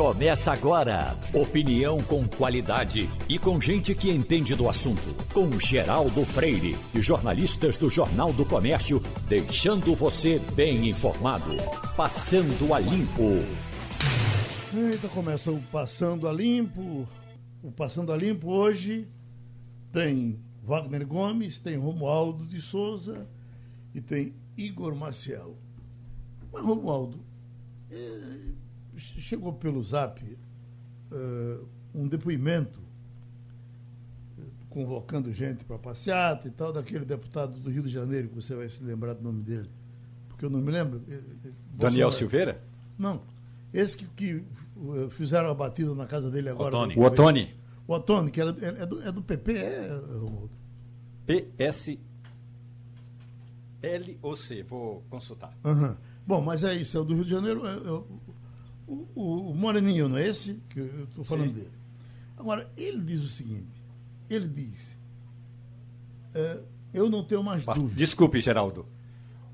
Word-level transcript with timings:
Começa 0.00 0.50
agora. 0.50 1.14
Opinião 1.34 2.02
com 2.02 2.26
qualidade 2.26 3.06
e 3.28 3.38
com 3.38 3.60
gente 3.60 3.94
que 3.94 4.10
entende 4.10 4.54
do 4.54 4.66
assunto. 4.66 5.14
Com 5.30 5.60
Geraldo 5.60 6.24
Freire 6.24 6.74
e 6.94 7.02
jornalistas 7.02 7.76
do 7.76 7.90
Jornal 7.90 8.32
do 8.32 8.46
Comércio, 8.46 8.98
deixando 9.28 9.94
você 9.94 10.38
bem 10.54 10.88
informado. 10.88 11.54
Passando 11.94 12.72
a 12.72 12.78
Limpo. 12.78 13.44
Eita, 14.74 15.06
começa 15.10 15.52
o 15.52 15.60
Passando 15.64 16.26
a 16.26 16.32
Limpo. 16.32 17.06
O 17.62 17.70
Passando 17.70 18.10
a 18.10 18.16
Limpo 18.16 18.48
hoje 18.48 19.06
tem 19.92 20.40
Wagner 20.62 21.06
Gomes, 21.06 21.58
tem 21.58 21.76
Romualdo 21.76 22.46
de 22.46 22.62
Souza 22.62 23.26
e 23.94 24.00
tem 24.00 24.32
Igor 24.56 24.94
Maciel. 24.94 25.58
Mas, 26.50 26.64
Romualdo, 26.64 27.20
eh, 27.90 28.60
chegou 29.00 29.52
pelo 29.52 29.82
zap 29.82 30.22
uh, 30.22 31.66
um 31.94 32.06
depoimento 32.06 32.80
eh, 34.38 34.42
convocando 34.68 35.32
gente 35.32 35.64
para 35.64 35.78
passeata 35.78 36.46
e 36.46 36.50
tal, 36.50 36.72
daquele 36.72 37.04
deputado 37.04 37.58
do 37.60 37.70
Rio 37.70 37.82
de 37.82 37.88
Janeiro, 37.88 38.28
que 38.28 38.36
você 38.36 38.54
vai 38.54 38.68
se 38.68 38.82
lembrar 38.82 39.14
do 39.14 39.22
nome 39.22 39.42
dele. 39.42 39.70
Porque 40.28 40.44
eu 40.44 40.50
não 40.50 40.60
me 40.60 40.70
lembro. 40.70 41.00
Daniel 41.00 41.54
Bolsonaro. 41.72 42.12
Silveira? 42.12 42.62
Não. 42.98 43.22
Esse 43.72 43.96
que, 43.96 44.04
que 44.06 44.44
fizeram 45.10 45.48
a 45.48 45.54
batida 45.54 45.94
na 45.94 46.06
casa 46.06 46.30
dele 46.30 46.48
agora. 46.48 46.76
Otone. 46.76 46.94
O 46.96 47.02
Otone. 47.02 47.54
O 47.86 47.92
Otone, 47.94 48.30
que 48.30 48.40
era, 48.40 48.50
é, 48.50 48.86
do, 48.86 49.02
é 49.02 49.10
do 49.10 49.22
PP, 49.22 49.52
é, 49.52 50.00
Romualdo? 50.18 50.50
PS. 51.26 51.98
LOC, 54.22 54.62
vou 54.68 55.02
consultar. 55.08 55.56
Uhum. 55.64 55.96
Bom, 56.26 56.40
mas 56.40 56.64
é 56.64 56.74
isso, 56.74 56.96
é 56.96 57.00
o 57.00 57.04
do 57.04 57.14
Rio 57.14 57.24
de 57.24 57.30
Janeiro. 57.30 57.66
É, 57.66 57.74
é, 57.74 58.02
o, 58.90 59.08
o, 59.14 59.50
o, 59.50 59.54
Moreninho, 59.54 60.08
não 60.08 60.16
é 60.16 60.26
esse? 60.26 60.54
Que 60.68 60.80
eu 60.80 61.04
estou 61.04 61.24
falando 61.24 61.48
Sim. 61.48 61.54
dele. 61.54 61.72
Agora, 62.36 62.70
ele 62.76 62.98
diz 62.98 63.22
o 63.22 63.28
seguinte: 63.28 63.68
ele 64.28 64.48
diz. 64.48 64.98
É, 66.34 66.60
eu 66.92 67.08
não 67.08 67.24
tenho 67.24 67.42
mais 67.42 67.64
dúvida. 67.64 67.96
Desculpe, 67.96 68.40
Geraldo. 68.40 68.86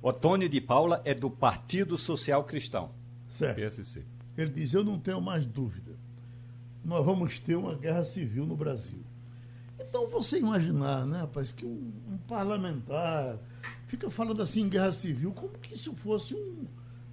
Otônio 0.00 0.48
de 0.48 0.60
Paula 0.60 1.02
é 1.04 1.14
do 1.14 1.30
Partido 1.30 1.96
Social 1.96 2.44
Cristão. 2.44 2.90
Certo. 3.28 3.56
PSC. 3.56 4.04
Ele 4.36 4.50
diz: 4.50 4.72
Eu 4.72 4.84
não 4.84 4.98
tenho 4.98 5.20
mais 5.20 5.44
dúvida. 5.44 5.92
Nós 6.84 7.04
vamos 7.04 7.38
ter 7.40 7.56
uma 7.56 7.74
guerra 7.74 8.04
civil 8.04 8.46
no 8.46 8.56
Brasil. 8.56 9.00
Então, 9.78 10.08
você 10.08 10.38
imaginar, 10.38 11.04
né, 11.06 11.20
rapaz, 11.20 11.52
que 11.52 11.66
um, 11.66 11.92
um 12.08 12.16
parlamentar 12.26 13.38
fica 13.86 14.08
falando 14.10 14.40
assim 14.42 14.62
em 14.62 14.68
guerra 14.68 14.92
civil, 14.92 15.32
como 15.32 15.58
que 15.58 15.74
isso 15.74 15.94
fosse 15.94 16.34
um, 16.34 16.66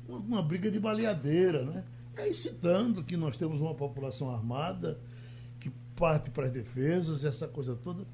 uma, 0.08 0.20
uma, 0.20 0.44
briga 0.44 0.72
de 0.72 0.80
baleadeira, 0.80 1.66
né? 1.66 1.84
Aí 2.16 2.34
citando 2.34 3.04
que 3.04 3.18
nós 3.18 3.38
temos 3.38 3.60
uma 3.60 3.74
população 3.74 4.30
armada, 4.30 5.00
que 5.60 5.70
parte 5.96 6.30
para 6.30 6.46
as 6.46 6.52
defesas, 6.52 7.24
essa 7.24 7.48
coisa 7.48 7.76
toda. 7.76 8.06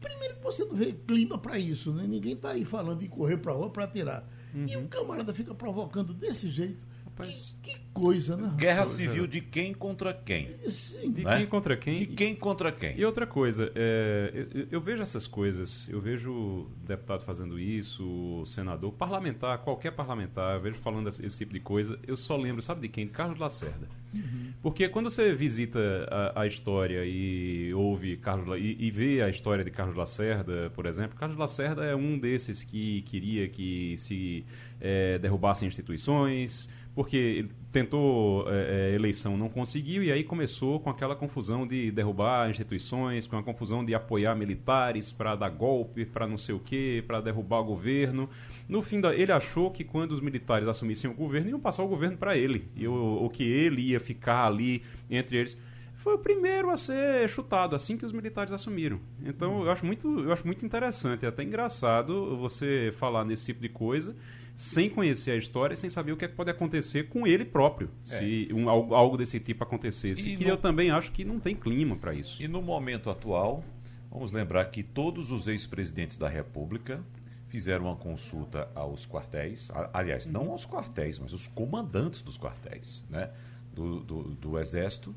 Primeiro 0.00 0.36
que 0.36 0.42
você 0.42 0.64
não 0.64 0.76
vê 0.76 0.92
clima 0.92 1.38
para 1.38 1.58
isso, 1.58 1.92
né? 1.92 2.06
Ninguém 2.06 2.34
está 2.34 2.50
aí 2.50 2.64
falando 2.64 3.02
em 3.02 3.08
correr 3.08 3.38
para 3.38 3.52
a 3.52 3.54
rua 3.54 3.70
para 3.70 3.84
atirar. 3.84 4.28
Uhum. 4.54 4.66
E 4.66 4.76
o 4.76 4.88
camarada 4.88 5.32
fica 5.32 5.54
provocando 5.54 6.12
desse 6.12 6.48
jeito. 6.48 6.86
Rapaz, 7.04 7.56
que, 7.62 7.72
que, 7.72 7.85
coisa, 8.00 8.36
né? 8.36 8.52
Guerra 8.56 8.86
civil 8.86 9.26
de 9.26 9.40
quem 9.40 9.72
contra 9.72 10.12
quem? 10.12 10.48
Sim, 10.68 11.10
de 11.10 11.24
né? 11.24 11.38
quem 11.38 11.46
contra 11.46 11.76
quem? 11.76 11.98
De 11.98 12.06
quem 12.06 12.34
contra 12.34 12.70
quem? 12.70 12.96
E 12.96 13.04
outra 13.04 13.26
coisa, 13.26 13.72
é, 13.74 14.46
eu, 14.54 14.66
eu, 14.72 14.80
vejo 14.80 15.02
essas 15.02 15.26
coisas, 15.26 15.88
eu 15.88 16.00
vejo 16.00 16.30
o 16.30 16.70
deputado 16.86 17.24
fazendo 17.24 17.58
isso, 17.58 18.04
o 18.04 18.46
senador, 18.46 18.92
parlamentar, 18.92 19.58
qualquer 19.58 19.92
parlamentar, 19.92 20.54
eu 20.54 20.60
vejo 20.60 20.76
falando 20.76 21.08
esse, 21.08 21.24
esse 21.24 21.38
tipo 21.38 21.52
de 21.52 21.60
coisa, 21.60 21.98
eu 22.06 22.16
só 22.16 22.36
lembro, 22.36 22.60
sabe 22.60 22.82
de 22.82 22.88
quem? 22.88 23.06
De 23.06 23.12
Carlos 23.12 23.38
Lacerda. 23.38 23.88
Uhum. 24.14 24.52
Porque 24.62 24.88
quando 24.88 25.10
você 25.10 25.34
visita 25.34 25.78
a, 26.10 26.42
a 26.42 26.46
história 26.46 27.04
e 27.04 27.72
ouve 27.74 28.16
Carlos 28.16 28.58
e, 28.58 28.76
e, 28.78 28.90
vê 28.90 29.22
a 29.22 29.28
história 29.28 29.64
de 29.64 29.70
Carlos 29.70 29.96
Lacerda, 29.96 30.70
por 30.74 30.86
exemplo, 30.86 31.16
Carlos 31.18 31.36
Lacerda 31.36 31.84
é 31.84 31.94
um 31.94 32.18
desses 32.18 32.62
que 32.62 33.02
queria 33.02 33.48
que 33.48 33.94
se 33.98 34.44
é, 34.80 35.18
derrubassem 35.18 35.68
instituições, 35.68 36.68
porque 36.96 37.44
tentou 37.70 38.50
é, 38.50 38.94
eleição, 38.94 39.36
não 39.36 39.50
conseguiu, 39.50 40.02
e 40.02 40.10
aí 40.10 40.24
começou 40.24 40.80
com 40.80 40.88
aquela 40.88 41.14
confusão 41.14 41.66
de 41.66 41.90
derrubar 41.90 42.48
instituições, 42.48 43.26
com 43.26 43.36
a 43.36 43.42
confusão 43.42 43.84
de 43.84 43.94
apoiar 43.94 44.34
militares 44.34 45.12
para 45.12 45.36
dar 45.36 45.50
golpe, 45.50 46.06
para 46.06 46.26
não 46.26 46.38
sei 46.38 46.54
o 46.54 46.58
quê, 46.58 47.04
para 47.06 47.20
derrubar 47.20 47.60
o 47.60 47.64
governo. 47.64 48.30
No 48.66 48.80
fim, 48.80 48.98
da, 48.98 49.14
ele 49.14 49.30
achou 49.30 49.70
que 49.70 49.84
quando 49.84 50.12
os 50.12 50.22
militares 50.22 50.66
assumissem 50.66 51.10
o 51.10 51.12
governo, 51.12 51.50
iam 51.50 51.60
passar 51.60 51.82
o 51.82 51.88
governo 51.88 52.16
para 52.16 52.34
ele, 52.34 52.66
e 52.74 52.88
o, 52.88 53.24
o 53.24 53.28
que 53.28 53.44
ele 53.44 53.82
ia 53.82 54.00
ficar 54.00 54.46
ali 54.46 54.82
entre 55.10 55.36
eles 55.36 55.58
foi 55.96 56.14
o 56.14 56.18
primeiro 56.18 56.70
a 56.70 56.78
ser 56.78 57.28
chutado 57.28 57.76
assim 57.76 57.98
que 57.98 58.06
os 58.06 58.12
militares 58.12 58.54
assumiram. 58.54 58.98
Então 59.22 59.64
eu 59.64 59.70
acho 59.70 59.84
muito, 59.84 60.20
eu 60.20 60.32
acho 60.32 60.46
muito 60.46 60.64
interessante, 60.64 61.26
é 61.26 61.28
até 61.28 61.42
engraçado 61.42 62.38
você 62.38 62.94
falar 62.96 63.22
nesse 63.26 63.44
tipo 63.44 63.60
de 63.60 63.68
coisa 63.68 64.16
sem 64.56 64.88
conhecer 64.88 65.32
a 65.32 65.36
história 65.36 65.74
e 65.74 65.76
sem 65.76 65.90
saber 65.90 66.12
o 66.12 66.16
que, 66.16 66.24
é 66.24 66.28
que 66.28 66.34
pode 66.34 66.50
acontecer 66.50 67.10
com 67.10 67.26
ele 67.26 67.44
próprio, 67.44 67.90
é. 68.10 68.18
se 68.18 68.48
um, 68.50 68.70
algo, 68.70 69.18
desse 69.18 69.38
tipo 69.38 69.62
acontecesse. 69.62 70.26
E 70.26 70.36
que 70.38 70.44
no... 70.44 70.50
eu 70.50 70.56
também 70.56 70.90
acho 70.90 71.12
que 71.12 71.24
não 71.24 71.38
tem 71.38 71.54
clima 71.54 71.94
para 71.94 72.14
isso. 72.14 72.42
E 72.42 72.48
no 72.48 72.62
momento 72.62 73.10
atual, 73.10 73.62
vamos 74.10 74.32
lembrar 74.32 74.64
que 74.66 74.82
todos 74.82 75.30
os 75.30 75.46
ex-presidentes 75.46 76.16
da 76.16 76.26
República 76.26 77.04
fizeram 77.48 77.84
uma 77.84 77.96
consulta 77.96 78.68
aos 78.74 79.06
quartéis, 79.06 79.70
aliás, 79.92 80.26
não 80.26 80.50
aos 80.50 80.66
quartéis, 80.66 81.18
mas 81.18 81.34
os 81.34 81.46
comandantes 81.46 82.22
dos 82.22 82.38
quartéis, 82.38 83.04
né, 83.10 83.30
do, 83.74 84.00
do, 84.00 84.22
do 84.22 84.58
Exército, 84.58 85.14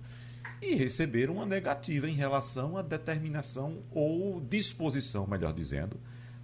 e 0.61 0.75
receberam 0.75 1.35
uma 1.35 1.45
negativa 1.45 2.09
em 2.09 2.13
relação 2.13 2.77
à 2.77 2.81
determinação 2.81 3.77
ou 3.89 4.41
disposição, 4.41 5.25
melhor 5.25 5.53
dizendo, 5.53 5.97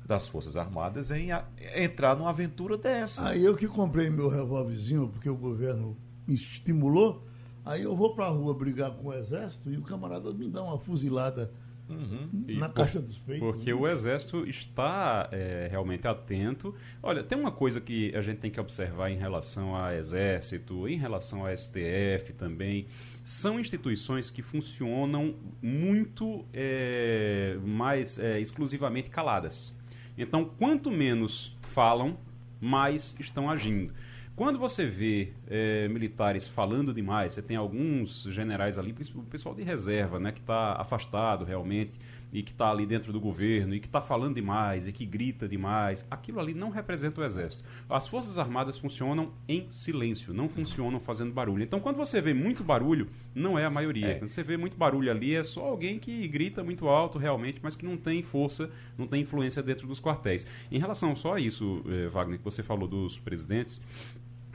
das 0.06 0.28
Forças 0.28 0.56
Armadas 0.56 1.12
em 1.12 1.32
a, 1.32 1.46
entrar 1.76 2.16
numa 2.16 2.30
aventura 2.30 2.78
dessa. 2.78 3.28
Aí 3.28 3.44
eu 3.44 3.56
que 3.56 3.68
comprei 3.68 4.10
meu 4.10 4.30
revólverzinho, 4.30 5.10
porque 5.10 5.30
o 5.30 5.36
governo 5.36 5.98
me 6.28 6.36
estimulou, 6.36 7.26
aí 7.66 7.84
eu 7.84 7.96
vou 7.96 8.14
para 8.14 8.26
a 8.26 8.30
rua 8.30 8.54
brigar 8.54 8.92
com 8.92 9.10
o 9.10 9.14
Exército 9.14 9.72
e 9.72 9.78
o 9.78 9.82
camarada 9.82 10.32
me 10.32 10.48
dá 10.48 10.64
uma 10.64 10.78
fuzilada 10.78 11.52
Uhum. 11.90 12.46
Na 12.58 12.68
por, 12.68 12.76
caixa 12.76 13.00
dos 13.00 13.18
peitos. 13.20 13.48
Porque 13.48 13.72
né? 13.72 13.80
o 13.80 13.88
Exército 13.88 14.48
está 14.48 15.30
é, 15.32 15.68
realmente 15.70 16.08
atento. 16.08 16.74
Olha, 17.02 17.24
tem 17.24 17.38
uma 17.38 17.52
coisa 17.52 17.80
que 17.80 18.16
a 18.16 18.22
gente 18.22 18.40
tem 18.40 18.50
que 18.50 18.60
observar 18.60 19.12
em 19.12 19.18
relação 19.18 19.76
ao 19.76 19.92
Exército, 19.92 20.88
em 20.88 20.98
relação 20.98 21.46
ao 21.46 21.56
STF 21.56 22.34
também. 22.38 22.88
São 23.24 23.60
instituições 23.60 24.30
que 24.30 24.42
funcionam 24.42 25.36
muito 25.62 26.46
é, 26.54 27.58
mais 27.64 28.18
é, 28.18 28.40
exclusivamente 28.40 29.10
caladas. 29.10 29.74
Então, 30.18 30.46
quanto 30.46 30.92
menos 30.92 31.58
falam, 31.64 32.18
mais 32.60 33.16
estão 33.20 33.50
agindo. 33.50 33.94
Quando 34.36 34.60
você 34.60 34.86
vê 34.86 35.32
é, 35.48 35.88
militares 35.88 36.46
falando 36.46 36.94
demais, 36.94 37.32
você 37.32 37.42
tem 37.42 37.56
alguns 37.56 38.24
generais 38.24 38.78
ali, 38.78 38.94
o 39.16 39.24
pessoal 39.24 39.56
de 39.56 39.64
reserva, 39.64 40.20
né, 40.20 40.34
que 40.34 40.42
está 40.42 40.74
afastado 40.74 41.46
realmente 41.46 41.98
e 42.34 42.44
que 42.44 42.52
está 42.52 42.70
ali 42.70 42.86
dentro 42.86 43.14
do 43.14 43.20
governo 43.20 43.74
e 43.74 43.80
que 43.80 43.88
está 43.88 44.02
falando 44.02 44.36
demais 44.36 44.88
e 44.88 44.92
que 44.92 45.06
grita 45.06 45.48
demais, 45.48 46.06
aquilo 46.12 46.42
ali 46.42 46.54
não 46.54 46.70
representa 46.70 47.22
o 47.22 47.24
exército. 47.24 47.64
As 47.90 48.10
forças 48.10 48.38
armadas 48.38 48.78
funcionam 48.78 49.32
em 49.48 49.70
silêncio, 49.70 50.34
não 50.34 50.50
funcionam 50.50 51.00
fazendo 51.00 51.32
barulho. 51.32 51.64
Então, 51.64 51.80
quando 51.80 51.96
você 51.96 52.20
vê 52.20 52.34
muito 52.34 52.62
barulho, 52.62 53.08
não 53.34 53.58
é 53.58 53.64
a 53.64 53.70
maioria. 53.70 54.08
É. 54.08 54.14
Quando 54.16 54.28
você 54.28 54.44
vê 54.44 54.58
muito 54.58 54.76
barulho 54.76 55.10
ali, 55.10 55.34
é 55.34 55.46
só 55.46 55.66
alguém 55.66 55.98
que 55.98 56.28
grita 56.28 56.62
muito 56.62 56.90
alto 56.90 57.18
realmente, 57.18 57.60
mas 57.64 57.74
que 57.74 57.86
não 57.86 57.96
tem 57.96 58.22
força, 58.22 58.70
não 58.98 59.08
tem 59.08 59.22
influência 59.22 59.64
dentro 59.64 59.88
dos 59.88 60.02
quartéis. 60.02 60.46
Em 60.70 60.78
relação 60.78 61.16
só 61.16 61.36
a 61.36 61.40
isso, 61.40 61.82
eh, 61.88 62.10
Wagner, 62.10 62.38
que 62.38 62.44
você 62.44 62.62
falou 62.62 62.86
dos 62.86 63.18
presidentes, 63.18 63.82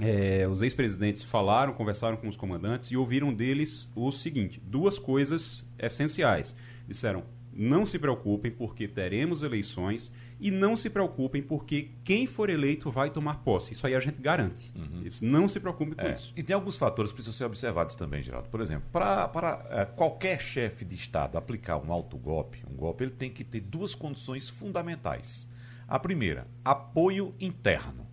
é, 0.00 0.49
os 0.49 0.62
ex-presidentes 0.62 1.22
falaram, 1.22 1.72
conversaram 1.72 2.16
com 2.16 2.28
os 2.28 2.37
comandantes 2.37 2.91
e 2.91 2.97
ouviram 2.97 3.33
deles 3.33 3.89
o 3.95 4.10
seguinte: 4.10 4.60
duas 4.65 4.98
coisas 4.98 5.69
essenciais. 5.78 6.57
Disseram: 6.89 7.24
não 7.53 7.84
se 7.84 7.98
preocupem 7.98 8.51
porque 8.51 8.86
teremos 8.86 9.42
eleições 9.42 10.13
e 10.41 10.51
não 10.51 10.77
se 10.77 10.89
preocupem 10.89 11.42
porque 11.42 11.91
quem 12.03 12.27
for 12.27 12.48
eleito 12.48 12.91
vai 12.91 13.10
tomar 13.10 13.41
posse. 13.45 13.72
Isso 13.72 13.86
aí 13.86 13.95
a 13.95 14.01
gente 14.01 14.21
garante. 14.21 14.72
Uhum. 14.74 15.03
Isso, 15.04 15.24
não 15.24 15.47
se 15.48 15.60
preocupe 15.60 15.95
com 15.95 16.07
é. 16.07 16.15
isso. 16.15 16.33
E 16.36 16.42
tem 16.42 16.54
alguns 16.54 16.77
fatores 16.77 17.10
que 17.10 17.16
precisam 17.16 17.36
ser 17.36 17.45
observados 17.45 17.95
também, 17.95 18.22
Geraldo. 18.22 18.48
Por 18.48 18.60
exemplo, 18.60 18.89
para 18.91 19.66
é, 19.71 19.84
qualquer 19.84 20.41
chefe 20.41 20.84
de 20.84 20.95
Estado 20.95 21.36
aplicar 21.36 21.77
um 21.77 21.92
alto 21.92 22.16
golpe, 22.16 22.63
um 22.71 22.74
golpe, 22.74 23.04
ele 23.04 23.13
tem 23.13 23.30
que 23.30 23.45
ter 23.45 23.60
duas 23.60 23.95
condições 23.95 24.48
fundamentais. 24.48 25.48
A 25.86 25.98
primeira, 25.98 26.47
apoio 26.65 27.34
interno. 27.41 28.09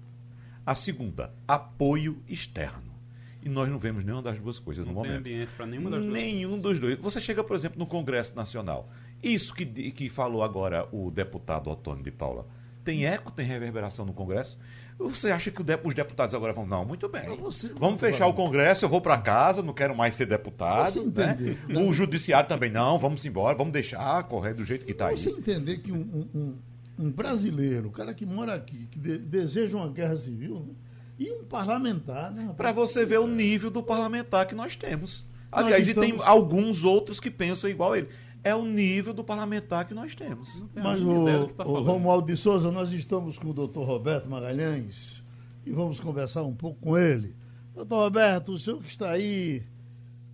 A 0.67 0.75
segunda, 0.75 1.31
apoio 1.47 2.21
externo. 2.27 2.93
E 3.41 3.47
nós 3.47 3.69
não 3.69 3.79
vemos 3.79 4.03
nenhuma 4.03 4.21
das 4.21 4.37
duas 4.37 4.59
coisas 4.59 4.85
não 4.85 4.93
no 4.93 5.01
tem 5.01 5.11
momento. 5.11 5.25
ambiente 5.25 5.51
para 5.55 5.65
nenhuma 5.65 5.89
das 5.89 6.01
duas. 6.01 6.13
Nenhum 6.13 6.59
dos 6.59 6.77
dois. 6.77 6.99
Você 6.99 7.21
chega, 7.21 7.41
por 7.41 7.55
exemplo, 7.55 7.79
no 7.79 7.85
Congresso 7.85 8.35
Nacional. 8.35 8.89
Isso 9.23 9.53
que, 9.53 9.65
que 9.65 10.09
falou 10.09 10.43
agora 10.43 10.85
o 10.91 11.09
deputado 11.09 11.69
Otônio 11.69 12.03
de 12.03 12.11
Paula. 12.11 12.45
tem 12.83 13.05
eco, 13.05 13.31
tem 13.31 13.45
reverberação 13.45 14.05
no 14.05 14.11
Congresso. 14.11 14.57
Você 14.99 15.31
acha 15.31 15.51
que 15.51 15.61
os 15.61 15.93
deputados 15.93 16.35
agora 16.35 16.51
vão, 16.51 16.65
não, 16.65 16.83
muito 16.83 17.07
bem. 17.07 17.33
Você, 17.37 17.71
vamos 17.75 17.99
fechar 17.99 18.27
o 18.27 18.33
Congresso, 18.33 18.83
eu 18.83 18.89
vou 18.89 18.99
para 18.99 19.17
casa, 19.19 19.61
não 19.61 19.73
quero 19.73 19.95
mais 19.95 20.15
ser 20.15 20.25
deputado. 20.25 21.01
Né? 21.05 21.37
O 21.79 21.93
judiciário 21.93 22.49
também, 22.49 22.71
não, 22.71 22.97
vamos 22.97 23.23
embora, 23.23 23.55
vamos 23.55 23.71
deixar 23.71 24.21
correr 24.23 24.53
do 24.53 24.65
jeito 24.65 24.85
que 24.85 24.91
está 24.91 25.07
aí. 25.07 25.17
Você 25.17 25.29
entender 25.29 25.77
que 25.77 25.91
um, 25.91 25.99
um, 26.01 26.39
um, 26.39 26.55
brasileiro, 26.97 27.89
um 27.89 27.91
cara 27.91 28.13
que 28.13 28.25
mora 28.25 28.53
aqui, 28.53 28.87
que 28.87 28.99
de, 28.99 29.19
deseja 29.19 29.77
uma 29.77 29.89
guerra 29.89 30.17
civil, 30.17 30.65
né? 30.67 30.73
e 31.19 31.31
um 31.31 31.43
parlamentar. 31.43 32.31
Né? 32.31 32.53
Para 32.55 32.71
você 32.71 33.05
ver 33.05 33.19
o 33.19 33.27
nível 33.27 33.69
do 33.69 33.83
parlamentar 33.83 34.47
que 34.47 34.55
nós 34.55 34.75
temos. 34.75 35.25
Aliás, 35.51 35.87
estamos... 35.87 36.09
e 36.09 36.11
tem 36.13 36.21
alguns 36.25 36.83
outros 36.83 37.19
que 37.19 37.31
pensam 37.31 37.69
igual 37.69 37.93
a 37.93 37.97
ele 37.99 38.09
é 38.43 38.55
o 38.55 38.63
nível 38.63 39.13
do 39.13 39.23
parlamentar 39.23 39.85
que 39.85 39.93
nós 39.93 40.15
temos. 40.15 40.63
Mas 40.73 41.01
o, 41.01 41.47
tá 41.47 41.65
o 41.65 41.81
Romualdo 41.81 42.27
de 42.27 42.37
Souza, 42.37 42.71
nós 42.71 42.93
estamos 42.93 43.37
com 43.37 43.49
o 43.49 43.53
doutor 43.53 43.85
Roberto 43.85 44.29
Magalhães 44.29 45.23
e 45.65 45.71
vamos 45.71 45.99
conversar 45.99 46.43
um 46.43 46.53
pouco 46.53 46.79
com 46.79 46.97
ele. 46.97 47.35
Doutor 47.75 48.03
Roberto, 48.03 48.53
o 48.53 48.59
senhor 48.59 48.81
que 48.81 48.89
está 48.89 49.11
aí 49.11 49.63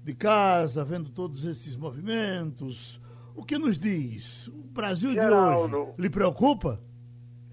de 0.04 0.13
casa, 0.13 0.86
vendo 0.86 1.10
todos 1.10 1.44
esses 1.44 1.75
movimentos, 1.75 3.00
o 3.35 3.44
que 3.44 3.57
nos 3.57 3.77
diz? 3.77 4.47
O 4.47 4.63
Brasil 4.74 5.13
Geraldo, 5.13 5.68
de 5.68 5.75
hoje 5.75 5.94
lhe 6.00 6.09
preocupa? 6.09 6.80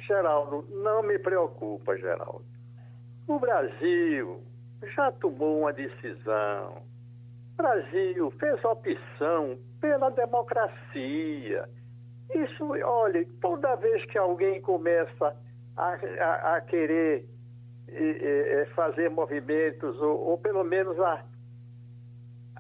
Geraldo, 0.01 0.67
não 0.71 1.03
me 1.03 1.19
preocupa, 1.19 1.97
Geraldo. 1.97 2.45
O 3.27 3.39
Brasil 3.39 4.41
já 4.95 5.13
tomou 5.13 5.61
uma 5.61 5.73
decisão 5.73 6.83
Brasil 7.61 8.31
fez 8.41 8.65
opção 8.65 9.59
pela 9.83 10.11
democracia. 10.11 11.69
Isso, 12.35 12.71
olha, 12.85 13.27
toda 13.41 13.77
vez 13.77 14.03
que 14.07 14.17
alguém 14.17 14.63
começa 14.63 15.37
a, 15.77 15.89
a, 15.89 16.57
a 16.57 16.61
querer 16.63 17.27
e, 17.87 17.93
e, 17.93 18.67
fazer 18.75 19.11
movimentos, 19.11 20.01
ou, 20.01 20.31
ou, 20.31 20.39
pelo 20.39 20.65
menos 20.65 20.99
a 21.01 21.23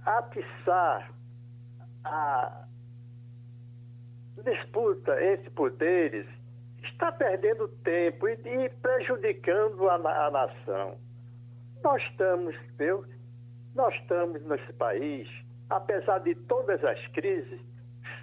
atiçar 0.04 1.10
a 2.04 2.64
disputa 4.42 5.22
entre 5.24 5.50
poderes, 5.50 6.26
está 6.82 7.12
perdendo 7.12 7.68
tempo 7.82 8.28
e, 8.28 8.32
e 8.32 8.68
prejudicando 8.68 9.88
a, 9.88 9.94
a 9.94 10.30
nação. 10.30 10.98
Nós 11.82 12.02
estamos, 12.02 12.54
meu, 12.78 13.04
nós 13.74 13.94
estamos 13.94 14.42
nesse 14.46 14.72
país, 14.74 15.28
apesar 15.68 16.18
de 16.18 16.34
todas 16.34 16.82
as 16.84 17.06
crises, 17.08 17.60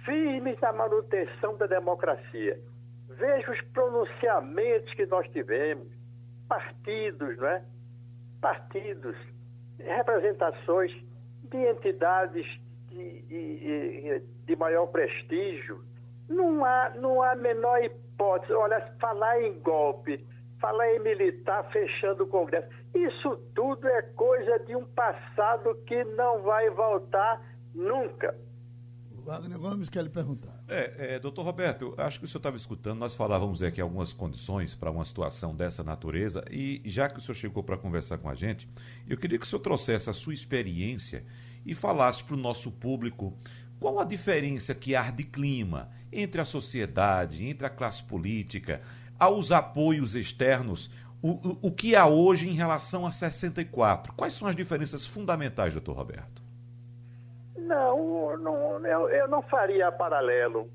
firmes 0.04 0.58
na 0.60 0.72
manutenção 0.72 1.56
da 1.56 1.66
democracia. 1.66 2.60
Veja 3.08 3.50
os 3.50 3.60
pronunciamentos 3.72 4.92
que 4.94 5.06
nós 5.06 5.28
tivemos, 5.30 5.88
partidos, 6.48 7.36
né? 7.38 7.64
Partidos, 8.40 9.16
representações 9.78 10.92
de 11.50 11.56
entidades 11.56 12.46
de, 12.88 13.22
de, 13.22 14.22
de 14.46 14.56
maior 14.56 14.86
prestígio. 14.86 15.82
Não 16.28 16.64
há, 16.64 16.90
não 16.90 17.22
há 17.22 17.32
a 17.32 17.36
menor 17.36 17.82
hipótese. 17.82 18.52
Olha, 18.52 18.80
falar 19.00 19.42
em 19.42 19.58
golpe, 19.60 20.26
falar 20.60 20.94
em 20.94 21.00
militar 21.00 21.70
fechando 21.70 22.24
o 22.24 22.26
Congresso. 22.26 22.68
Isso 22.94 23.36
tudo 23.54 23.86
é 23.86 24.02
coisa 24.02 24.58
de 24.60 24.74
um 24.76 24.84
passado 24.86 25.74
que 25.86 26.04
não 26.04 26.42
vai 26.42 26.68
voltar 26.70 27.42
nunca. 27.74 28.36
O 29.16 29.22
Wagner 29.22 29.58
Gomes 29.58 29.88
quer 29.88 30.02
lhe 30.02 30.08
perguntar. 30.10 30.58
É, 30.68 31.14
é, 31.14 31.18
doutor 31.18 31.42
Roberto, 31.42 31.94
acho 31.96 32.18
que 32.18 32.24
o 32.24 32.28
senhor 32.28 32.40
estava 32.40 32.56
escutando, 32.56 32.98
nós 32.98 33.14
falávamos 33.14 33.62
aqui 33.62 33.80
algumas 33.80 34.12
condições 34.12 34.74
para 34.74 34.90
uma 34.90 35.04
situação 35.04 35.54
dessa 35.54 35.82
natureza, 35.82 36.44
e 36.50 36.82
já 36.86 37.08
que 37.08 37.18
o 37.18 37.22
senhor 37.22 37.34
chegou 37.34 37.62
para 37.62 37.76
conversar 37.76 38.18
com 38.18 38.28
a 38.28 38.34
gente, 38.34 38.68
eu 39.06 39.16
queria 39.16 39.38
que 39.38 39.44
o 39.44 39.48
senhor 39.48 39.60
trouxesse 39.60 40.08
a 40.08 40.12
sua 40.12 40.34
experiência 40.34 41.24
e 41.64 41.74
falasse 41.74 42.24
para 42.24 42.34
o 42.34 42.38
nosso 42.38 42.70
público 42.70 43.36
qual 43.80 43.98
a 43.98 44.04
diferença 44.04 44.74
que 44.74 44.94
há 44.96 45.10
de 45.10 45.24
clima 45.24 45.88
entre 46.12 46.40
a 46.40 46.44
sociedade, 46.44 47.46
entre 47.46 47.66
a 47.66 47.70
classe 47.70 48.02
política, 48.02 48.80
aos 49.18 49.52
apoios 49.52 50.14
externos, 50.14 50.90
o, 51.22 51.30
o, 51.30 51.58
o 51.62 51.72
que 51.72 51.96
há 51.96 52.06
hoje 52.06 52.48
em 52.48 52.52
relação 52.52 53.06
a 53.06 53.10
64? 53.10 54.12
Quais 54.14 54.34
são 54.34 54.48
as 54.48 54.54
diferenças 54.54 55.06
fundamentais, 55.06 55.72
doutor 55.72 55.96
Roberto? 55.96 56.42
Não, 57.56 58.36
não 58.38 58.86
eu, 58.86 59.08
eu 59.10 59.28
não 59.28 59.42
faria 59.42 59.90
paralelo. 59.92 60.70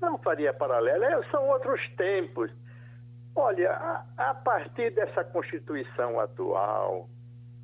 Não 0.00 0.18
faria 0.18 0.52
paralelo. 0.52 1.04
É, 1.04 1.22
são 1.30 1.48
outros 1.48 1.80
tempos. 1.96 2.50
Olha, 3.36 3.72
a, 3.72 4.04
a, 4.30 4.34
partir 4.34 4.90
dessa 4.94 5.24
Constituição 5.24 6.20
atual, 6.20 7.08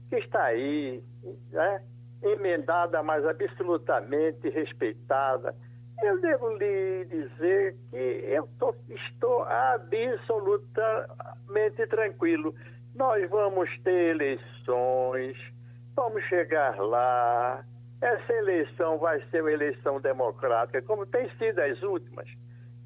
que 0.08 0.16
está 0.16 0.44
aí, 0.44 1.02
né, 1.50 1.82
emendada, 2.22 3.02
mas 3.02 3.26
absolutamente 3.26 4.48
respeitada, 4.50 5.56
eu 6.02 6.20
devo 6.20 6.50
lhe 6.56 7.04
dizer 7.04 7.76
que 7.90 8.24
eu 8.26 8.48
tô, 8.58 8.74
estou 8.88 9.42
absolutamente 9.42 11.86
tranquilo. 11.88 12.54
Nós 12.94 13.28
vamos 13.28 13.68
ter 13.82 14.14
eleições, 14.14 15.36
vamos 15.94 16.24
chegar 16.24 16.78
lá. 16.78 17.62
Essa 18.00 18.32
eleição 18.32 18.96
vai 18.98 19.20
ser 19.30 19.42
uma 19.42 19.52
eleição 19.52 20.00
democrática, 20.00 20.80
como 20.82 21.04
tem 21.04 21.28
sido 21.36 21.60
as 21.60 21.82
últimas, 21.82 22.26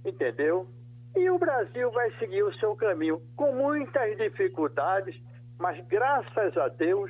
entendeu? 0.05 0.67
E 1.15 1.31
o 1.31 1.39
Brasil 1.39 1.93
vai 1.93 2.11
seguir 2.19 2.43
o 2.43 2.53
seu 2.55 2.75
caminho, 2.75 3.23
com 3.37 3.53
muitas 3.53 4.17
dificuldades, 4.17 5.17
mas 5.57 5.79
graças 5.87 6.57
a 6.57 6.67
Deus, 6.67 7.09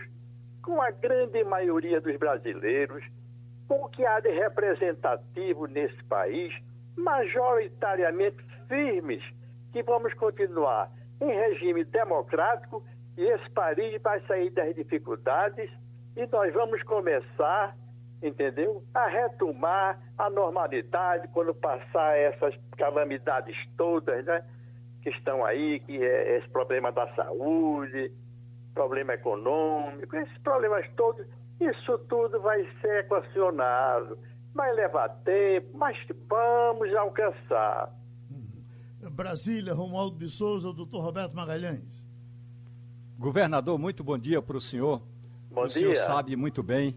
com 0.65 0.81
a 0.81 0.91
grande 0.91 1.45
maioria 1.45 2.01
dos 2.01 2.17
brasileiros, 2.17 3.05
com 3.69 3.85
o 3.85 3.89
que 3.89 4.05
há 4.05 4.19
de 4.21 4.31
representativo 4.31 5.67
nesse 5.67 6.03
país, 6.05 6.55
majoritariamente 6.97 8.43
firmes, 8.67 9.23
que 9.73 9.83
vamos 9.83 10.15
continuar 10.15 10.91
em 11.21 11.31
regime 11.31 11.85
democrático 11.85 12.83
e 13.17 13.25
esse 13.25 13.51
país 13.51 14.01
vai 14.01 14.21
sair 14.27 14.51
das 14.51 14.75
dificuldades 14.75 15.71
e 16.17 16.27
nós 16.33 16.53
vamos 16.55 16.83
começar, 16.85 17.77
entendeu? 18.23 18.83
A 18.95 19.07
retomar 19.07 20.01
a 20.17 20.31
normalidade 20.31 21.29
quando 21.29 21.55
passar 21.55 22.17
essas 22.17 22.55
calamidades 22.79 23.57
todas, 23.77 24.25
né? 24.25 24.43
Que 25.03 25.11
estão 25.11 25.45
aí, 25.45 25.81
que 25.81 26.03
é 26.03 26.39
esse 26.39 26.49
problema 26.49 26.91
da 26.91 27.07
saúde, 27.15 28.11
problema 28.75 29.15
econômico, 29.15 30.17
esses 30.17 30.39
problemas 30.39 30.87
todos 30.97 31.27
isso 31.61 31.99
tudo 32.09 32.41
vai 32.41 32.67
ser 32.81 33.01
equacionado, 33.01 34.19
vai 34.55 34.73
levar 34.75 35.09
tempo, 35.25 35.77
mas 35.77 35.97
vamos 36.29 36.95
alcançar. 36.95 37.95
Uhum. 38.31 39.11
Brasília, 39.11 39.73
Romualdo 39.73 40.19
de 40.19 40.29
Souza, 40.29 40.73
doutor 40.73 41.01
Roberto 41.01 41.35
Magalhães. 41.35 42.05
Governador, 43.19 43.79
muito 43.79 44.03
bom 44.03 44.19
dia 44.19 44.43
para 44.43 44.57
o 44.57 44.61
senhor. 44.61 45.01
Bom 45.51 45.63
o 45.63 45.69
dia. 45.69 45.73
senhor 45.73 45.95
sabe 45.95 46.35
muito 46.35 46.63
bem 46.63 46.97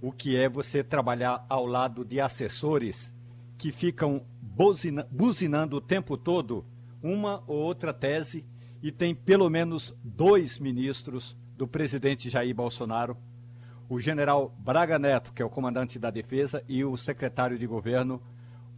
o 0.00 0.12
que 0.12 0.36
é 0.36 0.48
você 0.48 0.84
trabalhar 0.84 1.44
ao 1.48 1.66
lado 1.66 2.04
de 2.04 2.20
assessores 2.20 3.12
que 3.58 3.72
ficam 3.72 4.22
buzina, 4.40 5.06
buzinando 5.10 5.76
o 5.76 5.80
tempo 5.80 6.16
todo 6.16 6.64
uma 7.02 7.42
ou 7.46 7.56
outra 7.56 7.92
tese 7.92 8.44
e 8.82 8.92
tem 8.92 9.14
pelo 9.14 9.48
menos 9.48 9.94
dois 10.02 10.58
ministros 10.58 11.36
do 11.56 11.66
presidente 11.66 12.28
Jair 12.30 12.54
Bolsonaro 12.54 13.16
o 13.88 14.00
general 14.00 14.52
Braga 14.58 14.98
Neto, 14.98 15.32
que 15.32 15.40
é 15.40 15.44
o 15.44 15.50
comandante 15.50 15.98
da 15.98 16.10
defesa, 16.10 16.62
e 16.68 16.84
o 16.84 16.96
secretário 16.96 17.58
de 17.58 17.66
governo, 17.66 18.20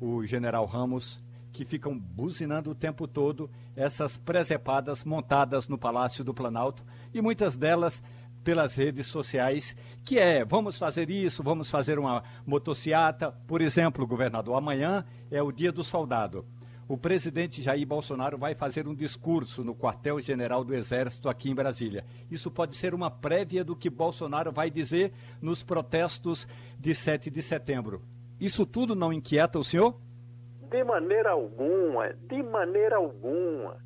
o 0.01 0.25
general 0.25 0.67
Ramos, 0.67 1.21
que 1.51 1.65
ficam 1.65 1.99
buzinando 1.99 2.71
o 2.71 2.75
tempo 2.75 3.09
todo 3.09 3.51
essas 3.75 4.17
presepadas 4.17 5.05
montadas 5.05 5.67
no 5.67 5.79
Palácio 5.79 6.23
do 6.23 6.35
Planalto 6.35 6.85
e 7.13 7.23
muitas 7.23 7.57
delas 7.57 8.03
pelas 8.45 8.75
redes 8.75 9.07
sociais, 9.07 9.75
que 10.05 10.19
é 10.19 10.45
vamos 10.45 10.79
fazer 10.79 11.11
isso, 11.11 11.43
vamos 11.43 11.71
fazer 11.71 11.99
uma 11.99 12.23
motociata. 12.47 13.33
Por 13.47 13.61
exemplo, 13.61 14.07
governador, 14.07 14.57
amanhã 14.57 15.05
é 15.31 15.43
o 15.43 15.51
dia 15.51 15.73
do 15.73 15.83
soldado 15.83 16.47
o 16.89 16.97
presidente 16.97 17.61
Jair 17.61 17.87
Bolsonaro 17.87 18.39
vai 18.39 18.55
fazer 18.55 18.89
um 18.89 18.95
discurso 18.95 19.63
no 19.63 19.77
quartel-general 19.77 20.65
do 20.65 20.75
Exército 20.75 21.29
aqui 21.29 21.51
em 21.51 21.55
Brasília. 21.55 22.03
Isso 22.31 22.51
pode 22.51 22.75
ser 22.75 22.95
uma 22.95 23.11
prévia 23.11 23.63
do 23.63 23.77
que 23.77 23.91
Bolsonaro 23.91 24.51
vai 24.51 24.71
dizer 24.71 25.13
nos 25.41 25.63
protestos 25.63 26.49
de 26.79 26.95
7 26.95 27.31
de 27.31 27.43
setembro. 27.43 28.03
Isso 28.41 28.65
tudo 28.65 28.95
não 28.95 29.13
inquieta 29.13 29.59
o 29.59 29.65
senhor? 29.65 30.01
De 30.71 30.83
maneira 30.83 31.33
alguma, 31.33 32.15
de 32.15 32.43
maneira 32.43 32.97
alguma. 32.97 33.77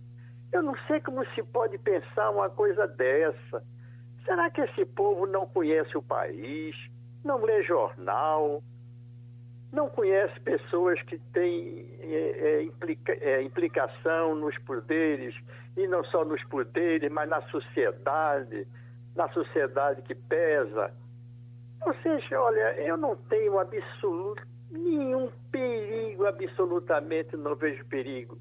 Eu 0.52 0.62
não 0.62 0.76
sei 0.86 1.00
como 1.00 1.24
se 1.34 1.42
pode 1.42 1.78
pensar 1.78 2.30
uma 2.30 2.50
coisa 2.50 2.86
dessa. 2.86 3.64
Será 4.24 4.48
que 4.48 4.60
esse 4.60 4.84
povo 4.84 5.26
não 5.26 5.44
conhece 5.46 5.96
o 5.98 6.02
país, 6.02 6.76
não 7.24 7.42
lê 7.42 7.64
jornal, 7.64 8.62
não 9.72 9.88
conhece 9.88 10.38
pessoas 10.40 11.00
que 11.02 11.18
têm 11.32 11.86
é, 12.00 12.14
é, 12.14 12.62
implica, 12.62 13.12
é, 13.12 13.42
implicação 13.42 14.34
nos 14.34 14.56
poderes, 14.58 15.34
e 15.76 15.88
não 15.88 16.04
só 16.04 16.24
nos 16.24 16.44
poderes, 16.44 17.10
mas 17.10 17.28
na 17.28 17.40
sociedade, 17.48 18.66
na 19.16 19.28
sociedade 19.30 20.02
que 20.02 20.14
pesa. 20.14 20.92
Ou 21.86 21.94
seja, 21.94 22.38
olha, 22.38 22.80
eu 22.82 22.98
não 22.98 23.16
tenho 23.16 23.58
absoluto, 23.58 24.42
nenhum 24.70 25.30
perigo, 25.50 26.26
absolutamente 26.26 27.34
não 27.36 27.56
vejo 27.56 27.84
perigo. 27.86 28.36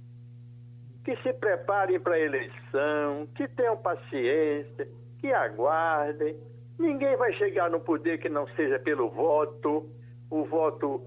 Que 1.05 1.15
se 1.17 1.33
preparem 1.33 1.99
para 1.99 2.15
a 2.15 2.19
eleição, 2.19 3.27
que 3.35 3.47
tenham 3.47 3.77
paciência, 3.77 4.87
que 5.19 5.31
aguardem. 5.31 6.35
Ninguém 6.77 7.15
vai 7.15 7.33
chegar 7.33 7.69
no 7.69 7.79
poder 7.79 8.19
que 8.19 8.29
não 8.29 8.45
seja 8.49 8.77
pelo 8.79 9.09
voto, 9.09 9.89
o 10.29 10.45
voto 10.45 11.05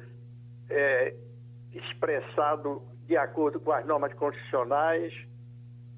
é, 0.70 1.14
expressado 1.72 2.82
de 3.06 3.16
acordo 3.16 3.60
com 3.60 3.72
as 3.72 3.86
normas 3.86 4.12
constitucionais. 4.14 5.12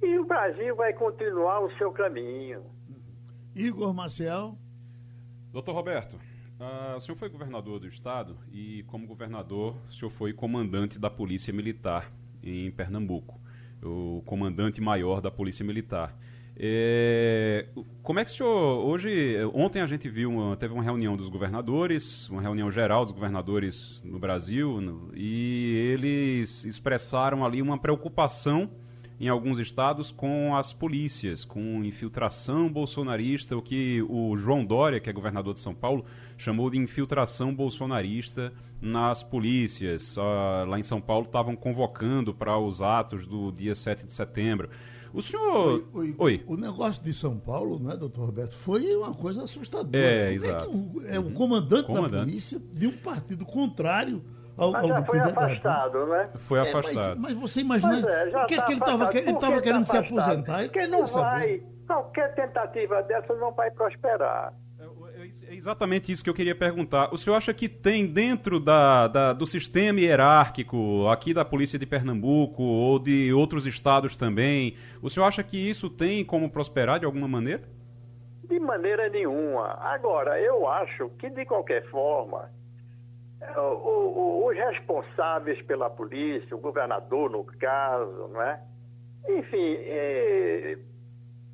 E 0.02 0.18
o 0.18 0.24
Brasil 0.24 0.74
vai 0.76 0.92
continuar 0.92 1.60
o 1.60 1.70
seu 1.76 1.90
caminho. 1.92 2.62
Igor 3.54 3.94
Marcel. 3.94 4.58
Doutor 5.52 5.72
Roberto, 5.72 6.14
uh, 6.60 6.96
o 6.96 7.00
senhor 7.00 7.16
foi 7.16 7.30
governador 7.30 7.80
do 7.80 7.86
estado 7.86 8.36
e, 8.52 8.82
como 8.88 9.06
governador, 9.06 9.74
o 9.88 9.92
senhor 9.92 10.10
foi 10.10 10.34
comandante 10.34 10.98
da 10.98 11.08
Polícia 11.08 11.52
Militar 11.52 12.12
em 12.42 12.70
Pernambuco, 12.70 13.40
o 13.82 14.22
comandante 14.26 14.80
maior 14.80 15.22
da 15.22 15.30
Polícia 15.30 15.64
Militar. 15.64 16.14
É, 16.58 17.66
como 18.02 18.18
é 18.18 18.24
que 18.24 18.30
o 18.30 18.34
senhor. 18.34 18.86
Hoje, 18.86 19.36
ontem 19.52 19.82
a 19.82 19.86
gente 19.86 20.08
viu, 20.08 20.30
uma, 20.30 20.56
teve 20.56 20.72
uma 20.72 20.82
reunião 20.82 21.16
dos 21.16 21.28
governadores, 21.28 22.30
uma 22.30 22.40
reunião 22.40 22.70
geral 22.70 23.04
dos 23.04 23.12
governadores 23.12 24.00
no 24.02 24.18
Brasil, 24.18 24.80
no, 24.80 25.10
e 25.14 25.74
eles 25.92 26.64
expressaram 26.64 27.44
ali 27.44 27.60
uma 27.60 27.76
preocupação 27.76 28.70
em 29.18 29.28
alguns 29.28 29.58
estados 29.58 30.10
com 30.10 30.54
as 30.54 30.72
polícias, 30.72 31.44
com 31.44 31.82
infiltração 31.84 32.70
bolsonarista, 32.70 33.56
o 33.56 33.62
que 33.62 34.02
o 34.08 34.36
João 34.36 34.64
Dória, 34.64 35.00
que 35.00 35.08
é 35.08 35.12
governador 35.12 35.54
de 35.54 35.60
São 35.60 35.74
Paulo, 35.74 36.04
chamou 36.36 36.68
de 36.70 36.78
infiltração 36.78 37.54
bolsonarista 37.54 38.52
nas 38.80 39.22
polícias. 39.22 40.16
Uh, 40.16 40.66
lá 40.68 40.78
em 40.78 40.82
São 40.82 41.00
Paulo 41.00 41.24
estavam 41.24 41.56
convocando 41.56 42.34
para 42.34 42.58
os 42.58 42.82
atos 42.82 43.26
do 43.26 43.50
dia 43.50 43.74
7 43.74 44.06
de 44.06 44.12
setembro. 44.12 44.68
O 45.12 45.22
senhor. 45.22 45.84
Oi, 45.94 46.14
oi, 46.18 46.44
O 46.46 46.56
negócio 46.56 47.02
de 47.02 47.12
São 47.12 47.38
Paulo, 47.38 47.78
né, 47.78 47.96
doutor 47.96 48.26
Roberto, 48.26 48.54
foi 48.56 48.94
uma 48.96 49.14
coisa 49.14 49.44
assustadora. 49.44 49.96
É, 49.96 50.32
exato. 50.32 50.70
É, 51.06 51.16
é 51.16 51.18
o 51.18 51.32
comandante, 51.32 51.86
comandante 51.86 52.12
da 52.12 52.24
polícia 52.24 52.60
de 52.72 52.86
um 52.86 52.96
partido 52.98 53.44
contrário 53.44 54.22
ao, 54.56 54.72
mas 54.72 54.86
já 54.86 55.02
foi 55.04 55.18
afastado, 55.20 56.06
né? 56.06 56.30
Foi 56.40 56.60
afastado. 56.60 57.12
É, 57.12 57.14
mas, 57.14 57.34
mas, 57.34 57.34
você 57.34 57.60
imagina 57.60 57.98
é, 57.98 58.42
o 58.42 58.46
que, 58.46 58.54
é 58.54 58.62
que 58.62 58.72
ele 58.72 58.80
estava 58.80 59.10
estava 59.10 59.60
querendo 59.60 59.86
tá 59.86 59.90
se 59.90 59.96
aposentar? 59.98 60.62
Porque 60.64 60.86
não 60.86 61.06
vai, 61.06 61.62
qualquer 61.86 62.34
tentativa 62.34 63.02
dessa 63.02 63.34
não 63.34 63.52
vai 63.52 63.70
prosperar. 63.70 64.54
É, 65.56 65.66
exatamente 65.66 66.12
isso 66.12 66.22
que 66.22 66.30
eu 66.30 66.34
queria 66.34 66.54
perguntar. 66.54 67.12
O 67.12 67.18
senhor 67.18 67.36
acha 67.36 67.52
que 67.52 67.68
tem 67.68 68.06
dentro 68.06 68.60
da, 68.60 69.08
da, 69.08 69.32
do 69.32 69.46
sistema 69.46 70.00
hierárquico 70.00 71.08
aqui 71.08 71.32
da 71.32 71.44
Polícia 71.44 71.78
de 71.78 71.86
Pernambuco 71.86 72.62
ou 72.62 72.98
de 72.98 73.32
outros 73.32 73.66
estados 73.66 74.16
também, 74.16 74.76
o 75.02 75.08
senhor 75.08 75.26
acha 75.26 75.42
que 75.42 75.56
isso 75.56 75.88
tem 75.88 76.24
como 76.24 76.50
prosperar 76.50 77.00
de 77.00 77.06
alguma 77.06 77.26
maneira? 77.26 77.62
De 78.44 78.60
maneira 78.60 79.08
nenhuma. 79.08 79.78
Agora, 79.80 80.40
eu 80.40 80.68
acho 80.68 81.08
que 81.18 81.28
de 81.30 81.44
qualquer 81.44 81.84
forma, 81.90 82.50
é, 83.40 83.58
os 83.58 84.56
responsáveis 84.56 85.60
pela 85.62 85.90
polícia, 85.90 86.54
o 86.54 86.60
governador 86.60 87.30
no 87.30 87.44
caso, 87.44 88.28
não 88.32 88.42
é? 88.42 88.60
Enfim, 89.28 89.76
é, 89.80 90.78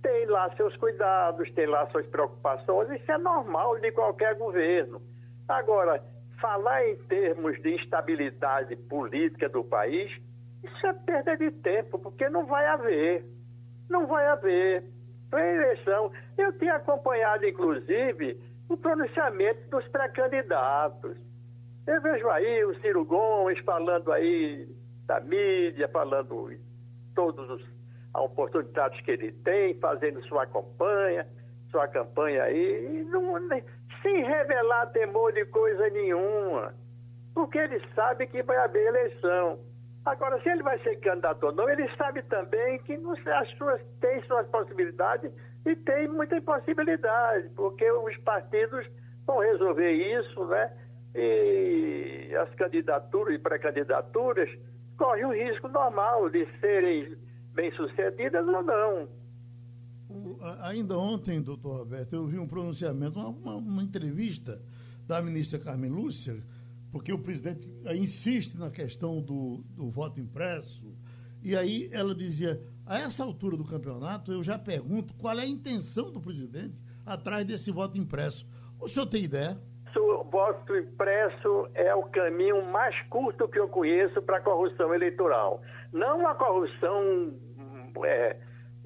tem 0.03 0.27
lá 0.27 0.51
seus 0.57 0.77
cuidados, 0.77 1.51
tem 1.53 1.67
lá 1.67 1.87
suas 1.91 2.07
preocupações, 2.07 2.91
isso 2.91 3.11
é 3.11 3.19
normal 3.19 3.79
de 3.79 3.93
qualquer 3.93 4.35
governo. 4.35 5.01
Agora, 5.49 6.03
falar 6.41 6.89
em 6.89 6.97
termos 7.05 7.61
de 7.63 7.77
instabilidade 7.77 8.75
política 8.77 9.49
do 9.49 9.63
país, 9.63 10.11
isso 10.63 10.87
é 10.87 10.93
perda 10.93 11.37
de 11.37 11.51
tempo, 11.51 11.99
porque 11.99 12.29
não 12.29 12.47
vai 12.47 12.67
haver. 12.67 13.25
Não 13.89 14.07
vai 14.07 14.27
haver. 14.27 14.85
Para 15.31 15.55
eleição, 15.55 16.13
eu 16.37 16.53
tinha 16.59 16.75
acompanhado, 16.75 17.47
inclusive, 17.47 18.41
o 18.69 18.77
pronunciamento 18.77 19.71
dos 19.71 19.87
pré-candidatos. 19.89 21.17
Eu 21.87 22.01
vejo 22.01 22.29
aí 22.29 22.65
o 22.65 22.79
Ciro 22.81 23.05
Gomes 23.05 23.59
falando 23.61 24.13
aí 24.13 24.69
da 25.07 25.21
mídia, 25.21 25.89
falando 25.89 26.53
todas 27.15 27.61
as 28.15 28.23
oportunidades 28.23 29.01
que 29.03 29.11
ele 29.11 29.33
tem, 29.33 29.75
fazendo 29.81 30.23
sua 30.27 30.47
campanha, 30.47 31.27
sua 31.71 31.89
campanha 31.89 32.45
aí, 32.45 33.05
não, 33.09 33.35
sem 34.03 34.25
revelar 34.25 34.87
temor 34.87 35.33
de 35.33 35.45
coisa 35.47 35.89
nenhuma, 35.91 36.75
porque 37.35 37.59
ele 37.59 37.81
sabe 37.95 38.27
que 38.27 38.43
vai 38.43 38.57
haver 38.59 38.87
eleição. 38.87 39.59
Agora, 40.05 40.41
se 40.43 40.49
ele 40.49 40.63
vai 40.63 40.79
ser 40.81 40.97
candidato 40.97 41.45
ou 41.45 41.53
não, 41.53 41.69
ele 41.71 41.89
sabe 41.97 42.23
também 42.25 42.79
que 42.81 42.97
não, 42.99 43.13
as 43.13 43.51
suas, 43.57 43.81
tem 44.01 44.23
suas 44.25 44.47
possibilidades 44.49 45.33
e 45.65 45.77
tem 45.77 46.09
muita 46.09 46.37
impossibilidade, 46.37 47.49
porque 47.51 47.89
os 47.91 48.17
partidos 48.19 48.87
vão 49.27 49.39
resolver 49.39 49.93
isso, 49.93 50.45
né? 50.47 50.73
e 51.15 52.35
as 52.41 52.53
candidaturas 52.55 53.35
e 53.35 53.39
pré-candidaturas 53.39 54.51
correm 54.97 55.25
o 55.25 55.33
risco 55.33 55.69
normal 55.69 56.31
de 56.31 56.47
serem 56.61 57.17
bem-sucedidas 57.55 58.47
ou 58.47 58.63
não. 58.63 59.09
ainda 60.61 60.99
ontem, 60.99 61.41
doutor 61.41 61.79
Roberto, 61.79 62.15
eu 62.15 62.27
vi 62.27 62.39
um 62.39 62.47
pronunciamento, 62.47 63.19
uma, 63.19 63.29
uma, 63.29 63.57
uma, 63.57 63.83
entrevista 63.83 64.61
da 65.07 65.21
ministra 65.23 65.59
Carmen 65.59 65.91
Lúcia, 65.91 66.43
porque 66.91 67.13
o 67.13 67.19
presidente 67.19 67.67
insiste 67.95 68.59
na 68.59 68.71
questão 68.71 69.21
do, 69.21 69.65
do 69.71 69.91
voto 69.91 70.21
impresso, 70.21 70.95
e 71.43 71.57
aí 71.57 71.89
ela 71.93 72.15
dizia, 72.15 72.63
a 72.87 72.99
essa 73.01 73.25
altura 73.25 73.57
do 73.57 73.65
campeonato, 73.65 74.33
eu 74.33 74.43
já 74.43 74.59
pergunto 74.59 75.15
qual 75.15 75.39
é 75.39 75.43
a 75.43 75.47
intenção 75.47 76.11
do 76.11 76.21
presidente 76.21 76.77
atrás 77.05 77.45
desse 77.47 77.71
voto 77.71 77.99
impresso. 77.99 78.47
O 78.79 78.89
senhor 78.89 79.07
tem 79.07 79.25
ideia? 79.25 79.59
o 79.95 80.25
voto 80.25 80.75
impresso 80.77 81.69
é 81.75 81.95
o 81.95 82.05
caminho 82.05 82.65
mais 82.65 82.99
curto 83.09 83.49
que 83.49 83.59
eu 83.59 83.69
conheço 83.69 84.23
para 84.23 84.39
a 84.39 84.41
corrupção 84.41 84.95
eleitoral. 84.95 85.61
Não 85.93 86.27
a 86.27 86.35
corrupção 86.35 87.35
é, 88.05 88.37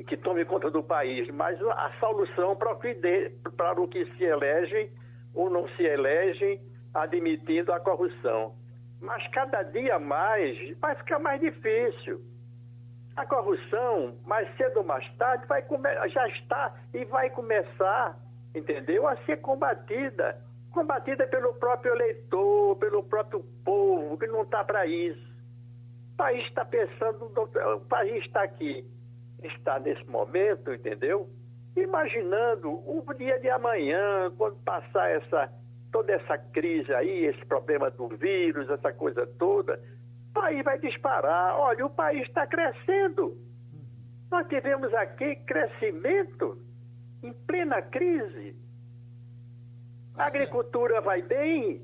que 0.06 0.16
tome 0.16 0.44
conta 0.44 0.70
do 0.70 0.82
país, 0.82 1.28
mas 1.30 1.60
a 1.62 1.92
solução 2.00 2.56
para 2.56 2.72
o 2.72 3.88
que, 3.88 4.06
se 4.16 4.24
elegem 4.24 4.90
ou 5.34 5.48
não 5.50 5.68
se 5.70 5.82
elegem 5.84 6.60
admitindo 6.94 7.72
a 7.72 7.80
corrupção. 7.80 8.54
Mas 9.00 9.26
cada 9.28 9.62
dia 9.62 9.98
mais 9.98 10.76
vai 10.78 10.94
ficar 10.96 11.18
mais 11.18 11.40
difícil. 11.40 12.20
A 13.14 13.24
corrupção, 13.26 14.18
mais 14.24 14.54
cedo 14.56 14.78
ou 14.78 14.84
mais 14.84 15.06
tarde, 15.16 15.46
vai 15.46 15.64
já 16.08 16.28
está 16.28 16.74
e 16.92 17.04
vai 17.04 17.30
começar, 17.30 18.18
entendeu, 18.54 19.06
a 19.06 19.16
ser 19.24 19.38
combatida 19.38 20.44
combatida 20.76 21.26
pelo 21.26 21.54
próprio 21.54 21.94
eleitor, 21.94 22.76
pelo 22.76 23.02
próprio 23.02 23.42
povo, 23.64 24.18
que 24.18 24.26
não 24.26 24.42
está 24.42 24.62
para 24.62 24.84
isso. 24.84 25.35
O 26.16 26.24
país 26.26 26.46
está 26.46 26.64
pensando, 26.64 27.30
o 27.76 27.80
país 27.80 28.24
está 28.24 28.42
aqui, 28.42 28.82
está 29.42 29.78
nesse 29.78 30.02
momento, 30.08 30.72
entendeu? 30.72 31.28
Imaginando 31.76 32.70
o 32.70 33.04
dia 33.12 33.38
de 33.38 33.50
amanhã, 33.50 34.32
quando 34.38 34.56
passar 34.64 35.10
essa, 35.10 35.52
toda 35.92 36.14
essa 36.14 36.38
crise 36.38 36.90
aí, 36.94 37.26
esse 37.26 37.44
problema 37.44 37.90
do 37.90 38.08
vírus, 38.08 38.66
essa 38.70 38.94
coisa 38.94 39.26
toda, 39.38 39.78
o 40.30 40.32
país 40.32 40.64
vai 40.64 40.78
disparar. 40.78 41.54
Olha, 41.54 41.84
o 41.84 41.90
país 41.90 42.26
está 42.26 42.46
crescendo. 42.46 43.36
Nós 44.30 44.48
tivemos 44.48 44.94
aqui 44.94 45.36
crescimento 45.36 46.58
em 47.22 47.30
plena 47.46 47.82
crise. 47.82 48.56
A 50.16 50.28
agricultura 50.28 51.02
vai 51.02 51.20
bem, 51.20 51.82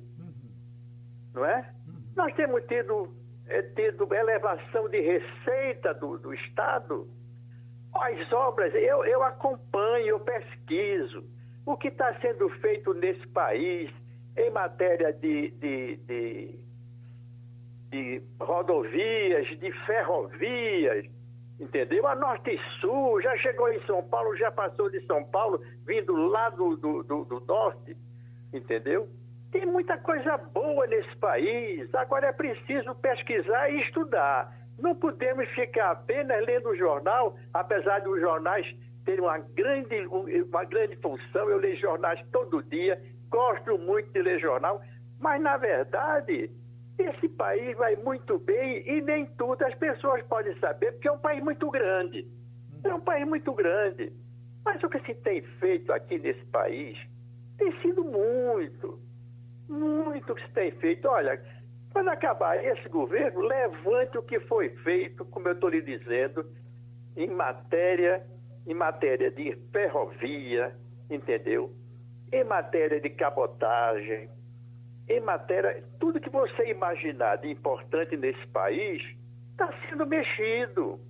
não 1.35 1.45
é? 1.45 1.71
Nós 2.17 2.35
temos 2.35 2.63
tido, 2.65 3.15
é, 3.53 3.63
tido 3.63 4.13
elevação 4.15 4.89
de 4.89 5.01
receita 5.01 5.95
do, 5.95 6.19
do 6.19 6.33
Estado. 6.35 7.09
As 7.95 8.33
obras, 8.33 8.75
eu, 8.75 9.05
eu 9.05 9.23
acompanho, 9.23 10.07
eu 10.07 10.21
pesquiso 10.21 11.25
o 11.67 11.77
que 11.77 11.89
está 11.89 12.15
sendo 12.21 12.49
feito 12.61 12.95
nesse 12.95 13.27
país 13.29 13.91
em 14.37 14.51
matéria 14.51 15.13
de, 15.13 15.51
de, 15.51 15.97
de, 15.97 16.59
de 17.91 18.23
rodovias, 18.41 19.47
de 19.59 19.71
ferrovias, 19.85 21.07
entendeu? 21.61 22.07
A 22.07 22.15
Norte 22.15 22.59
Sul 22.81 23.21
já 23.21 23.37
chegou 23.37 23.69
em 23.71 23.81
São 23.87 24.03
Paulo, 24.09 24.35
já 24.37 24.51
passou 24.51 24.91
de 24.91 25.05
São 25.07 25.23
Paulo, 25.25 25.63
vindo 25.87 26.17
lá 26.17 26.49
do, 26.49 26.77
do, 26.77 27.03
do, 27.03 27.25
do 27.27 27.41
Norte 27.41 27.95
entendeu? 28.53 29.09
Tem 29.53 29.67
muita 29.67 29.99
coisa 29.99 30.39
boa 30.39 30.87
nesse 30.87 31.15
país. 31.17 31.95
Agora 31.95 32.29
é 32.29 32.33
preciso 32.33 32.95
pesquisar 32.97 33.69
e 33.69 33.83
estudar. 33.83 34.51
Não 34.79 34.95
podemos 34.95 35.47
ficar 35.51 35.91
apenas 35.91 36.45
lendo 36.47 36.71
o 36.71 36.77
jornal, 36.77 37.37
apesar 37.53 38.01
dos 38.01 38.19
jornais 38.19 38.67
terem 39.05 39.21
uma 39.21 39.39
grande, 39.39 40.07
uma 40.07 40.65
grande 40.65 40.97
função. 40.97 41.51
Eu 41.51 41.59
leio 41.59 41.77
jornais 41.77 42.19
todo 42.33 42.63
dia, 42.63 42.99
gosto 43.29 43.77
muito 43.79 44.11
de 44.11 44.23
ler 44.23 44.41
jornal, 44.41 44.81
mas 45.21 45.41
na 45.43 45.59
verdade 45.59 46.51
esse 46.99 47.29
país 47.29 47.77
vai 47.77 47.95
muito 47.97 48.39
bem 48.39 48.89
e 48.89 49.03
nem 49.03 49.27
tudo 49.37 49.63
as 49.65 49.75
pessoas 49.75 50.23
podem 50.25 50.59
saber, 50.61 50.93
porque 50.93 51.09
é 51.09 51.13
um 51.13 51.19
país 51.19 51.43
muito 51.43 51.71
grande. 51.71 52.27
É 52.85 52.95
um 52.95 53.01
país 53.01 53.27
muito 53.29 53.53
grande. 53.53 54.13
Mas 54.65 54.83
o 54.83 54.89
que 54.89 55.01
se 55.01 55.15
tem 55.15 55.43
feito 55.43 55.93
aqui 55.93 56.19
nesse 56.19 56.45
país 56.47 56.97
tem 57.59 57.73
sido 57.81 58.05
muito, 58.05 58.99
muito 59.73 60.35
que 60.35 60.43
se 60.43 60.53
tem 60.53 60.71
feito. 60.73 61.09
Olha, 61.09 61.43
quando 61.93 62.09
acabar 62.09 62.63
esse 62.63 62.89
governo, 62.89 63.41
levante 63.41 64.19
o 64.19 64.23
que 64.23 64.39
foi 64.41 64.71
feito, 64.77 65.25
como 65.27 65.49
eu 65.49 65.55
estou 65.55 65.69
lhe 65.69 65.83
dizendo, 65.83 66.45
em 67.17 67.29
matéria, 67.29 68.25
em 68.67 68.75
matéria 68.75 69.31
de 69.31 69.57
ferrovia, 69.73 70.75
entendeu? 71.11 71.73
Em 72.33 72.45
matéria 72.45 73.01
de 73.01 73.11
cabotagem, 73.11 74.31
em 75.09 75.21
matéria, 75.21 75.85
tudo 75.99 76.21
que 76.21 76.31
você 76.31 76.71
imaginar 76.71 77.37
de 77.37 77.51
importante 77.51 78.17
nesse 78.17 78.47
país 78.49 79.03
está 79.51 79.73
sendo 79.89 80.07
mexido. 80.07 81.01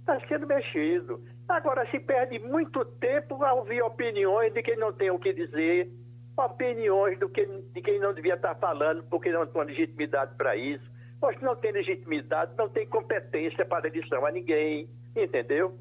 Está 0.00 0.20
sendo 0.28 0.46
mexido. 0.46 1.20
Agora 1.48 1.88
se 1.90 1.98
perde 1.98 2.38
muito 2.38 2.84
tempo 2.84 3.42
a 3.42 3.52
ouvir 3.54 3.82
opiniões 3.82 4.52
de 4.52 4.62
quem 4.62 4.76
não 4.76 4.92
tem 4.92 5.10
o 5.10 5.18
que 5.18 5.32
dizer, 5.32 5.90
opiniões 6.36 7.18
do 7.18 7.28
que, 7.28 7.44
de 7.46 7.82
quem 7.82 7.98
não 8.00 8.14
devia 8.14 8.34
estar 8.34 8.54
falando 8.56 9.02
porque 9.04 9.30
não 9.30 9.46
tem 9.46 9.64
legitimidade 9.64 10.34
para 10.36 10.56
isso. 10.56 10.84
Mas 11.20 11.40
não 11.42 11.54
tem 11.54 11.72
legitimidade, 11.72 12.52
não 12.56 12.68
tem 12.68 12.86
competência 12.86 13.64
para 13.66 13.88
edição 13.88 14.24
a 14.24 14.30
ninguém, 14.30 14.88
entendeu? 15.14 15.78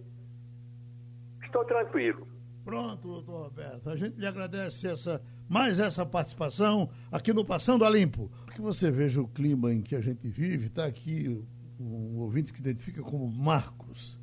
Estou 1.41 1.63
tranquilo. 1.63 2.27
Pronto, 2.65 3.07
doutor 3.07 3.43
Roberto. 3.43 3.89
A 3.89 3.95
gente 3.95 4.19
lhe 4.19 4.27
agradece 4.27 4.87
essa, 4.87 5.21
mais 5.47 5.79
essa 5.79 6.05
participação 6.05 6.89
aqui 7.11 7.33
no 7.33 7.45
Passando 7.45 7.85
a 7.85 7.89
Limpo. 7.89 8.29
Que 8.53 8.61
você 8.61 8.91
veja 8.91 9.21
o 9.21 9.27
clima 9.27 9.73
em 9.73 9.81
que 9.81 9.95
a 9.95 10.01
gente 10.01 10.27
vive. 10.29 10.65
Está 10.65 10.85
aqui 10.85 11.41
um 11.79 12.19
ouvinte 12.19 12.51
que 12.51 12.59
identifica 12.59 13.01
como 13.01 13.27
Marcos. 13.27 14.19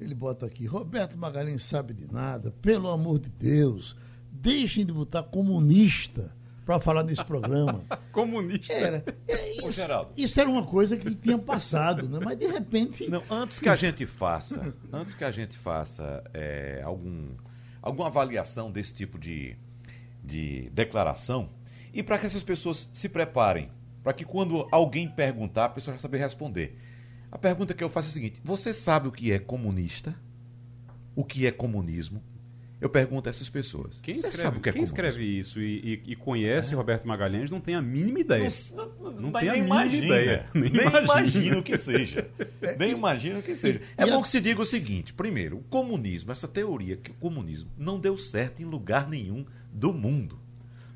Ele 0.00 0.14
bota 0.14 0.46
aqui, 0.46 0.66
Roberto 0.66 1.16
Magalhães 1.16 1.62
sabe 1.62 1.94
de 1.94 2.10
nada, 2.12 2.50
pelo 2.50 2.90
amor 2.90 3.18
de 3.18 3.30
Deus, 3.30 3.96
deixem 4.34 4.84
de 4.84 4.92
botar 4.92 5.22
comunista 5.22 6.34
para 6.64 6.80
falar 6.80 7.04
nesse 7.04 7.24
programa. 7.24 7.84
comunista. 8.10 8.72
Era. 8.72 9.04
É 9.28 9.52
isso, 9.52 9.66
Ô, 9.66 10.06
isso 10.16 10.40
era 10.40 10.48
uma 10.48 10.64
coisa 10.64 10.96
que 10.96 11.14
tinha 11.14 11.38
passado, 11.38 12.08
né? 12.08 12.18
mas 12.22 12.38
de 12.38 12.46
repente. 12.46 13.08
Não, 13.08 13.22
antes 13.30 13.58
que 13.58 13.68
a 13.68 13.76
gente 13.76 14.06
faça, 14.06 14.74
antes 14.92 15.14
que 15.14 15.24
a 15.24 15.30
gente 15.30 15.56
faça 15.56 16.24
é, 16.32 16.82
algum, 16.84 17.28
alguma 17.80 18.08
avaliação 18.08 18.70
desse 18.70 18.94
tipo 18.94 19.18
de, 19.18 19.56
de 20.22 20.70
declaração, 20.70 21.50
e 21.92 22.02
para 22.02 22.18
que 22.18 22.26
essas 22.26 22.42
pessoas 22.42 22.88
se 22.92 23.08
preparem, 23.08 23.70
para 24.02 24.12
que 24.12 24.24
quando 24.24 24.66
alguém 24.72 25.08
perguntar, 25.08 25.66
a 25.66 25.68
pessoa 25.68 25.94
já 25.96 26.00
saber 26.00 26.18
responder. 26.18 26.78
A 27.30 27.38
pergunta 27.38 27.74
que 27.74 27.82
eu 27.84 27.88
faço 27.88 28.08
é 28.08 28.10
a 28.10 28.12
seguinte: 28.12 28.40
você 28.42 28.72
sabe 28.72 29.08
o 29.08 29.12
que 29.12 29.32
é 29.32 29.38
comunista? 29.38 30.14
O 31.14 31.24
que 31.24 31.46
é 31.46 31.52
comunismo? 31.52 32.22
Eu 32.84 32.90
pergunto 32.90 33.26
a 33.26 33.30
essas 33.30 33.48
pessoas. 33.48 33.98
Quem 34.02 34.16
escreve, 34.16 34.36
sabe 34.36 34.58
o 34.58 34.60
que 34.60 34.68
é 34.68 34.72
quem 34.72 34.82
escreve 34.82 35.24
isso 35.24 35.58
e, 35.58 36.02
e, 36.06 36.12
e 36.12 36.14
conhece 36.14 36.74
é. 36.74 36.76
Roberto 36.76 37.08
Magalhães 37.08 37.50
não 37.50 37.58
tem 37.58 37.74
a 37.74 37.80
mínima 37.80 38.18
ideia. 38.18 38.46
Não, 38.74 38.92
não, 39.00 39.10
não 39.10 39.32
tem 39.32 39.48
a 39.48 39.52
mínima 39.54 39.86
imagina, 39.86 40.04
ideia. 40.04 40.46
Nem, 40.52 40.70
nem 40.70 40.86
imagina 41.02 41.58
o 41.60 41.62
que 41.62 41.78
seja. 41.78 42.28
nem 42.78 42.90
imagina 42.90 43.38
o 43.38 43.42
que 43.42 43.56
seja. 43.56 43.80
É 43.96 44.04
bom 44.04 44.20
que 44.20 44.28
se 44.28 44.38
diga 44.38 44.60
o 44.60 44.66
seguinte: 44.66 45.14
primeiro, 45.14 45.56
o 45.56 45.62
comunismo, 45.62 46.30
essa 46.30 46.46
teoria 46.46 46.98
que 46.98 47.10
o 47.10 47.14
comunismo 47.14 47.70
não 47.78 47.98
deu 47.98 48.18
certo 48.18 48.60
em 48.60 48.66
lugar 48.66 49.08
nenhum 49.08 49.46
do 49.72 49.90
mundo 49.90 50.38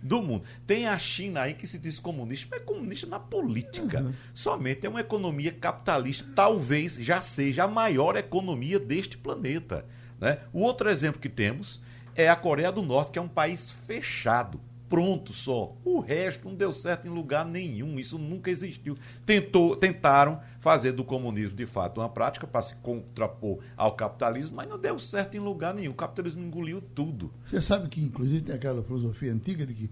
do 0.03 0.23
mundo. 0.23 0.45
Tem 0.67 0.87
a 0.87 0.99
China 0.99 1.41
aí 1.41 1.55
que 1.55 1.67
se 1.67 1.79
diz 1.79 1.99
comunista, 1.99 2.47
mas 2.51 2.61
é 2.61 2.65
comunista 2.65 3.07
na 3.07 3.19
política. 3.19 4.03
Uhum. 4.03 4.13
Somente 4.35 4.87
é 4.87 4.91
uma 4.91 5.01
economia 5.01 5.51
capitalista, 5.51 6.25
talvez 6.35 6.95
já 6.95 7.21
seja 7.21 7.65
a 7.65 7.69
maior 7.69 8.15
economia 8.15 8.79
deste 8.79 9.17
planeta. 9.17 9.85
Né? 10.21 10.39
O 10.53 10.61
outro 10.61 10.91
exemplo 10.91 11.21
que 11.21 11.29
temos 11.29 11.81
é 12.15 12.29
a 12.29 12.37
Coreia 12.37 12.73
do 12.73 12.83
Norte, 12.83 13.13
que 13.13 13.19
é 13.19 13.23
um 13.23 13.29
país 13.29 13.71
fechado. 13.87 14.61
Pronto 14.89 15.33
só. 15.35 15.77
O 15.85 16.01
resto 16.01 16.49
não 16.49 16.55
deu 16.55 16.73
certo 16.73 17.07
em 17.07 17.11
lugar 17.11 17.45
nenhum. 17.45 17.99
Isso 17.99 18.19
nunca 18.19 18.51
existiu. 18.51 18.97
Tentou, 19.27 19.77
tentaram 19.77 20.41
fazer 20.61 20.93
do 20.93 21.05
comunismo 21.05 21.55
de 21.55 21.67
fato 21.67 22.01
uma 22.01 22.09
prática 22.09 22.47
para 22.47 22.63
se 22.63 22.75
contrapor 22.77 23.59
ao 23.77 23.93
capitalismo, 23.93 24.57
mas 24.57 24.69
não 24.69 24.79
deu 24.79 24.99
certo 24.99 25.37
em 25.37 25.41
lugar 25.41 25.75
nenhum. 25.75 25.93
O 25.93 25.95
capitalismo 25.95 26.43
engoliu 26.43 26.81
tudo. 26.81 27.31
Você 27.45 27.61
sabe 27.61 27.89
que, 27.89 28.01
inclusive, 28.01 28.41
tem 28.41 28.55
aquela 28.55 28.83
filosofia 28.83 29.33
antiga 29.33 29.67
de 29.67 29.75
que 29.75 29.91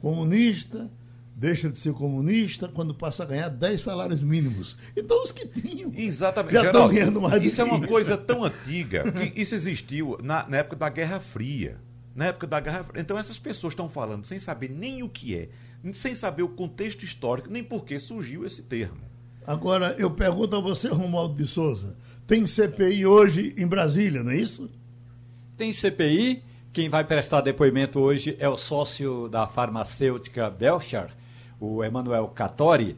comunista 0.00 0.88
deixa 1.38 1.68
de 1.68 1.76
ser 1.76 1.92
comunista 1.92 2.66
quando 2.66 2.94
passa 2.94 3.22
a 3.22 3.26
ganhar 3.26 3.50
10 3.50 3.82
salários 3.82 4.22
mínimos. 4.22 4.74
Então 4.96 5.22
os 5.22 5.30
que 5.30 5.46
tinham 5.46 5.92
Exatamente. 5.94 6.54
já 6.54 6.64
estão 6.64 6.88
ganhando 6.88 7.20
mais 7.20 7.44
Isso 7.44 7.60
é 7.60 7.64
uma 7.64 7.86
coisa 7.86 8.16
tão 8.16 8.42
antiga 8.42 9.12
que 9.12 9.38
isso 9.38 9.54
existiu 9.54 10.16
na, 10.22 10.48
na, 10.48 10.56
época 10.56 10.76
da 10.76 10.88
Guerra 10.88 11.20
Fria. 11.20 11.76
Na 12.14 12.26
época 12.26 12.46
da 12.46 12.58
Guerra 12.58 12.84
Fria. 12.84 13.02
Então 13.02 13.18
essas 13.18 13.38
pessoas 13.38 13.72
estão 13.72 13.86
falando 13.86 14.24
sem 14.24 14.38
saber 14.38 14.70
nem 14.70 15.02
o 15.02 15.10
que 15.10 15.36
é, 15.36 15.50
sem 15.92 16.14
saber 16.14 16.42
o 16.42 16.48
contexto 16.48 17.04
histórico, 17.04 17.50
nem 17.50 17.62
por 17.62 17.84
que 17.84 18.00
surgiu 18.00 18.46
esse 18.46 18.62
termo. 18.62 19.04
Agora, 19.46 19.94
eu 19.98 20.10
pergunto 20.10 20.56
a 20.56 20.60
você, 20.60 20.88
Romualdo 20.88 21.34
de 21.34 21.46
Souza, 21.46 21.96
tem 22.26 22.44
CPI 22.46 23.06
hoje 23.06 23.54
em 23.58 23.66
Brasília, 23.66 24.24
não 24.24 24.32
é 24.32 24.36
isso? 24.36 24.68
Tem 25.56 25.72
CPI. 25.72 26.42
Quem 26.72 26.88
vai 26.88 27.04
prestar 27.04 27.42
depoimento 27.42 28.00
hoje 28.00 28.36
é 28.38 28.48
o 28.48 28.56
sócio 28.56 29.28
da 29.28 29.46
farmacêutica 29.46 30.50
Belchar, 30.50 31.10
o 31.60 31.82
Emanuel 31.82 32.28
Catori. 32.28 32.96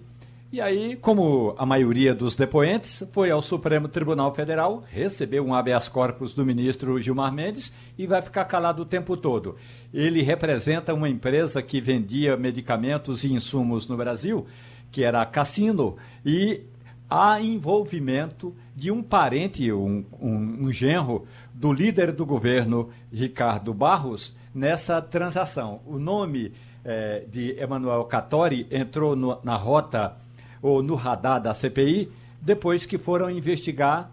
E 0.50 0.62
aí, 0.62 0.96
como 0.96 1.54
a 1.58 1.66
maioria 1.66 2.14
dos 2.14 2.34
depoentes, 2.34 3.02
foi 3.12 3.30
ao 3.30 3.42
Supremo 3.42 3.86
Tribunal 3.86 4.34
Federal, 4.34 4.82
recebeu 4.88 5.44
um 5.44 5.52
habeas 5.52 5.90
corpus 5.90 6.32
do 6.32 6.42
ministro 6.44 7.00
Gilmar 7.02 7.30
Mendes 7.30 7.70
e 7.98 8.06
vai 8.06 8.22
ficar 8.22 8.46
calado 8.46 8.82
o 8.82 8.86
tempo 8.86 9.14
todo. 9.14 9.56
Ele 9.92 10.22
representa 10.22 10.94
uma 10.94 11.08
empresa 11.08 11.62
que 11.62 11.82
vendia 11.82 12.34
medicamentos 12.34 13.24
e 13.24 13.32
insumos 13.34 13.86
no 13.86 13.96
Brasil, 13.96 14.46
que 14.90 15.04
era 15.04 15.26
Cassino, 15.26 15.98
e 16.24 16.62
há 17.10 17.38
envolvimento 17.42 18.54
de 18.74 18.90
um 18.90 19.02
parente, 19.02 19.70
um, 19.70 20.02
um, 20.18 20.64
um 20.64 20.72
genro 20.72 21.26
do 21.52 21.72
líder 21.72 22.10
do 22.10 22.24
governo, 22.24 22.88
Ricardo 23.12 23.74
Barros, 23.74 24.34
nessa 24.54 25.02
transação. 25.02 25.80
O 25.84 25.98
nome 25.98 26.52
é, 26.88 27.24
de 27.30 27.54
Emanuel 27.60 28.02
Catori 28.04 28.66
entrou 28.70 29.14
no, 29.14 29.38
na 29.44 29.56
rota 29.56 30.16
ou 30.62 30.82
no 30.82 30.94
radar 30.94 31.38
da 31.38 31.52
CPI 31.52 32.10
depois 32.40 32.86
que 32.86 32.96
foram 32.96 33.28
investigar 33.28 34.10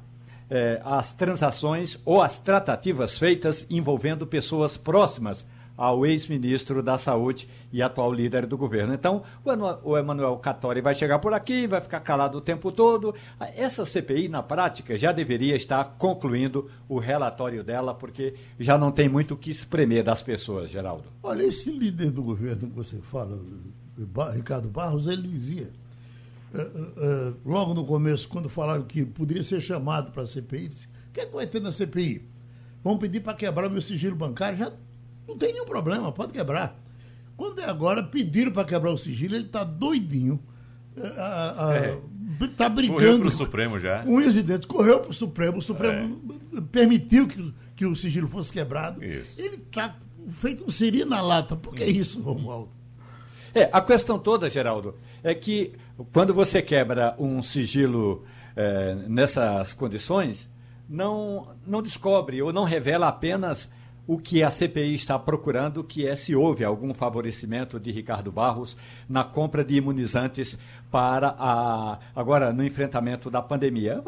é, 0.49 0.81
as 0.83 1.13
transações 1.13 1.97
ou 2.03 2.21
as 2.21 2.38
tratativas 2.38 3.17
feitas 3.17 3.65
envolvendo 3.69 4.27
pessoas 4.27 4.75
próximas 4.75 5.45
ao 5.77 6.05
ex-ministro 6.05 6.81
da 6.81 6.97
Saúde 6.97 7.47
e 7.71 7.81
atual 7.81 8.11
líder 8.11 8.45
do 8.45 8.57
governo. 8.57 8.93
Então, 8.93 9.23
o 9.83 9.97
Emanuel 9.97 10.38
Catori 10.38 10.81
vai 10.81 10.95
chegar 10.95 11.19
por 11.19 11.33
aqui, 11.33 11.67
vai 11.67 11.81
ficar 11.81 11.99
calado 11.99 12.38
o 12.38 12.41
tempo 12.41 12.71
todo. 12.71 13.13
Essa 13.39 13.85
CPI, 13.85 14.29
na 14.29 14.41
prática, 14.41 14.97
já 14.97 15.11
deveria 15.11 15.55
estar 15.55 15.83
concluindo 15.97 16.69
o 16.88 16.99
relatório 16.99 17.63
dela, 17.63 17.93
porque 17.93 18.35
já 18.59 18.77
não 18.77 18.91
tem 18.91 19.09
muito 19.09 19.33
o 19.33 19.38
que 19.38 19.51
espremer 19.51 20.03
das 20.03 20.21
pessoas, 20.21 20.69
Geraldo. 20.69 21.03
Olha, 21.21 21.43
esse 21.43 21.71
líder 21.71 22.11
do 22.11 22.23
governo 22.23 22.69
que 22.69 22.75
você 22.75 22.97
fala, 22.97 23.38
Ricardo 24.33 24.69
Barros, 24.69 25.07
ele 25.07 25.23
dizia, 25.23 25.69
uh, 26.53 26.59
uh, 26.59 27.35
logo 27.45 27.73
no 27.73 27.85
começo, 27.85 28.27
quando 28.29 28.49
falaram 28.49 28.83
que 28.83 29.05
poderia 29.05 29.43
ser 29.43 29.59
chamado 29.59 30.11
para 30.11 30.23
a 30.23 30.27
CPI, 30.27 30.67
disse, 30.69 30.88
o 30.88 31.13
que, 31.13 31.21
é 31.21 31.25
que 31.25 31.33
vai 31.33 31.47
ter 31.47 31.61
na 31.61 31.71
CPI? 31.71 32.27
Vão 32.83 32.97
pedir 32.97 33.21
para 33.21 33.33
quebrar 33.33 33.69
meu 33.69 33.81
sigilo 33.81 34.15
bancário? 34.15 34.57
Já 34.57 34.71
não 35.27 35.38
tem 35.38 35.53
nenhum 35.53 35.65
problema, 35.65 36.11
pode 36.11 36.33
quebrar. 36.33 36.79
Quando 37.35 37.59
é 37.59 37.65
agora, 37.65 38.03
pediram 38.03 38.51
para 38.51 38.65
quebrar 38.65 38.91
o 38.91 38.97
sigilo, 38.97 39.35
ele 39.35 39.45
está 39.45 39.63
doidinho. 39.63 40.39
Está 40.95 41.75
é, 41.75 42.65
é. 42.65 42.69
brigando. 42.69 42.99
Correu 42.99 43.19
para 43.19 43.27
o 43.27 43.31
Supremo 43.31 43.79
já. 43.79 44.03
Com 44.03 44.15
os 44.15 44.25
incidentes, 44.25 44.65
correu 44.65 44.99
para 45.01 45.11
o 45.11 45.13
Supremo. 45.13 45.57
O 45.57 45.61
Supremo 45.61 46.21
é. 46.55 46.61
permitiu 46.71 47.27
que, 47.27 47.53
que 47.75 47.85
o 47.85 47.95
sigilo 47.95 48.29
fosse 48.29 48.53
quebrado. 48.53 49.03
Isso. 49.03 49.39
Ele 49.39 49.55
está 49.55 49.95
feito 50.35 50.65
um 50.65 50.69
siri 50.69 51.03
na 51.03 51.21
lata. 51.21 51.55
Por 51.55 51.73
que 51.73 51.83
isso, 51.83 52.21
Romualdo? 52.21 52.69
É, 53.53 53.69
a 53.71 53.81
questão 53.81 54.19
toda, 54.19 54.49
Geraldo, 54.49 54.95
é 55.23 55.33
que 55.33 55.73
quando 56.13 56.33
você 56.33 56.61
quebra 56.61 57.15
um 57.17 57.41
sigilo 57.41 58.25
é, 58.55 58.95
nessas 59.07 59.73
condições, 59.73 60.49
não, 60.88 61.55
não 61.65 61.81
descobre 61.81 62.41
ou 62.41 62.51
não 62.51 62.63
revela 62.63 63.07
apenas 63.07 63.69
o 64.07 64.17
que 64.17 64.43
a 64.43 64.51
CPI 64.51 64.93
está 64.93 65.17
procurando, 65.17 65.83
que 65.83 66.07
é 66.07 66.15
se 66.15 66.35
houve 66.35 66.63
algum 66.63 66.93
favorecimento 66.93 67.79
de 67.79 67.91
Ricardo 67.91 68.31
Barros 68.31 68.77
na 69.09 69.23
compra 69.23 69.63
de 69.63 69.75
imunizantes 69.75 70.57
para 70.91 71.35
a, 71.39 71.99
agora 72.15 72.53
no 72.53 72.63
enfrentamento 72.63 73.29
da 73.29 73.41
pandemia. 73.41 74.03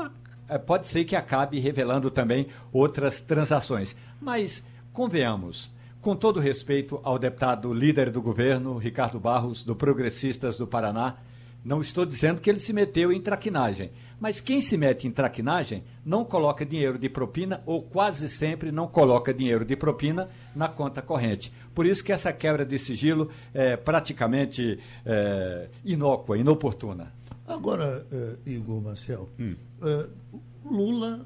É, 0.47 0.57
pode 0.57 0.88
ser 0.88 1.03
que 1.03 1.15
acabe 1.15 1.60
revelando 1.60 2.12
também 2.12 2.47
outras 2.71 3.19
transações. 3.19 3.95
Mas, 4.21 4.63
convenhamos, 4.93 5.71
com 5.99 6.15
todo 6.15 6.39
respeito 6.39 6.99
ao 7.03 7.19
deputado 7.19 7.73
líder 7.73 8.12
do 8.12 8.21
governo, 8.21 8.77
Ricardo 8.77 9.19
Barros, 9.19 9.63
do 9.63 9.75
Progressistas 9.75 10.57
do 10.57 10.67
Paraná, 10.67 11.17
não 11.63 11.82
estou 11.82 12.06
dizendo 12.06 12.41
que 12.41 12.50
ele 12.50 12.60
se 12.60 12.72
meteu 12.72 13.12
em 13.12 13.22
traquinagem, 13.22 13.91
mas 14.20 14.41
quem 14.41 14.62
se 14.62 14.78
mete 14.78 15.08
em 15.08 15.12
traquinagem 15.12 15.84
não 16.06 16.24
coloca 16.26 16.65
dinheiro 16.65 16.98
de 16.98 17.10
propina 17.10 17.62
ou 17.65 17.82
quase 17.82 18.30
sempre 18.30 18.72
não 18.72 18.88
coloca 18.88 19.34
dinheiro 19.34 19.65
de 19.65 19.76
propina 19.76 20.30
na 20.56 20.67
conta 20.67 21.02
corrente. 21.02 21.52
Por 21.76 21.86
isso 21.86 22.04
que 22.04 22.12
essa 22.12 22.34
quebra 22.34 22.65
de 22.65 22.80
sigilo 22.80 23.30
é 23.54 23.78
praticamente 23.78 24.80
é, 25.06 25.70
inócua, 25.84 26.38
inoportuna. 26.38 27.13
Agora, 27.46 28.06
uh, 28.12 28.50
Igor 28.50 28.82
Marcel, 28.82 29.30
hum. 29.39 29.56
uh, 29.82 30.39
Lula, 30.65 31.26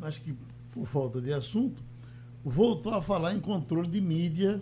acho 0.00 0.20
que 0.22 0.34
por 0.78 0.86
falta 0.86 1.20
de 1.20 1.32
assunto, 1.32 1.82
voltou 2.44 2.94
a 2.94 3.02
falar 3.02 3.34
em 3.34 3.40
controle 3.40 3.88
de 3.88 4.00
mídia 4.00 4.60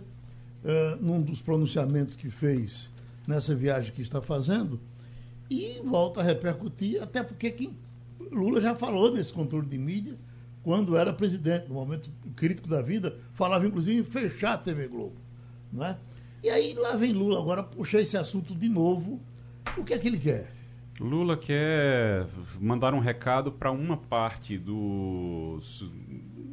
uh, 0.63 1.01
num 1.01 1.21
dos 1.21 1.41
pronunciamentos 1.41 2.15
que 2.15 2.29
fez 2.29 2.89
nessa 3.27 3.53
viagem 3.53 3.93
que 3.93 4.01
está 4.01 4.21
fazendo 4.21 4.79
e 5.49 5.81
volta 5.83 6.19
a 6.19 6.23
repercutir, 6.23 7.01
até 7.01 7.23
porque 7.23 7.51
quem, 7.51 7.75
Lula 8.31 8.59
já 8.59 8.75
falou 8.75 9.11
desse 9.11 9.31
controle 9.31 9.67
de 9.67 9.77
mídia 9.77 10.15
quando 10.63 10.97
era 10.97 11.13
presidente, 11.13 11.69
no 11.69 11.75
momento 11.75 12.09
crítico 12.35 12.67
da 12.67 12.81
vida, 12.81 13.17
falava 13.33 13.65
inclusive 13.65 13.99
em 13.99 14.03
fechar 14.03 14.53
a 14.53 14.57
TV 14.57 14.87
Globo. 14.87 15.15
Não 15.71 15.85
é? 15.85 15.97
E 16.43 16.49
aí 16.49 16.73
lá 16.73 16.95
vem 16.95 17.13
Lula 17.13 17.39
agora 17.39 17.63
puxar 17.63 18.01
esse 18.01 18.17
assunto 18.17 18.53
de 18.53 18.67
novo. 18.67 19.19
O 19.77 19.83
que 19.83 19.93
é 19.93 19.97
que 19.97 20.07
ele 20.07 20.19
quer? 20.19 20.51
Lula 20.99 21.37
quer 21.37 22.25
mandar 22.59 22.93
um 22.93 22.99
recado 22.99 23.51
para 23.51 23.71
uma 23.71 23.97
parte 23.97 24.57
dos, 24.57 25.85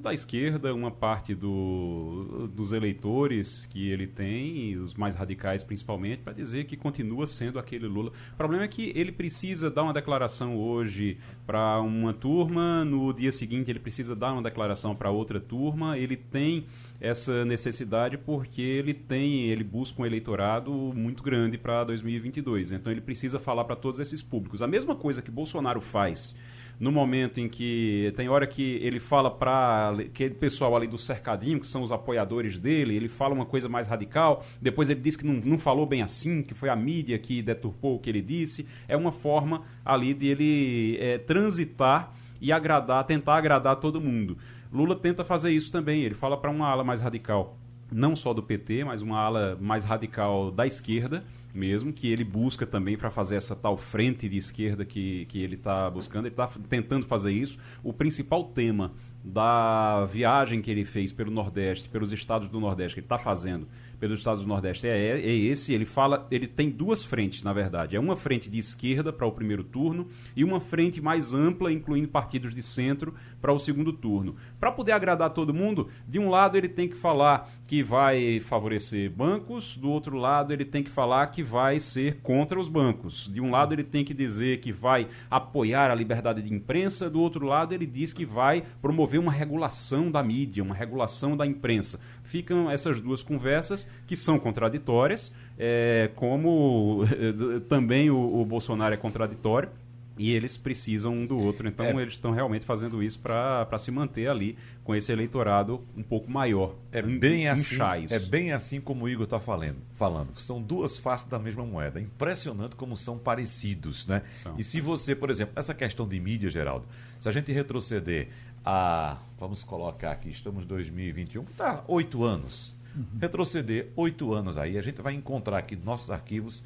da 0.04 0.12
esquerda, 0.12 0.74
uma 0.74 0.90
parte 0.90 1.34
do, 1.34 2.46
dos 2.54 2.72
eleitores 2.72 3.66
que 3.66 3.88
ele 3.88 4.06
tem, 4.06 4.76
os 4.76 4.94
mais 4.94 5.14
radicais 5.14 5.64
principalmente, 5.64 6.20
para 6.22 6.34
dizer 6.34 6.64
que 6.64 6.76
continua 6.76 7.26
sendo 7.26 7.58
aquele 7.58 7.86
Lula. 7.86 8.12
O 8.34 8.36
problema 8.36 8.64
é 8.64 8.68
que 8.68 8.92
ele 8.94 9.10
precisa 9.10 9.70
dar 9.70 9.82
uma 9.82 9.94
declaração 9.94 10.56
hoje 10.56 11.16
para 11.46 11.80
uma 11.80 12.12
turma, 12.12 12.84
no 12.84 13.12
dia 13.14 13.32
seguinte 13.32 13.70
ele 13.70 13.78
precisa 13.78 14.14
dar 14.14 14.34
uma 14.34 14.42
declaração 14.42 14.94
para 14.94 15.10
outra 15.10 15.40
turma, 15.40 15.98
ele 15.98 16.16
tem 16.16 16.66
essa 17.00 17.44
necessidade 17.44 18.18
porque 18.18 18.60
ele 18.60 18.92
tem, 18.92 19.44
ele 19.44 19.64
busca 19.64 20.02
um 20.02 20.06
eleitorado 20.06 20.70
muito 20.94 21.22
grande 21.22 21.56
para 21.56 21.82
2022. 21.84 22.72
Então 22.72 22.92
ele 22.92 23.00
precisa 23.00 23.38
falar 23.38 23.64
para 23.64 23.74
todos 23.74 23.98
esses 23.98 24.22
públicos. 24.22 24.60
A 24.60 24.66
mesma 24.66 24.94
coisa 24.94 25.22
que 25.22 25.30
Bolsonaro 25.30 25.80
faz 25.80 26.36
no 26.78 26.90
momento 26.90 27.40
em 27.40 27.48
que 27.48 28.12
tem 28.16 28.28
hora 28.28 28.46
que 28.46 28.78
ele 28.82 28.98
fala 28.98 29.30
para 29.30 29.90
aquele 29.90 30.34
pessoal 30.34 30.76
ali 30.76 30.86
do 30.86 30.98
cercadinho, 30.98 31.60
que 31.60 31.66
são 31.66 31.82
os 31.82 31.92
apoiadores 31.92 32.58
dele, 32.58 32.96
ele 32.96 33.08
fala 33.08 33.34
uma 33.34 33.46
coisa 33.46 33.68
mais 33.68 33.86
radical, 33.86 34.44
depois 34.60 34.90
ele 34.90 35.00
diz 35.00 35.16
que 35.16 35.26
não, 35.26 35.34
não 35.34 35.58
falou 35.58 35.86
bem 35.86 36.02
assim, 36.02 36.42
que 36.42 36.54
foi 36.54 36.68
a 36.68 36.76
mídia 36.76 37.18
que 37.18 37.42
deturpou 37.42 37.96
o 37.96 37.98
que 37.98 38.10
ele 38.10 38.20
disse. 38.20 38.66
É 38.88 38.96
uma 38.96 39.12
forma 39.12 39.62
ali 39.84 40.14
de 40.14 40.26
ele 40.26 40.98
é, 41.00 41.18
transitar 41.18 42.12
e 42.40 42.52
agradar, 42.52 43.04
tentar 43.04 43.36
agradar 43.36 43.76
todo 43.76 44.00
mundo. 44.00 44.36
Lula 44.72 44.96
tenta 44.96 45.24
fazer 45.24 45.50
isso 45.50 45.70
também. 45.70 46.02
Ele 46.02 46.14
fala 46.14 46.36
para 46.36 46.50
uma 46.50 46.68
ala 46.68 46.82
mais 46.82 47.00
radical, 47.00 47.56
não 47.90 48.16
só 48.16 48.34
do 48.34 48.42
PT, 48.42 48.84
mas 48.84 49.02
uma 49.02 49.18
ala 49.18 49.56
mais 49.60 49.84
radical 49.84 50.50
da 50.50 50.66
esquerda 50.66 51.24
mesmo, 51.54 51.92
que 51.92 52.10
ele 52.10 52.24
busca 52.24 52.66
também 52.66 52.96
para 52.96 53.10
fazer 53.10 53.36
essa 53.36 53.54
tal 53.54 53.76
frente 53.76 54.28
de 54.28 54.36
esquerda 54.36 54.84
que, 54.84 55.26
que 55.26 55.42
ele 55.42 55.54
está 55.54 55.88
buscando. 55.88 56.26
Ele 56.26 56.34
está 56.34 56.48
tentando 56.68 57.06
fazer 57.06 57.32
isso. 57.32 57.58
O 57.82 57.92
principal 57.92 58.44
tema 58.44 58.92
da 59.24 60.04
viagem 60.04 60.60
que 60.60 60.70
ele 60.70 60.84
fez 60.84 61.10
pelo 61.10 61.30
Nordeste, 61.30 61.88
pelos 61.88 62.12
estados 62.12 62.48
do 62.48 62.60
Nordeste, 62.60 62.94
que 62.94 63.00
ele 63.00 63.06
está 63.06 63.16
fazendo 63.16 63.66
pelos 64.04 64.18
estados 64.18 64.42
do 64.42 64.48
Nordeste 64.48 64.86
é, 64.86 65.18
é 65.18 65.34
esse. 65.34 65.72
Ele 65.72 65.86
fala, 65.86 66.26
ele 66.30 66.46
tem 66.46 66.68
duas 66.68 67.02
frentes, 67.02 67.42
na 67.42 67.54
verdade. 67.54 67.96
É 67.96 68.00
uma 68.00 68.14
frente 68.14 68.50
de 68.50 68.58
esquerda 68.58 69.10
para 69.10 69.26
o 69.26 69.32
primeiro 69.32 69.64
turno 69.64 70.08
e 70.36 70.44
uma 70.44 70.60
frente 70.60 71.00
mais 71.00 71.32
ampla, 71.32 71.72
incluindo 71.72 72.08
partidos 72.08 72.54
de 72.54 72.62
centro, 72.62 73.14
para 73.40 73.50
o 73.50 73.58
segundo 73.58 73.94
turno. 73.94 74.36
Para 74.60 74.70
poder 74.70 74.92
agradar 74.92 75.30
todo 75.30 75.54
mundo, 75.54 75.88
de 76.06 76.18
um 76.18 76.28
lado 76.28 76.56
ele 76.56 76.68
tem 76.68 76.86
que 76.86 76.96
falar 76.96 77.50
que 77.66 77.82
vai 77.82 78.40
favorecer 78.40 79.10
bancos, 79.10 79.76
do 79.76 79.90
outro 79.90 80.18
lado 80.18 80.52
ele 80.52 80.66
tem 80.66 80.82
que 80.82 80.90
falar 80.90 81.26
que 81.28 81.42
vai 81.42 81.80
ser 81.80 82.18
contra 82.22 82.60
os 82.60 82.68
bancos. 82.68 83.30
De 83.32 83.40
um 83.40 83.50
lado 83.50 83.74
ele 83.74 83.84
tem 83.84 84.04
que 84.04 84.12
dizer 84.12 84.60
que 84.60 84.70
vai 84.70 85.08
apoiar 85.30 85.90
a 85.90 85.94
liberdade 85.94 86.42
de 86.42 86.52
imprensa, 86.52 87.08
do 87.08 87.20
outro 87.20 87.46
lado 87.46 87.72
ele 87.72 87.86
diz 87.86 88.12
que 88.12 88.26
vai 88.26 88.64
promover 88.82 89.13
uma 89.18 89.32
regulação 89.32 90.10
da 90.10 90.22
mídia, 90.22 90.62
uma 90.62 90.74
regulação 90.74 91.36
da 91.36 91.46
imprensa 91.46 92.00
ficam 92.24 92.70
essas 92.70 93.00
duas 93.00 93.22
conversas 93.22 93.86
que 94.06 94.16
são 94.16 94.38
contraditórias, 94.38 95.32
é, 95.58 96.10
como 96.16 97.02
também 97.68 98.10
o, 98.10 98.40
o 98.40 98.44
Bolsonaro 98.44 98.94
é 98.94 98.96
contraditório 98.96 99.68
e 100.16 100.32
eles 100.32 100.56
precisam 100.56 101.12
um 101.12 101.26
do 101.26 101.36
outro. 101.36 101.66
Então, 101.66 101.86
é. 101.86 102.02
eles 102.02 102.14
estão 102.14 102.30
realmente 102.30 102.64
fazendo 102.64 103.02
isso 103.02 103.18
para 103.18 103.78
se 103.78 103.90
manter 103.90 104.28
ali 104.28 104.56
com 104.84 104.94
esse 104.94 105.10
eleitorado 105.10 105.82
um 105.96 106.02
pouco 106.02 106.30
maior. 106.30 106.76
É 106.92 107.02
bem, 107.02 107.48
assim, 107.48 107.76
é 108.10 108.18
bem 108.18 108.52
assim 108.52 108.80
como 108.80 109.04
o 109.04 109.08
Igor 109.08 109.24
está 109.24 109.40
falando, 109.40 109.78
falando. 109.94 110.38
São 110.38 110.62
duas 110.62 110.96
faces 110.96 111.28
da 111.28 111.38
mesma 111.38 111.64
moeda. 111.64 112.00
Impressionante 112.00 112.76
como 112.76 112.96
são 112.96 113.18
parecidos. 113.18 114.06
Né? 114.06 114.22
São. 114.36 114.54
E 114.56 114.62
se 114.62 114.80
você, 114.80 115.16
por 115.16 115.30
exemplo, 115.30 115.54
essa 115.56 115.74
questão 115.74 116.06
de 116.06 116.18
mídia, 116.20 116.50
Geraldo, 116.50 116.86
se 117.18 117.28
a 117.28 117.32
gente 117.32 117.50
retroceder 117.50 118.28
a, 118.64 119.18
vamos 119.38 119.62
colocar 119.62 120.12
aqui, 120.12 120.30
estamos 120.30 120.64
em 120.64 120.66
2021, 120.66 121.42
está 121.42 121.84
oito 121.86 122.24
anos. 122.24 122.74
Uhum. 122.96 123.04
Retroceder 123.20 123.90
oito 123.96 124.32
anos 124.32 124.56
aí, 124.56 124.78
a 124.78 124.82
gente 124.82 125.02
vai 125.02 125.14
encontrar 125.14 125.58
aqui 125.58 125.76
nos 125.76 125.84
nossos 125.84 126.10
arquivos 126.10 126.64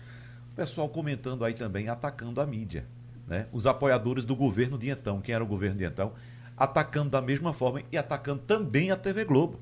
o 0.53 0.55
pessoal 0.55 0.89
comentando 0.89 1.45
aí 1.45 1.55
também, 1.55 1.89
atacando 1.89 2.41
a 2.41 2.47
mídia. 2.47 2.87
Né? 3.27 3.47
Os 3.53 3.67
apoiadores 3.67 4.25
do 4.25 4.37
governo 4.37 4.79
de 4.79 4.89
então, 4.89 5.21
quem 5.21 5.35
era 5.35 5.43
o 5.43 5.47
governo 5.47 5.79
de 5.79 5.85
então, 5.85 6.13
atacando 6.57 7.11
da 7.11 7.21
mesma 7.21 7.53
forma 7.53 7.83
e 7.91 7.97
atacando 7.97 8.43
também 8.43 8.91
a 8.91 8.97
TV 8.97 9.25
Globo. 9.25 9.61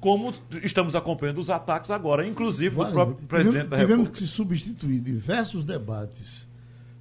Como 0.00 0.34
estamos 0.62 0.94
acompanhando 0.94 1.38
os 1.38 1.48
ataques 1.48 1.90
agora, 1.90 2.26
inclusive 2.26 2.76
do 2.76 2.86
próprio 2.90 3.26
presidente 3.26 3.68
da 3.68 3.76
República. 3.76 4.10
Tivemos 4.10 4.18
que 4.18 4.26
substituir 4.26 5.00
diversos 5.00 5.64
debates 5.64 6.46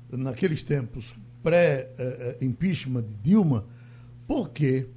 naqueles 0.10 0.64
tempos 0.64 1.14
pré-impeachment 1.44 3.02
de 3.02 3.22
Dilma 3.22 3.66
porque 4.28 4.88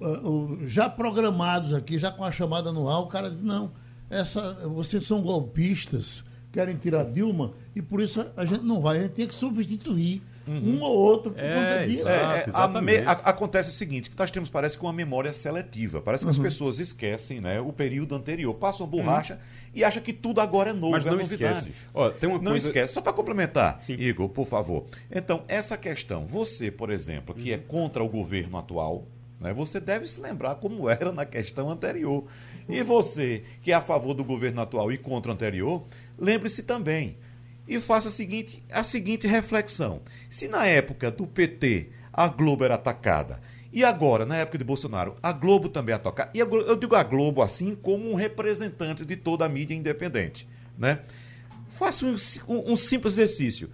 uh, 0.00 0.58
já 0.66 0.88
programados 0.88 1.72
aqui, 1.72 1.98
já 1.98 2.10
com 2.10 2.24
a 2.24 2.32
chamada 2.32 2.72
no 2.72 2.88
ar, 2.88 3.00
o 3.00 3.06
cara 3.06 3.30
diz, 3.30 3.42
não, 3.42 3.70
essa, 4.10 4.54
vocês 4.68 5.04
são 5.04 5.22
golpistas, 5.22 6.24
querem 6.52 6.76
tirar 6.76 7.04
Dilma, 7.04 7.52
e 7.74 7.80
por 7.80 8.00
isso 8.00 8.24
a 8.36 8.44
gente 8.44 8.64
não 8.64 8.80
vai, 8.80 8.98
a 8.98 9.02
gente 9.02 9.12
tem 9.12 9.26
que 9.26 9.34
substituir 9.34 10.22
Uhum. 10.46 10.76
um 10.76 10.82
ou 10.82 10.96
outro 10.96 11.32
por 11.32 11.42
é, 11.42 11.54
conta 11.54 11.86
disso. 11.86 12.08
É, 12.08 12.14
é, 12.14 13.04
a, 13.04 13.12
a, 13.12 13.30
acontece 13.30 13.68
o 13.68 13.72
seguinte, 13.72 14.10
que 14.10 14.18
nós 14.18 14.30
temos, 14.30 14.50
parece 14.50 14.76
que 14.76 14.84
uma 14.84 14.92
memória 14.92 15.32
seletiva. 15.32 16.00
Parece 16.00 16.24
que 16.24 16.30
uhum. 16.30 16.36
as 16.36 16.38
pessoas 16.38 16.78
esquecem 16.78 17.40
né, 17.40 17.60
o 17.60 17.72
período 17.72 18.14
anterior, 18.14 18.52
passam 18.54 18.86
a 18.86 18.88
borracha 18.88 19.34
uhum. 19.34 19.70
e 19.74 19.84
acham 19.84 20.02
que 20.02 20.12
tudo 20.12 20.40
agora 20.40 20.70
é 20.70 20.72
novo, 20.72 20.92
Mas 20.92 21.06
é 21.06 21.10
não 21.10 21.18
novidade. 21.18 21.58
esquece. 21.58 21.72
Ó, 21.94 22.10
tem 22.10 22.28
uma 22.28 22.38
não 22.38 22.52
coisa... 22.52 22.66
esquece. 22.66 22.94
Só 22.94 23.00
para 23.00 23.12
complementar, 23.12 23.80
Sim. 23.80 23.94
Igor, 23.94 24.28
por 24.28 24.46
favor. 24.46 24.86
Então, 25.10 25.44
essa 25.46 25.76
questão, 25.76 26.26
você, 26.26 26.70
por 26.70 26.90
exemplo, 26.90 27.34
que 27.34 27.52
é 27.52 27.56
uhum. 27.56 27.62
contra 27.68 28.02
o 28.02 28.08
governo 28.08 28.58
atual, 28.58 29.06
né, 29.40 29.52
você 29.52 29.78
deve 29.78 30.06
se 30.06 30.20
lembrar 30.20 30.56
como 30.56 30.88
era 30.88 31.12
na 31.12 31.24
questão 31.24 31.70
anterior. 31.70 32.24
E 32.68 32.82
você, 32.82 33.42
que 33.62 33.72
é 33.72 33.74
a 33.74 33.80
favor 33.80 34.14
do 34.14 34.24
governo 34.24 34.60
atual 34.60 34.90
e 34.90 34.98
contra 34.98 35.30
o 35.30 35.34
anterior, 35.34 35.84
lembre-se 36.18 36.62
também 36.62 37.16
e 37.66 37.80
faça 37.80 38.08
a 38.08 38.12
seguinte, 38.12 38.62
a 38.70 38.82
seguinte 38.82 39.26
reflexão. 39.26 40.02
Se 40.28 40.48
na 40.48 40.66
época 40.66 41.10
do 41.10 41.26
PT 41.26 41.90
a 42.12 42.28
Globo 42.28 42.64
era 42.64 42.74
atacada, 42.74 43.40
e 43.72 43.84
agora, 43.84 44.26
na 44.26 44.36
época 44.36 44.58
de 44.58 44.64
Bolsonaro, 44.64 45.16
a 45.22 45.32
Globo 45.32 45.68
também 45.68 45.94
é 45.94 45.96
atacada, 45.96 46.30
e 46.34 46.38
eu 46.38 46.76
digo 46.76 46.94
a 46.94 47.02
Globo 47.02 47.40
assim 47.40 47.74
como 47.74 48.10
um 48.10 48.14
representante 48.14 49.04
de 49.04 49.16
toda 49.16 49.46
a 49.46 49.48
mídia 49.48 49.74
independente, 49.74 50.46
né? 50.76 51.00
Faça 51.70 52.04
um, 52.04 52.16
um, 52.46 52.72
um 52.72 52.76
simples 52.76 53.14
exercício. 53.14 53.70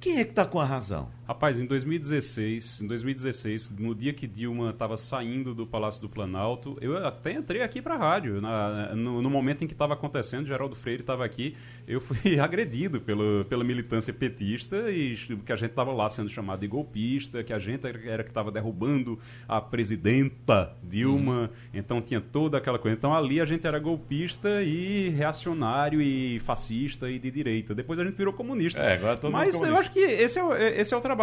Quem 0.00 0.18
é 0.18 0.24
que 0.24 0.30
está 0.30 0.46
com 0.46 0.58
a 0.58 0.64
razão? 0.64 1.10
Rapaz, 1.26 1.58
em 1.58 1.64
2016, 1.64 2.82
em 2.82 2.86
2016, 2.86 3.70
no 3.78 3.94
dia 3.94 4.12
que 4.12 4.26
Dilma 4.26 4.68
estava 4.68 4.94
saindo 4.98 5.54
do 5.54 5.66
Palácio 5.66 6.02
do 6.02 6.08
Planalto, 6.08 6.76
eu 6.82 6.98
até 6.98 7.32
entrei 7.32 7.62
aqui 7.62 7.80
para 7.80 7.94
a 7.94 7.96
rádio. 7.96 8.42
Na, 8.42 8.94
no, 8.94 9.22
no, 9.22 9.30
momento 9.30 9.64
em 9.64 9.66
que 9.66 9.72
estava 9.72 9.94
acontecendo, 9.94 10.46
Geraldo 10.46 10.76
Freire 10.76 11.00
estava 11.00 11.24
aqui, 11.24 11.56
eu 11.88 11.98
fui 11.98 12.18
agredido 12.38 13.00
pelo, 13.00 13.42
pela 13.46 13.64
militância 13.64 14.12
petista 14.12 14.90
e 14.90 15.16
que 15.46 15.50
a 15.50 15.56
gente 15.56 15.70
estava 15.70 15.94
lá 15.94 16.10
sendo 16.10 16.28
chamado 16.28 16.60
de 16.60 16.68
golpista, 16.68 17.42
que 17.42 17.54
a 17.54 17.58
gente 17.58 17.86
era 17.86 18.22
que 18.22 18.28
estava 18.28 18.50
derrubando 18.50 19.18
a 19.48 19.62
presidenta 19.62 20.76
Dilma. 20.82 21.44
Hum. 21.44 21.56
Então 21.72 22.02
tinha 22.02 22.20
toda 22.20 22.58
aquela 22.58 22.78
coisa. 22.78 22.98
Então 22.98 23.14
ali 23.14 23.40
a 23.40 23.46
gente 23.46 23.66
era 23.66 23.78
golpista 23.78 24.62
e 24.62 25.08
reacionário 25.08 26.02
e 26.02 26.38
fascista 26.40 27.08
e 27.08 27.18
de 27.18 27.30
direita. 27.30 27.74
Depois 27.74 27.98
a 27.98 28.04
gente 28.04 28.14
virou 28.14 28.34
comunista. 28.34 28.78
É, 28.78 28.96
agora 28.96 29.16
todo 29.16 29.32
Mas 29.32 29.62
eu 29.62 29.74
acho 29.74 29.90
que 29.90 30.00
esse 30.00 30.38
é, 30.38 30.78
esse 30.78 30.92
é 30.92 30.96
o 30.96 31.00
trabalho. 31.00 31.13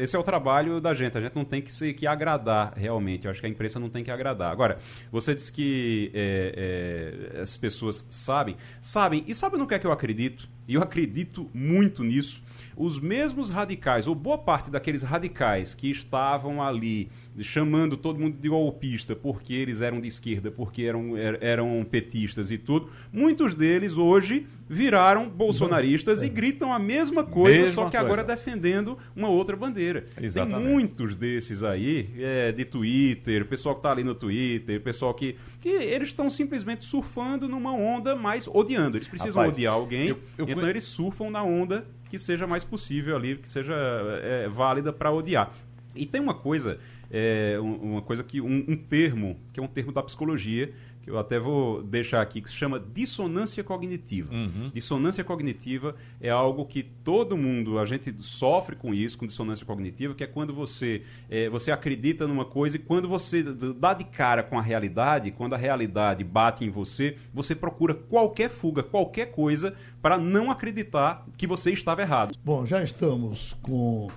Esse 0.00 0.16
é 0.16 0.18
o 0.18 0.22
trabalho 0.22 0.80
da 0.80 0.94
gente. 0.94 1.16
A 1.16 1.20
gente 1.20 1.34
não 1.34 1.44
tem 1.44 1.62
que, 1.62 1.72
se, 1.72 1.92
que 1.94 2.06
agradar 2.06 2.72
realmente. 2.76 3.24
Eu 3.24 3.30
acho 3.30 3.40
que 3.40 3.46
a 3.46 3.50
imprensa 3.50 3.78
não 3.78 3.88
tem 3.88 4.02
que 4.02 4.10
agradar. 4.10 4.50
Agora, 4.50 4.78
você 5.10 5.34
disse 5.34 5.52
que 5.52 6.10
é, 6.14 7.34
é, 7.36 7.40
as 7.40 7.56
pessoas 7.56 8.06
sabem. 8.10 8.56
Sabem. 8.80 9.24
E 9.26 9.34
sabe 9.34 9.56
no 9.56 9.66
que 9.66 9.74
é 9.74 9.78
que 9.78 9.86
eu 9.86 9.92
acredito? 9.92 10.48
E 10.68 10.74
eu 10.74 10.82
acredito 10.82 11.48
muito 11.54 12.02
nisso 12.02 12.42
os 12.76 13.00
mesmos 13.00 13.48
radicais, 13.48 14.06
ou 14.06 14.14
boa 14.14 14.36
parte 14.36 14.70
daqueles 14.70 15.02
radicais 15.02 15.72
que 15.72 15.90
estavam 15.90 16.62
ali 16.62 17.08
chamando 17.40 17.96
todo 17.96 18.18
mundo 18.18 18.36
de 18.38 18.48
golpista 18.48 19.16
porque 19.16 19.54
eles 19.54 19.80
eram 19.80 20.00
de 20.00 20.08
esquerda, 20.08 20.50
porque 20.50 20.82
eram, 20.82 21.16
er, 21.16 21.38
eram 21.40 21.86
petistas 21.90 22.50
e 22.50 22.58
tudo, 22.58 22.90
muitos 23.12 23.54
deles 23.54 23.96
hoje 23.96 24.46
viraram 24.68 25.28
bolsonaristas 25.28 26.22
é. 26.22 26.26
e 26.26 26.28
gritam 26.28 26.72
a 26.72 26.78
mesma 26.78 27.22
coisa, 27.22 27.60
mesma 27.60 27.74
só 27.74 27.84
que 27.84 27.96
coisa. 27.96 28.04
agora 28.04 28.24
defendendo 28.24 28.98
uma 29.14 29.28
outra 29.28 29.56
bandeira. 29.56 30.06
Exatamente. 30.20 30.62
Tem 30.62 30.72
muitos 30.72 31.14
desses 31.14 31.62
aí, 31.62 32.10
é, 32.18 32.52
de 32.52 32.64
Twitter, 32.64 33.46
pessoal 33.46 33.76
que 33.76 33.78
está 33.80 33.92
ali 33.92 34.02
no 34.02 34.14
Twitter, 34.14 34.80
pessoal 34.80 35.14
que, 35.14 35.36
que 35.60 35.68
eles 35.68 36.08
estão 36.08 36.28
simplesmente 36.28 36.84
surfando 36.84 37.48
numa 37.48 37.72
onda 37.72 38.16
mais 38.16 38.48
odiando. 38.48 38.96
Eles 38.96 39.08
precisam 39.08 39.42
Rapaz, 39.42 39.56
odiar 39.56 39.74
alguém, 39.74 40.08
eu, 40.08 40.18
eu... 40.36 40.48
então 40.48 40.55
eles 40.64 40.84
surfam 40.84 41.30
na 41.30 41.42
onda 41.42 41.86
que 42.08 42.18
seja 42.18 42.46
mais 42.46 42.64
possível 42.64 43.16
ali, 43.16 43.36
que 43.36 43.50
seja 43.50 43.74
é, 44.22 44.48
válida 44.48 44.92
para 44.92 45.10
odiar. 45.10 45.52
E 45.94 46.06
tem 46.06 46.20
uma 46.20 46.34
coisa, 46.34 46.78
é, 47.10 47.56
uma 47.60 48.02
coisa 48.02 48.22
que 48.22 48.40
um, 48.40 48.64
um, 48.68 48.76
termo 48.76 49.40
que 49.52 49.58
é 49.58 49.62
um 49.62 49.66
termo 49.66 49.92
da 49.92 50.02
psicologia 50.02 50.72
que 51.06 51.10
eu 51.10 51.20
até 51.20 51.38
vou 51.38 51.84
deixar 51.84 52.20
aqui 52.20 52.40
que 52.40 52.50
se 52.50 52.56
chama 52.56 52.80
dissonância 52.80 53.62
cognitiva. 53.62 54.34
Uhum. 54.34 54.72
Dissonância 54.74 55.22
cognitiva 55.22 55.94
é 56.20 56.28
algo 56.28 56.66
que 56.66 56.82
todo 56.82 57.36
mundo 57.36 57.78
a 57.78 57.86
gente 57.86 58.12
sofre 58.20 58.74
com 58.74 58.92
isso, 58.92 59.16
com 59.16 59.24
dissonância 59.24 59.64
cognitiva, 59.64 60.16
que 60.16 60.24
é 60.24 60.26
quando 60.26 60.52
você 60.52 61.02
é, 61.30 61.48
você 61.48 61.70
acredita 61.70 62.26
numa 62.26 62.44
coisa 62.44 62.74
e 62.74 62.80
quando 62.80 63.08
você 63.08 63.40
dá 63.42 63.94
de 63.94 64.02
cara 64.02 64.42
com 64.42 64.58
a 64.58 64.62
realidade, 64.62 65.30
quando 65.30 65.54
a 65.54 65.56
realidade 65.56 66.24
bate 66.24 66.64
em 66.64 66.70
você, 66.70 67.16
você 67.32 67.54
procura 67.54 67.94
qualquer 67.94 68.50
fuga, 68.50 68.82
qualquer 68.82 69.26
coisa 69.26 69.76
para 70.02 70.18
não 70.18 70.50
acreditar 70.50 71.24
que 71.38 71.46
você 71.46 71.70
estava 71.70 72.02
errado. 72.02 72.34
Bom, 72.44 72.66
já 72.66 72.82
estamos 72.82 73.56
com 73.62 74.08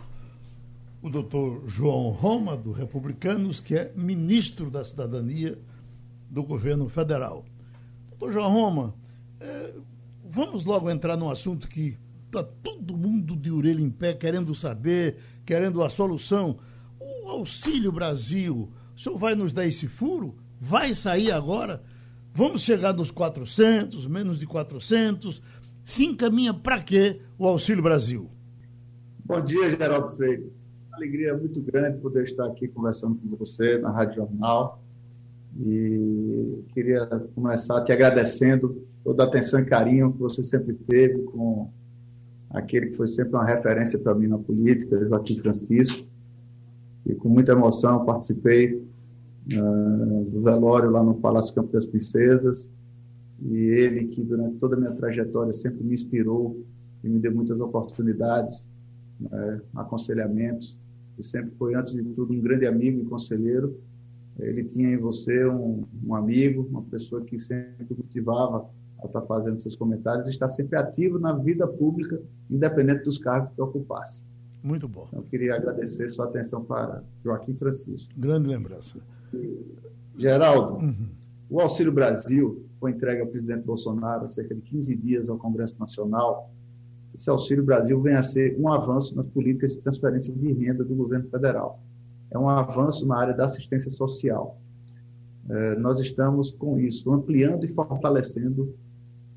o 1.04 1.10
doutor 1.10 1.62
João 1.67 2.10
Roma, 2.10 2.58
do 2.58 2.71
Republicanos, 2.71 3.60
que 3.60 3.75
é 3.75 3.91
ministro 3.95 4.71
da 4.71 4.84
Cidadania 4.84 5.56
do 6.29 6.43
governo 6.43 6.87
federal. 6.87 7.45
Doutor 8.09 8.31
João 8.31 8.51
Roma, 8.51 8.95
é, 9.39 9.73
vamos 10.23 10.65
logo 10.65 10.89
entrar 10.89 11.17
num 11.17 11.29
assunto 11.29 11.67
que 11.67 11.97
está 12.25 12.43
todo 12.43 12.97
mundo 12.97 13.35
de 13.35 13.51
orelha 13.51 13.81
em 13.81 13.89
pé 13.89 14.13
querendo 14.13 14.53
saber, 14.53 15.17
querendo 15.45 15.83
a 15.83 15.89
solução. 15.89 16.57
O 16.99 17.29
Auxílio 17.29 17.91
Brasil, 17.91 18.71
o 18.95 18.99
senhor 18.99 19.17
vai 19.17 19.35
nos 19.35 19.53
dar 19.53 19.65
esse 19.65 19.87
furo? 19.87 20.35
Vai 20.59 20.93
sair 20.93 21.31
agora? 21.31 21.81
Vamos 22.33 22.61
chegar 22.61 22.93
nos 22.93 23.09
400, 23.09 24.05
menos 24.05 24.39
de 24.39 24.45
400? 24.45 25.41
Se 25.83 26.05
encaminha 26.05 26.53
para 26.53 26.81
quê 26.81 27.21
o 27.37 27.47
Auxílio 27.47 27.81
Brasil? 27.81 28.29
Bom 29.25 29.41
dia, 29.41 29.71
Geraldo 29.71 30.09
Freire 30.09 30.59
alegria 30.99 31.35
muito 31.35 31.61
grande 31.61 31.97
poder 31.99 32.23
estar 32.23 32.45
aqui 32.45 32.67
conversando 32.67 33.15
com 33.15 33.35
você 33.37 33.77
na 33.77 33.89
Rádio 33.89 34.17
Jornal. 34.17 34.78
E 35.60 36.63
queria 36.74 37.06
começar 37.36 37.84
te 37.84 37.91
agradecendo 37.91 38.82
toda 39.04 39.24
a 39.24 39.28
atenção 39.28 39.60
e 39.60 39.65
carinho 39.65 40.13
que 40.13 40.19
você 40.19 40.43
sempre 40.43 40.74
teve 40.74 41.22
com 41.24 41.69
aquele 42.50 42.88
que 42.88 42.95
foi 42.95 43.08
sempre 43.08 43.34
uma 43.34 43.45
referência 43.45 44.00
para 44.00 44.15
mim 44.15 44.28
na 44.28 44.38
política, 44.38 45.06
Joaquim 45.08 45.39
Francisco. 45.39 46.08
E 47.06 47.13
com 47.15 47.28
muita 47.28 47.52
emoção 47.52 48.06
participei 48.06 48.76
uh, 48.76 50.26
do 50.32 50.41
velório 50.41 50.89
lá 50.91 51.04
no 51.04 51.15
Palácio 51.15 51.54
Campo 51.54 51.74
das 51.74 51.86
Princesas. 51.86 52.69
E 53.41 53.58
ele, 53.58 54.08
que 54.08 54.24
durante 54.24 54.58
toda 54.58 54.76
a 54.76 54.80
minha 54.80 54.91
trajetória 54.91 55.54
sempre 55.54 55.84
me 55.84 55.93
inspirou 55.93 56.65
e 57.04 57.10
me 57.10 57.19
deu 57.19 57.34
muitas 57.34 57.62
oportunidades, 57.62 58.69
né, 59.19 59.62
aconselhamentos 59.76 60.78
que 61.15 61.24
sempre 61.24 61.52
foi, 61.58 61.76
antes 61.76 61.91
de 61.91 62.04
tudo, 62.04 62.34
um 62.34 62.39
grande 62.39 62.65
amigo 62.65 63.00
e 63.02 63.06
conselheiro. 63.06 63.78
Ele 64.39 64.63
tinha 64.63 64.89
em 64.89 64.97
você 64.97 65.45
um, 65.45 65.84
um 66.06 66.15
amigo, 66.15 66.67
uma 66.69 66.84
pessoa 66.84 67.23
que 67.23 67.38
sempre 67.38 67.95
motivava 67.95 68.69
a 69.02 69.06
estar 69.06 69.21
fazendo 69.21 69.60
seus 69.60 69.75
comentários 69.75 70.28
e 70.28 70.32
está 70.32 70.47
sempre 70.47 70.78
ativo 70.78 71.19
na 71.19 71.34
vida 71.34 71.67
pública, 71.67 72.21
independente 72.49 73.04
dos 73.04 73.17
cargos 73.17 73.54
que 73.54 73.62
ocupasse. 73.62 74.23
Muito 74.62 74.88
bom. 74.88 75.06
Então, 75.08 75.19
eu 75.19 75.25
queria 75.25 75.56
agradecer 75.56 76.10
sua 76.10 76.25
atenção 76.25 76.63
para 76.63 77.02
Joaquim 77.23 77.56
Francisco. 77.56 78.10
Grande 78.17 78.49
lembrança. 78.49 78.97
Geraldo, 80.17 80.86
uhum. 80.86 81.08
o 81.49 81.62
Auxílio 81.62 81.93
Brasil 81.93 82.65
foi 82.80 82.91
entregue 82.91 83.21
ao 83.21 83.28
presidente 83.28 83.63
Bolsonaro 83.63 84.25
há 84.25 84.28
cerca 84.28 84.54
de 84.54 84.62
15 84.62 84.95
dias 84.97 85.30
ao 85.30 85.38
Congresso 85.38 85.80
Nacional 85.80 86.52
esse 87.13 87.30
Auxílio 87.30 87.63
Brasil 87.63 87.99
vem 88.02 88.15
a 88.15 88.23
ser 88.23 88.56
um 88.58 88.71
avanço 88.71 89.15
nas 89.15 89.28
políticas 89.28 89.73
de 89.73 89.82
transferência 89.82 90.34
de 90.34 90.54
renda 90.54 90.84
do 90.84 90.95
governo 90.95 91.30
federal. 91.30 91.82
É 92.31 92.37
um 92.37 92.49
avanço 92.49 93.05
na 93.07 93.17
área 93.17 93.33
da 93.33 93.45
assistência 93.45 93.91
social. 93.91 94.59
É, 95.49 95.75
nós 95.75 95.99
estamos, 95.99 96.51
com 96.51 96.79
isso, 96.79 97.11
ampliando 97.11 97.65
e 97.65 97.69
fortalecendo 97.69 98.75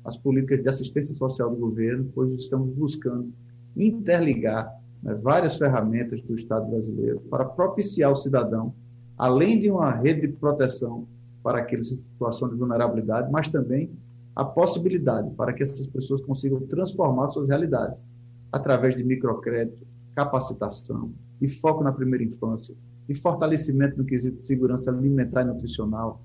as 0.05 0.17
políticas 0.17 0.61
de 0.61 0.69
assistência 0.69 1.15
social 1.15 1.49
do 1.49 1.55
governo, 1.55 2.11
pois 2.13 2.31
estamos 2.33 2.69
buscando 2.75 3.31
interligar 3.75 4.71
né, 5.01 5.15
várias 5.15 5.57
ferramentas 5.57 6.21
do 6.21 6.35
Estado 6.35 6.69
brasileiro 6.69 7.19
para 7.29 7.45
propiciar 7.45 8.09
ao 8.09 8.15
cidadão, 8.15 8.73
além 9.17 9.59
de 9.59 9.71
uma 9.71 9.91
rede 9.91 10.27
de 10.27 10.33
proteção 10.33 11.07
para 11.41 11.59
aqueles 11.59 11.91
em 11.91 11.97
situação 11.97 12.49
de 12.49 12.55
vulnerabilidade, 12.55 13.31
mas 13.31 13.49
também 13.49 13.91
a 14.35 14.45
possibilidade 14.45 15.29
para 15.35 15.53
que 15.53 15.63
essas 15.63 15.85
pessoas 15.87 16.21
consigam 16.21 16.59
transformar 16.61 17.29
suas 17.29 17.49
realidades 17.49 18.03
através 18.51 18.95
de 18.95 19.03
microcrédito, 19.03 19.85
capacitação 20.15 21.11
e 21.41 21.47
foco 21.47 21.83
na 21.83 21.91
primeira 21.91 22.23
infância, 22.23 22.75
de 23.07 23.13
fortalecimento 23.15 23.97
no 23.97 24.05
quesito 24.05 24.37
de 24.37 24.45
segurança 24.45 24.91
alimentar 24.91 25.41
e 25.41 25.45
nutricional, 25.45 26.21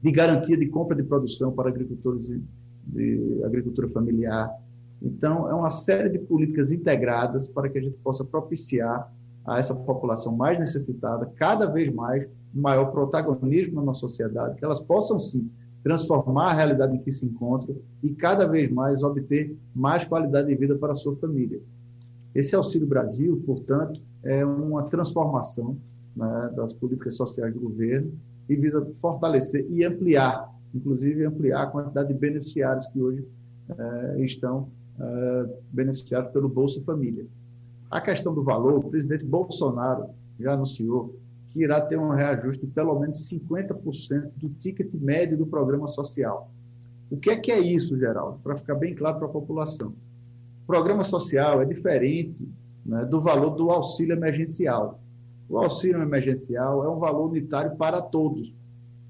de 0.00 0.10
garantia 0.10 0.56
de 0.56 0.66
compra 0.66 0.96
de 0.96 1.02
produção 1.02 1.52
para 1.52 1.68
agricultores 1.68 2.26
de, 2.26 2.42
de 2.86 3.42
agricultura 3.44 3.88
familiar. 3.88 4.50
Então, 5.00 5.48
é 5.48 5.54
uma 5.54 5.70
série 5.70 6.08
de 6.08 6.18
políticas 6.18 6.70
integradas 6.70 7.48
para 7.48 7.68
que 7.68 7.78
a 7.78 7.82
gente 7.82 7.96
possa 7.98 8.24
propiciar 8.24 9.12
a 9.44 9.58
essa 9.58 9.74
população 9.74 10.36
mais 10.36 10.58
necessitada, 10.58 11.26
cada 11.36 11.66
vez 11.66 11.92
mais, 11.92 12.28
maior 12.54 12.86
protagonismo 12.92 13.76
na 13.76 13.82
nossa 13.82 14.00
sociedade, 14.00 14.56
que 14.56 14.64
elas 14.64 14.80
possam 14.80 15.18
sim 15.18 15.50
transformar 15.82 16.50
a 16.50 16.54
realidade 16.54 16.94
em 16.94 17.00
que 17.00 17.10
se 17.10 17.26
encontra 17.26 17.74
e 18.02 18.10
cada 18.10 18.46
vez 18.46 18.70
mais 18.70 19.02
obter 19.02 19.56
mais 19.74 20.04
qualidade 20.04 20.48
de 20.48 20.54
vida 20.54 20.76
para 20.76 20.92
a 20.92 20.96
sua 20.96 21.16
família. 21.16 21.60
Esse 22.34 22.56
Auxílio 22.56 22.86
Brasil, 22.86 23.42
portanto, 23.44 24.00
é 24.22 24.44
uma 24.44 24.84
transformação 24.84 25.76
né, 26.16 26.52
das 26.56 26.72
políticas 26.72 27.16
sociais 27.16 27.52
do 27.52 27.60
governo 27.60 28.12
e 28.48 28.56
visa 28.56 28.86
fortalecer 29.00 29.66
e 29.70 29.84
ampliar, 29.84 30.50
inclusive 30.74 31.24
ampliar 31.24 31.62
a 31.62 31.66
quantidade 31.66 32.08
de 32.08 32.18
beneficiários 32.18 32.86
que 32.88 33.00
hoje 33.00 33.26
eh, 33.68 34.24
estão 34.24 34.68
eh, 34.98 35.46
beneficiados 35.72 36.32
pelo 36.32 36.48
Bolsa 36.48 36.82
Família. 36.82 37.26
A 37.90 38.00
questão 38.00 38.34
do 38.34 38.42
valor, 38.42 38.78
o 38.78 38.90
presidente 38.90 39.24
Bolsonaro 39.24 40.06
já 40.40 40.54
anunciou 40.54 41.18
que 41.50 41.62
irá 41.62 41.80
ter 41.80 41.98
um 41.98 42.10
reajuste 42.10 42.66
de 42.66 42.72
pelo 42.72 42.98
menos 42.98 43.28
50% 43.28 44.30
do 44.36 44.48
ticket 44.50 44.88
médio 44.94 45.36
do 45.36 45.46
programa 45.46 45.86
social. 45.86 46.50
O 47.10 47.16
que 47.18 47.30
é 47.30 47.36
que 47.36 47.52
é 47.52 47.60
isso, 47.60 47.98
Geraldo? 47.98 48.38
Para 48.42 48.56
ficar 48.56 48.74
bem 48.74 48.94
claro 48.94 49.18
para 49.18 49.26
a 49.26 49.30
população. 49.30 49.94
Programa 50.66 51.04
social 51.04 51.60
é 51.60 51.64
diferente 51.64 52.48
né, 52.84 53.04
do 53.04 53.20
valor 53.20 53.50
do 53.50 53.70
auxílio 53.70 54.14
emergencial. 54.14 55.00
O 55.48 55.58
auxílio 55.58 56.00
emergencial 56.00 56.84
é 56.84 56.88
um 56.88 56.98
valor 56.98 57.30
unitário 57.30 57.76
para 57.76 58.00
todos, 58.00 58.54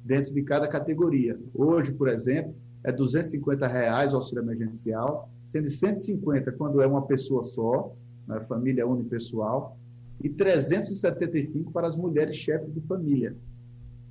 dentro 0.05 0.33
de 0.33 0.43
cada 0.43 0.67
categoria. 0.67 1.39
Hoje, 1.55 1.93
por 1.93 2.09
exemplo, 2.09 2.55
é 2.85 2.91
250 2.91 3.67
reais 3.67 4.13
o 4.13 4.17
auxílio 4.17 4.43
emergencial, 4.43 5.31
sendo 5.45 5.69
150 5.69 6.53
quando 6.53 6.81
é 6.81 6.87
uma 6.87 7.03
pessoa 7.03 7.45
só, 7.45 7.95
né, 8.27 8.41
família 8.41 8.87
unipessoal, 8.87 9.77
e 10.23 10.29
375 10.29 11.73
para 11.73 11.89
as 11.89 11.97
mulheres 11.97 12.37
chefes 12.37 12.73
de 12.73 12.81
família. 12.83 13.37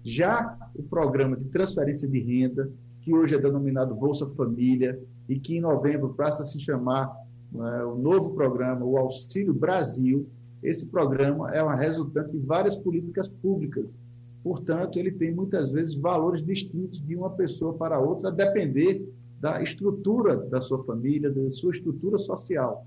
Já 0.03 0.57
o 0.75 0.83
programa 0.83 1.35
de 1.35 1.45
transferência 1.49 2.07
de 2.07 2.19
renda, 2.19 2.69
que 3.01 3.13
hoje 3.13 3.35
é 3.35 3.39
denominado 3.39 3.95
Bolsa 3.95 4.27
Família, 4.35 4.99
e 5.27 5.39
que 5.39 5.57
em 5.57 5.61
novembro 5.61 6.13
passa 6.13 6.43
a 6.43 6.45
se 6.45 6.59
chamar 6.59 7.11
né, 7.51 7.83
o 7.83 7.95
novo 7.95 8.33
programa, 8.33 8.85
o 8.85 8.97
Auxílio 8.97 9.53
Brasil, 9.53 10.27
esse 10.63 10.85
programa 10.85 11.51
é 11.51 11.61
uma 11.61 11.75
resultante 11.75 12.31
de 12.31 12.39
várias 12.39 12.77
políticas 12.77 13.27
públicas. 13.27 13.99
Portanto, 14.43 14.97
ele 14.97 15.11
tem 15.11 15.33
muitas 15.33 15.71
vezes 15.71 15.95
valores 15.95 16.43
distintos 16.43 17.01
de 17.05 17.15
uma 17.15 17.31
pessoa 17.31 17.73
para 17.73 17.99
outra, 17.99 18.29
a 18.29 18.31
depender 18.31 19.07
da 19.39 19.61
estrutura 19.61 20.37
da 20.37 20.61
sua 20.61 20.83
família, 20.83 21.31
da 21.31 21.49
sua 21.49 21.71
estrutura 21.71 22.17
social. 22.17 22.85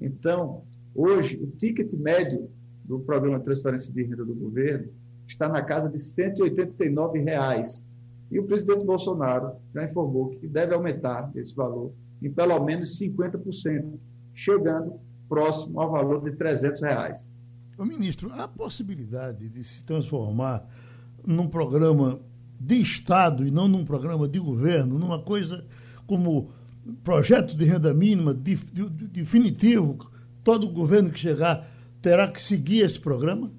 Então, 0.00 0.62
hoje, 0.94 1.36
o 1.42 1.46
ticket 1.46 1.92
médio 1.94 2.48
do 2.84 3.00
programa 3.00 3.38
de 3.38 3.44
transferência 3.44 3.92
de 3.92 4.02
renda 4.02 4.24
do 4.24 4.34
governo 4.34 4.88
está 5.26 5.48
na 5.48 5.62
casa 5.62 5.90
de 5.90 5.98
189 5.98 7.18
reais. 7.20 7.84
E 8.30 8.38
o 8.38 8.44
presidente 8.44 8.84
Bolsonaro 8.84 9.52
já 9.74 9.84
informou 9.84 10.28
que 10.28 10.46
deve 10.46 10.74
aumentar 10.74 11.30
esse 11.34 11.54
valor 11.54 11.92
em 12.22 12.30
pelo 12.30 12.64
menos 12.64 12.98
50%, 12.98 13.98
chegando 14.34 15.00
próximo 15.28 15.80
ao 15.80 15.90
valor 15.90 16.22
de 16.22 16.36
300 16.36 16.82
reais. 16.82 17.28
Ministro, 17.78 18.32
há 18.32 18.48
possibilidade 18.48 19.48
de 19.48 19.62
se 19.62 19.84
transformar 19.84 20.66
num 21.24 21.46
programa 21.46 22.18
de 22.58 22.80
Estado 22.80 23.46
e 23.46 23.50
não 23.50 23.68
num 23.68 23.84
programa 23.84 24.26
de 24.26 24.38
governo, 24.40 24.98
numa 24.98 25.22
coisa 25.22 25.64
como 26.06 26.50
projeto 27.04 27.54
de 27.54 27.64
renda 27.64 27.94
mínima 27.94 28.34
de, 28.34 28.56
de, 28.56 28.88
de, 28.88 29.06
definitivo, 29.06 30.10
todo 30.42 30.68
governo 30.68 31.10
que 31.10 31.18
chegar 31.18 31.68
terá 32.00 32.28
que 32.28 32.40
seguir 32.40 32.80
esse 32.80 32.98
programa? 32.98 33.52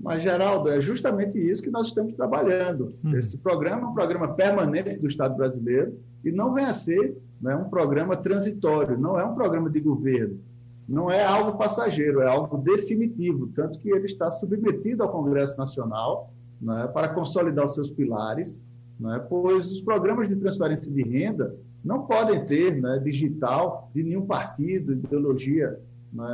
Mas, 0.00 0.22
Geraldo, 0.22 0.70
é 0.70 0.80
justamente 0.80 1.38
isso 1.38 1.62
que 1.62 1.70
nós 1.70 1.88
estamos 1.88 2.12
trabalhando. 2.12 2.94
Hum. 3.04 3.14
Esse 3.14 3.36
programa 3.36 3.82
é 3.82 3.86
um 3.86 3.94
programa 3.94 4.34
permanente 4.34 4.96
do 4.96 5.08
Estado 5.08 5.36
brasileiro 5.36 5.98
e 6.24 6.30
não 6.30 6.54
vem 6.54 6.64
a 6.64 6.72
ser 6.72 7.16
né, 7.40 7.56
um 7.56 7.68
programa 7.68 8.16
transitório, 8.16 8.98
não 8.98 9.18
é 9.18 9.24
um 9.24 9.34
programa 9.34 9.70
de 9.70 9.80
governo, 9.80 10.40
não 10.88 11.10
é 11.10 11.24
algo 11.24 11.58
passageiro, 11.58 12.20
é 12.20 12.28
algo 12.28 12.58
definitivo, 12.58 13.48
tanto 13.54 13.78
que 13.78 13.90
ele 13.90 14.06
está 14.06 14.30
submetido 14.30 15.02
ao 15.02 15.10
Congresso 15.10 15.56
Nacional 15.56 16.32
né, 16.60 16.88
para 16.88 17.08
consolidar 17.08 17.66
os 17.66 17.74
seus 17.74 17.90
pilares, 17.90 18.60
né, 18.98 19.24
pois 19.28 19.70
os 19.70 19.80
programas 19.80 20.28
de 20.28 20.36
transferência 20.36 20.92
de 20.92 21.02
renda 21.02 21.54
não 21.84 22.06
podem 22.06 22.44
ter 22.44 22.80
né, 22.80 23.00
digital 23.02 23.90
de 23.94 24.02
nenhum 24.02 24.26
partido, 24.26 24.92
ideologia 24.92 25.78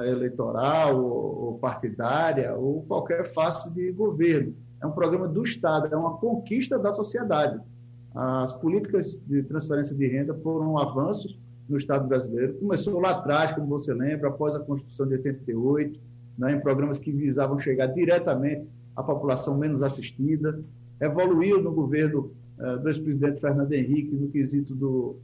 eleitoral 0.07 1.03
ou, 1.03 1.59
partidária 1.59 2.55
ou 2.55 2.83
qualquer 2.83 3.33
face 3.33 3.73
de 3.73 3.91
governo. 3.93 4.55
É 4.83 4.87
um 4.87 4.93
programa 4.93 5.27
do 5.27 5.43
Estado, 5.43 5.93
é 5.93 5.97
uma 5.97 6.17
conquista 6.19 6.79
da 6.79 6.93
sociedade. 6.93 7.61
As 8.15 8.53
políticas 8.53 9.21
de 9.27 9.43
transferência 9.43 9.97
de 9.97 10.07
renda 10.07 10.35
foram 10.35 10.79
avanços 10.79 11.39
no 11.69 11.77
Estado 11.77 12.07
brasileiro. 12.07 12.55
Começou 12.55 13.01
lá 13.01 13.11
atrás, 13.11 13.53
como 13.53 13.67
você 13.67 13.93
lembra, 13.93 14.29
após 14.29 14.55
a 14.55 14.61
Constituição 14.61 15.07
de 15.07 15.15
88, 15.15 15.99
né, 16.39 16.53
em 16.53 16.61
programas 16.61 16.99
que 16.99 17.11
visavam 17.11 17.59
chegar 17.59 17.87
diretamente 17.87 18.69
à 18.95 19.03
população 19.03 19.57
menos 19.57 19.83
assistida. 19.83 20.61
Evoluiu 21.01 21.63
no 21.63 21.73
governo 21.73 22.31
uh, 22.59 22.79
do 22.79 22.89
ex-presidente 22.89 23.41
Fernando 23.41 23.73
Henrique 23.73 24.15
no 24.15 24.29
quesito 24.29 24.75
do, 24.75 25.17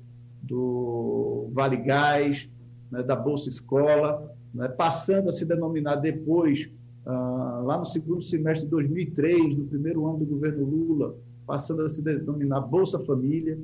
do 0.43 1.51
Vale 1.53 1.77
Gás, 1.77 2.49
né, 2.91 3.03
da 3.03 3.15
Bolsa 3.15 3.49
Escola, 3.49 4.35
né, 4.55 4.69
passando 4.69 5.29
a 5.29 5.33
se 5.33 5.45
denominar 5.45 5.97
depois, 5.97 6.71
uh, 7.07 7.65
lá 7.65 7.79
no 7.79 7.85
segundo 7.85 8.23
semestre 8.23 8.65
de 8.65 8.71
2003, 8.71 9.57
no 9.57 9.65
primeiro 9.67 10.07
ano 10.07 10.19
do 10.19 10.27
governo 10.27 10.65
Lula, 10.65 11.15
passando 11.47 11.83
a 11.83 11.89
se 11.89 12.03
denominar 12.03 12.61
Bolsa 12.61 12.99
Família, 13.01 13.59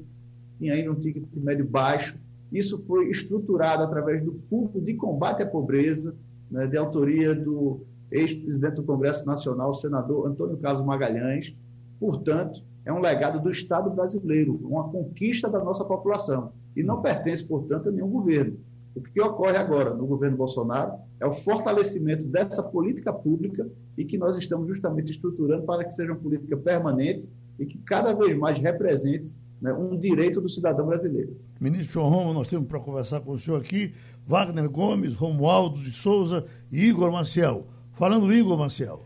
tinha 0.59 0.75
ainda 0.75 0.91
um 0.91 0.95
ticket 0.95 1.25
médio 1.35 1.67
baixo. 1.67 2.19
Isso 2.53 2.83
foi 2.87 3.11
estruturado 3.11 3.83
através 3.83 4.25
do 4.25 4.33
Fundo 4.33 4.81
de 4.81 4.95
Combate 4.95 5.43
à 5.43 5.47
Pobreza, 5.47 6.15
né, 6.51 6.67
de 6.67 6.77
autoria 6.77 7.35
do 7.35 7.81
ex-presidente 8.11 8.77
do 8.77 8.85
Congresso 8.85 9.27
Nacional, 9.27 9.71
o 9.71 9.75
senador 9.75 10.27
Antônio 10.27 10.57
Carlos 10.59 10.85
Magalhães. 10.85 11.55
Portanto, 11.99 12.63
é 12.85 12.93
um 12.93 13.01
legado 13.01 13.41
do 13.41 13.51
Estado 13.51 13.91
brasileiro, 13.91 14.61
uma 14.63 14.89
conquista 14.89 15.49
da 15.49 15.63
nossa 15.63 15.85
população. 15.85 16.53
E 16.77 16.83
não 16.83 17.03
pertence, 17.03 17.43
portanto, 17.43 17.89
a 17.89 17.93
nenhum 17.93 18.09
governo. 18.09 18.59
O 18.97 19.03
que 19.03 19.21
ocorre 19.21 19.59
agora 19.59 19.93
no 19.93 20.07
governo 20.07 20.39
Bolsonaro 20.39 20.95
é 21.21 21.27
o 21.27 21.33
fortalecimento 21.33 22.27
dessa 22.27 22.63
política 22.63 23.13
pública 23.13 23.69
e 23.97 24.07
que 24.07 24.17
nós 24.17 24.39
estamos 24.39 24.67
justamente 24.69 25.13
estruturando 25.13 25.65
para 25.65 25.85
que 25.85 25.95
seja 25.95 26.13
uma 26.13 26.19
política 26.19 26.57
permanente 26.57 27.29
e 27.59 27.67
que 27.67 27.77
cada 27.79 28.15
vez 28.15 28.35
mais 28.39 28.59
represente 28.59 29.37
né, 29.61 29.71
um 29.71 29.99
direito 29.99 30.41
do 30.41 30.49
cidadão 30.49 30.87
brasileiro. 30.87 31.37
Ministro 31.61 31.93
João 31.93 32.09
Romo, 32.09 32.33
nós 32.33 32.49
temos 32.49 32.67
para 32.67 32.81
conversar 32.81 33.21
com 33.21 33.33
o 33.33 33.39
senhor 33.39 33.61
aqui 33.61 33.93
Wagner 34.27 34.69
Gomes, 34.71 35.15
Romualdo 35.15 35.79
de 35.79 35.93
Souza 35.93 36.47
e 36.73 36.87
Igor 36.87 37.13
Maciel. 37.13 37.67
Falando 37.93 38.33
Igor 38.33 38.57
Maciel. 38.57 39.05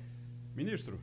Ministro, 0.54 0.98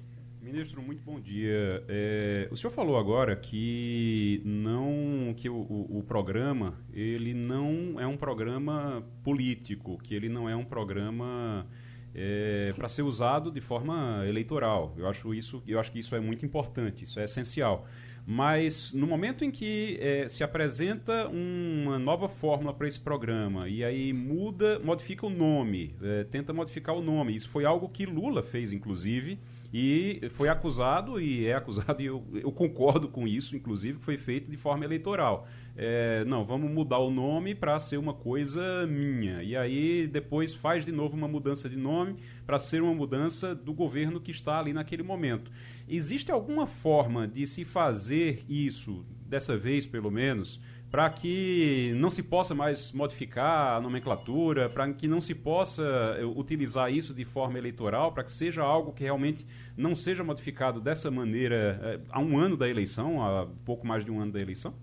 ministro, 0.47 0.81
muito 0.81 1.03
bom 1.03 1.19
dia. 1.19 1.83
É, 1.89 2.47
o 2.49 2.55
senhor 2.55 2.71
falou 2.71 2.97
agora 2.97 3.35
que 3.35 4.41
não 4.45 5.33
que 5.35 5.49
o, 5.49 5.59
o, 5.59 6.01
programa 6.07 6.79
ele 6.93 7.33
não 7.33 7.99
é 7.99 8.07
um 8.07 8.15
programa 8.15 9.03
político, 9.23 9.97
que 9.97 10.15
ele 10.15 10.29
não 10.29 10.49
é 10.49 10.55
um 10.55 10.63
programa 10.63 11.67
é, 12.15 12.71
para 12.77 12.87
ser 12.87 13.01
usado 13.01 13.51
de 13.51 13.59
forma 13.59 14.23
eleitoral. 14.25 14.95
Eu 14.97 15.09
acho, 15.09 15.33
isso, 15.33 15.61
eu 15.67 15.79
acho 15.81 15.91
que 15.91 15.99
isso 15.99 16.15
é 16.15 16.19
muito 16.19 16.45
importante, 16.45 17.03
isso 17.03 17.19
é 17.19 17.25
essencial. 17.25 17.85
Mas 18.25 18.93
no 18.93 19.05
momento 19.05 19.43
em 19.43 19.51
que 19.51 19.97
é, 20.01 20.27
se 20.29 20.43
apresenta 20.43 21.27
uma 21.27 21.99
nova 21.99 22.29
fórmula 22.29 22.73
para 22.73 22.87
esse 22.87 22.99
programa 22.99 23.67
e 23.67 23.83
aí 23.83 24.13
muda, 24.13 24.79
modifica 24.79 25.25
o 25.25 25.29
nome, 25.29 25.95
é, 26.01 26.23
tenta 26.23 26.53
modificar 26.53 26.95
o 26.95 27.01
nome. 27.01 27.35
Isso 27.35 27.49
foi 27.49 27.65
algo 27.65 27.89
que 27.89 28.05
Lula 28.05 28.43
fez, 28.43 28.71
inclusive, 28.71 29.39
e 29.73 30.21
foi 30.31 30.47
acusado, 30.47 31.19
e 31.19 31.45
é 31.45 31.53
acusado, 31.53 31.99
e 32.01 32.05
eu, 32.05 32.25
eu 32.33 32.51
concordo 32.51 33.07
com 33.07 33.27
isso, 33.27 33.55
inclusive, 33.55 33.99
que 33.99 34.05
foi 34.05 34.17
feito 34.17 34.49
de 34.49 34.57
forma 34.57 34.85
eleitoral. 34.85 35.47
É, 35.75 36.25
não, 36.25 36.43
vamos 36.43 36.71
mudar 36.71 36.97
o 36.99 37.11
nome 37.11 37.53
para 37.53 37.79
ser 37.79 37.97
uma 37.97 38.13
coisa 38.13 38.87
minha. 38.87 39.43
E 39.43 39.55
aí 39.55 40.07
depois 40.07 40.53
faz 40.53 40.83
de 40.83 40.91
novo 40.91 41.15
uma 41.15 41.27
mudança 41.27 41.69
de 41.69 41.75
nome 41.75 42.15
para 42.45 42.57
ser 42.57 42.81
uma 42.81 42.93
mudança 42.93 43.53
do 43.53 43.73
governo 43.73 44.19
que 44.19 44.31
está 44.31 44.57
ali 44.59 44.73
naquele 44.73 45.03
momento. 45.03 45.51
Existe 45.87 46.31
alguma 46.31 46.65
forma 46.65 47.27
de 47.27 47.45
se 47.45 47.63
fazer 47.63 48.43
isso, 48.49 49.05
dessa 49.27 49.55
vez 49.55 49.85
pelo 49.85 50.09
menos, 50.09 50.59
para 50.89 51.09
que 51.09 51.93
não 51.97 52.09
se 52.09 52.23
possa 52.23 52.55
mais 52.55 52.91
modificar 52.93 53.77
a 53.77 53.81
nomenclatura, 53.81 54.69
para 54.69 54.91
que 54.93 55.07
não 55.07 55.19
se 55.19 55.35
possa 55.35 55.83
eh, 56.17 56.23
utilizar 56.23 56.91
isso 56.91 57.13
de 57.13 57.25
forma 57.25 57.57
eleitoral, 57.57 58.13
para 58.13 58.23
que 58.23 58.31
seja 58.31 58.63
algo 58.63 58.93
que 58.93 59.03
realmente 59.03 59.45
não 59.75 59.93
seja 59.93 60.23
modificado 60.23 60.79
dessa 60.79 61.11
maneira 61.11 61.79
eh, 61.83 61.99
há 62.09 62.19
um 62.21 62.37
ano 62.37 62.55
da 62.55 62.69
eleição, 62.69 63.21
há 63.21 63.47
pouco 63.65 63.85
mais 63.85 64.05
de 64.05 64.11
um 64.11 64.21
ano 64.21 64.31
da 64.31 64.39
eleição? 64.39 64.73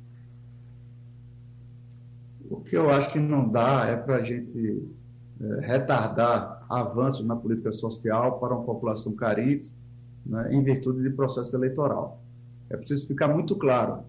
O 2.51 2.61
que 2.61 2.77
eu 2.77 2.91
acho 2.91 3.11
que 3.11 3.19
não 3.19 3.49
dá 3.49 3.87
é 3.87 3.97
para 3.97 4.17
a 4.17 4.23
gente 4.23 4.87
é, 5.41 5.67
retardar 5.67 6.65
avanços 6.69 7.25
na 7.25 7.35
política 7.35 7.73
social 7.73 8.39
para 8.39 8.55
uma 8.55 8.65
população 8.65 9.15
carente, 9.15 9.73
né, 10.25 10.51
em 10.53 10.63
virtude 10.63 11.03
de 11.03 11.11
processo 11.11 11.57
eleitoral. 11.57 12.23
É 12.69 12.77
preciso 12.77 13.07
ficar 13.09 13.29
muito 13.29 13.57
claro 13.57 14.05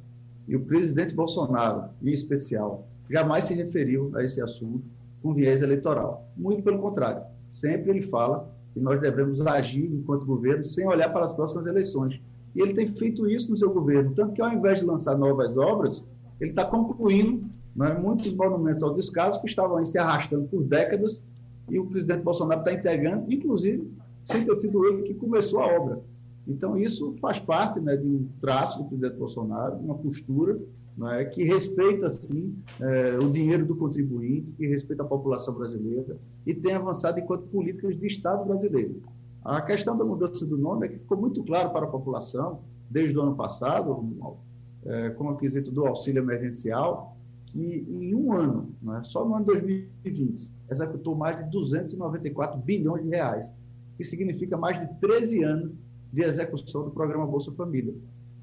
e 0.47 0.55
o 0.55 0.65
presidente 0.65 1.15
Bolsonaro, 1.15 1.89
em 2.01 2.09
especial, 2.09 2.87
jamais 3.09 3.45
se 3.45 3.53
referiu 3.53 4.11
a 4.15 4.23
esse 4.23 4.41
assunto 4.41 4.83
com 5.21 5.33
viés 5.33 5.61
eleitoral. 5.61 6.27
Muito 6.37 6.63
pelo 6.63 6.79
contrário. 6.79 7.23
Sempre 7.49 7.91
ele 7.91 8.01
fala 8.01 8.51
que 8.73 8.79
nós 8.79 8.99
devemos 8.99 9.45
agir 9.45 9.85
enquanto 9.85 10.25
governo 10.25 10.63
sem 10.63 10.87
olhar 10.87 11.09
para 11.09 11.25
as 11.25 11.33
próximas 11.33 11.65
eleições. 11.65 12.19
E 12.55 12.61
ele 12.61 12.73
tem 12.73 12.87
feito 12.87 13.27
isso 13.27 13.49
no 13.49 13.57
seu 13.57 13.73
governo. 13.73 14.13
Tanto 14.13 14.33
que, 14.33 14.41
ao 14.41 14.51
invés 14.51 14.79
de 14.79 14.85
lançar 14.85 15.17
novas 15.17 15.57
obras, 15.57 16.03
ele 16.39 16.51
está 16.51 16.65
concluindo 16.65 17.43
né, 17.75 17.93
muitos 17.93 18.33
monumentos 18.33 18.83
ao 18.83 18.93
descaso 18.93 19.41
que 19.41 19.47
estavam 19.47 19.77
aí 19.77 19.85
se 19.85 19.97
arrastando 19.97 20.47
por 20.47 20.63
décadas 20.63 21.21
e 21.69 21.79
o 21.79 21.85
presidente 21.85 22.21
Bolsonaro 22.21 22.61
está 22.61 22.73
entregando, 22.73 23.31
inclusive, 23.31 23.91
sem 24.23 24.45
ter 24.45 24.55
sido 24.55 24.85
ele 24.85 25.03
que 25.03 25.13
começou 25.15 25.59
a 25.61 25.67
obra. 25.67 25.99
Então, 26.47 26.77
isso 26.77 27.15
faz 27.19 27.39
parte 27.39 27.79
né, 27.79 27.95
de 27.95 28.07
um 28.07 28.27
traço 28.39 28.77
do 28.77 28.85
presidente 28.85 29.17
Bolsonaro, 29.17 29.77
uma 29.77 29.95
postura 29.95 30.59
né, 30.97 31.25
que 31.25 31.43
respeita, 31.43 32.09
sim, 32.09 32.55
é, 32.79 33.17
o 33.17 33.29
dinheiro 33.31 33.65
do 33.65 33.75
contribuinte, 33.75 34.53
que 34.53 34.67
respeita 34.67 35.03
a 35.03 35.05
população 35.05 35.55
brasileira 35.55 36.17
e 36.45 36.53
tem 36.53 36.73
avançado 36.73 37.19
enquanto 37.19 37.47
políticas 37.47 37.97
de 37.97 38.07
Estado 38.07 38.45
brasileiro. 38.45 39.01
A 39.43 39.61
questão 39.61 39.97
da 39.97 40.03
mudança 40.03 40.45
do 40.45 40.57
nome 40.57 40.87
é 40.87 40.89
que 40.89 40.99
ficou 40.99 41.17
muito 41.17 41.43
claro 41.43 41.71
para 41.71 41.85
a 41.85 41.89
população, 41.89 42.61
desde 42.89 43.17
o 43.17 43.21
ano 43.21 43.35
passado, 43.35 44.37
é, 44.85 45.09
com 45.11 45.29
o 45.29 45.35
quesito 45.35 45.71
do 45.71 45.85
auxílio 45.85 46.21
emergencial, 46.21 47.17
que 47.47 47.85
em 47.87 48.13
um 48.13 48.33
ano, 48.33 48.69
né, 48.81 49.01
só 49.03 49.25
no 49.25 49.35
ano 49.35 49.45
2020, 49.45 50.49
executou 50.69 51.15
mais 51.15 51.37
de 51.37 51.49
294 51.49 52.59
bilhões 52.59 53.03
de 53.03 53.09
reais, 53.09 53.51
que 53.97 54.03
significa 54.03 54.57
mais 54.57 54.79
de 54.79 54.93
13 54.99 55.43
anos 55.43 55.71
de 56.15 56.23
execução 56.23 56.85
do 56.85 56.91
programa 56.91 57.27
Bolsa 57.27 57.51
Família. 57.51 57.93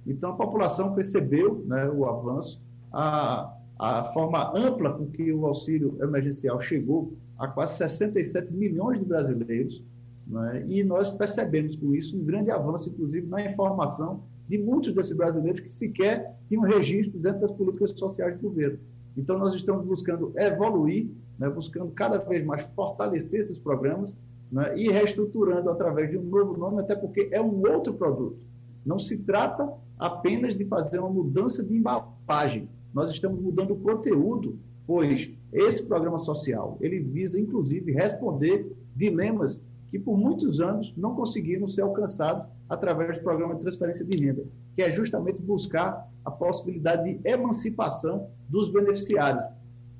Então, 0.06 0.32
a 0.32 0.36
população 0.36 0.94
percebeu 0.94 1.64
né, 1.66 1.88
o 1.88 2.04
avanço, 2.04 2.60
a, 2.92 3.56
a 3.78 4.12
forma 4.12 4.52
ampla 4.54 4.92
com 4.92 5.06
que 5.06 5.32
o 5.32 5.46
auxílio 5.46 5.96
emergencial 6.02 6.60
chegou 6.60 7.14
a 7.38 7.48
quase 7.48 7.78
67 7.78 8.52
milhões 8.52 8.98
de 8.98 9.06
brasileiros, 9.06 9.82
né, 10.26 10.66
e 10.68 10.84
nós 10.84 11.08
percebemos 11.08 11.74
com 11.76 11.94
isso 11.94 12.14
um 12.14 12.22
grande 12.22 12.50
avanço, 12.50 12.90
inclusive, 12.90 13.26
na 13.26 13.42
informação 13.42 14.22
de 14.46 14.58
muitos 14.58 14.94
desses 14.94 15.16
brasileiros 15.16 15.60
que 15.60 15.72
sequer 15.72 16.36
tinham 16.48 16.64
registro 16.64 17.18
dentro 17.18 17.40
das 17.40 17.52
políticas 17.52 17.98
sociais 17.98 18.36
do 18.36 18.50
governo. 18.50 18.78
Então, 19.16 19.38
nós 19.38 19.54
estamos 19.54 19.86
buscando 19.86 20.30
evoluir, 20.36 21.08
né, 21.38 21.48
buscando 21.48 21.90
cada 21.92 22.18
vez 22.18 22.44
mais 22.44 22.66
fortalecer 22.74 23.40
esses 23.40 23.56
programas 23.56 24.14
né, 24.52 24.78
e 24.78 24.90
reestruturando 24.90 25.70
através 25.70 26.10
de 26.10 26.18
um 26.18 26.22
novo 26.22 26.56
nome, 26.58 26.80
até 26.80 26.94
porque 26.94 27.30
é 27.32 27.40
um 27.40 27.66
outro 27.72 27.94
produto. 27.94 28.44
Não 28.84 28.98
se 28.98 29.16
trata 29.16 29.72
apenas 29.98 30.54
de 30.54 30.66
fazer 30.66 30.98
uma 30.98 31.08
mudança 31.08 31.64
de 31.64 31.74
embalagem. 31.74 32.68
Nós 32.92 33.10
estamos 33.10 33.40
mudando 33.40 33.70
o 33.70 33.80
conteúdo, 33.80 34.58
pois 34.86 35.30
esse 35.52 35.82
programa 35.84 36.18
social 36.18 36.76
ele 36.80 37.00
visa, 37.00 37.40
inclusive, 37.40 37.92
responder 37.92 38.70
dilemas 38.94 39.64
que 39.90 39.98
por 39.98 40.18
muitos 40.18 40.60
anos 40.60 40.92
não 40.96 41.14
conseguiram 41.14 41.68
ser 41.68 41.82
alcançados 41.82 42.44
através 42.68 43.16
do 43.16 43.22
programa 43.22 43.54
de 43.54 43.62
transferência 43.62 44.04
de 44.04 44.16
renda, 44.16 44.44
que 44.74 44.82
é 44.82 44.90
justamente 44.90 45.40
buscar 45.40 46.10
a 46.24 46.30
possibilidade 46.30 47.14
de 47.14 47.28
emancipação 47.28 48.28
dos 48.48 48.70
beneficiários, 48.70 49.44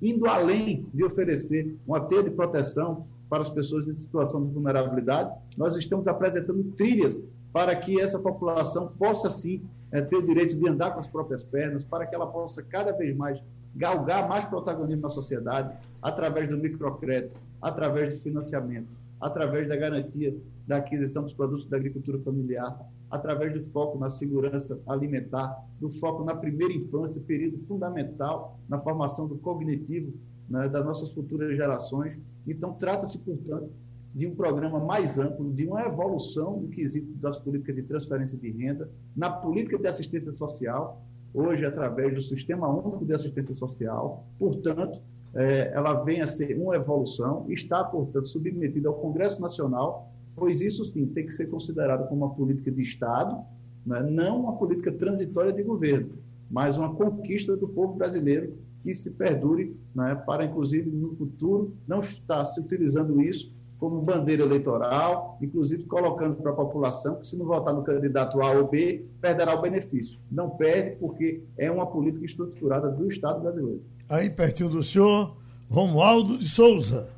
indo 0.00 0.26
além 0.26 0.86
de 0.92 1.05
oferecer 1.05 1.76
uma 1.86 2.00
teia 2.00 2.22
de 2.22 2.30
proteção 2.30 3.07
para 3.33 3.45
as 3.45 3.49
pessoas 3.49 3.89
em 3.89 3.97
situação 3.97 4.45
de 4.45 4.53
vulnerabilidade, 4.53 5.33
nós 5.57 5.74
estamos 5.74 6.07
apresentando 6.07 6.62
trilhas 6.76 7.24
para 7.51 7.74
que 7.74 7.99
essa 7.99 8.18
população 8.18 8.89
possa 8.99 9.30
sim 9.30 9.62
é, 9.91 10.03
ter 10.03 10.16
o 10.16 10.26
direito 10.26 10.55
de 10.55 10.68
andar 10.68 10.91
com 10.91 11.01
as 11.01 11.09
próprias 11.09 11.43
pernas, 11.43 11.83
para 11.83 12.07
que 12.07 12.14
ela 12.14 12.26
possa 12.26 12.62
cada 12.62 12.93
vez 12.93 13.16
mais 13.16 13.43
galgar 13.74 14.28
mais 14.28 14.45
protagonismo 14.45 15.01
na 15.01 15.09
sociedade 15.09 15.74
através 16.03 16.47
do 16.51 16.59
microcrédito, 16.59 17.35
através 17.62 18.12
de 18.12 18.22
financiamento, 18.22 18.89
através 19.18 19.66
da 19.66 19.76
garantia 19.76 20.37
da 20.68 20.76
aquisição 20.76 21.22
dos 21.22 21.33
produtos 21.33 21.66
da 21.70 21.78
agricultura 21.78 22.18
familiar, 22.18 22.78
através 23.11 23.55
do 23.55 23.64
foco 23.64 23.99
na 23.99 24.11
segurança 24.11 24.78
alimentar, 24.87 25.57
do 25.80 25.89
foco 25.89 26.22
na 26.22 26.35
primeira 26.35 26.74
infância, 26.74 27.18
período 27.22 27.64
fundamental 27.66 28.59
na 28.68 28.78
formação 28.78 29.26
do 29.26 29.39
cognitivo 29.39 30.12
né, 30.51 30.68
das 30.68 30.85
nossas 30.85 31.11
futuras 31.12 31.57
gerações. 31.57 32.18
Então, 32.47 32.72
trata-se, 32.74 33.18
portanto, 33.18 33.70
de 34.14 34.26
um 34.26 34.34
programa 34.34 34.78
mais 34.78 35.18
amplo, 35.18 35.53
de 35.53 35.66
uma 35.66 35.82
evolução 35.82 36.61
no 36.61 36.68
quesito 36.68 37.12
das 37.14 37.38
políticas 37.38 37.76
de 37.76 37.82
transferência 37.82 38.36
de 38.36 38.51
renda, 38.51 38.90
na 39.16 39.30
política 39.30 39.78
de 39.78 39.86
assistência 39.86 40.32
social, 40.32 41.03
hoje 41.32 41.64
através 41.64 42.14
do 42.14 42.20
Sistema 42.20 42.68
Único 42.68 43.07
de 43.07 43.14
Assistência 43.14 43.55
Social. 43.55 44.26
Portanto, 44.38 45.01
é, 45.34 45.72
ela 45.74 45.95
vem 46.05 46.20
a 46.20 46.26
ser 46.26 46.59
uma 46.59 46.76
evolução, 46.76 47.47
está, 47.49 47.82
portanto, 47.82 48.28
submetida 48.28 48.88
ao 48.88 48.95
Congresso 48.95 49.40
Nacional, 49.40 50.12
pois 50.36 50.61
isso 50.61 50.84
sim 50.93 51.07
tem 51.07 51.26
que 51.26 51.32
ser 51.32 51.47
considerado 51.47 52.07
como 52.09 52.26
uma 52.26 52.34
política 52.34 52.70
de 52.70 52.82
Estado, 52.82 53.43
né? 53.86 54.03
não 54.03 54.40
uma 54.40 54.57
política 54.57 54.93
transitória 54.93 55.53
de 55.53 55.62
governo, 55.62 56.11
mas 56.51 56.76
uma 56.76 56.95
conquista 56.95 57.57
do 57.57 57.66
povo 57.66 57.95
brasileiro 57.95 58.55
que 58.83 58.95
se 58.95 59.11
perdure 59.11 59.76
né? 59.95 60.14
para, 60.26 60.45
inclusive, 60.45 60.91
no 60.91 61.14
futuro, 61.16 61.74
não 61.87 62.01
estar 62.01 62.45
se 62.47 62.61
utilizando 62.61 63.20
isso 63.20 63.53
como 63.78 64.01
bandeira 64.01 64.45
eleitoral, 64.45 65.37
inclusive 65.43 65.83
colocando 65.85 66.37
para 66.37 66.53
a 66.53 66.55
população 66.55 67.16
que 67.16 67.26
se 67.26 67.37
não 67.37 67.47
votar 67.47 67.74
no 67.74 67.83
candidato 67.83 68.41
A 68.41 68.53
ou 68.53 68.68
B, 68.68 69.05
perderá 69.20 69.57
o 69.57 69.61
benefício. 69.61 70.20
Não 70.30 70.51
perde 70.51 70.97
porque 71.01 71.43
é 71.59 71.68
uma 71.68 71.85
política 71.85 72.24
estruturada 72.24 72.89
do 72.89 73.09
Estado 73.09 73.41
brasileiro. 73.41 73.83
Aí 74.09 74.30
pertinho 74.30 74.68
do 74.68 74.85
senhor, 74.85 75.37
Romualdo 75.68 76.39
de 76.39 76.49
Souza. 76.49 77.09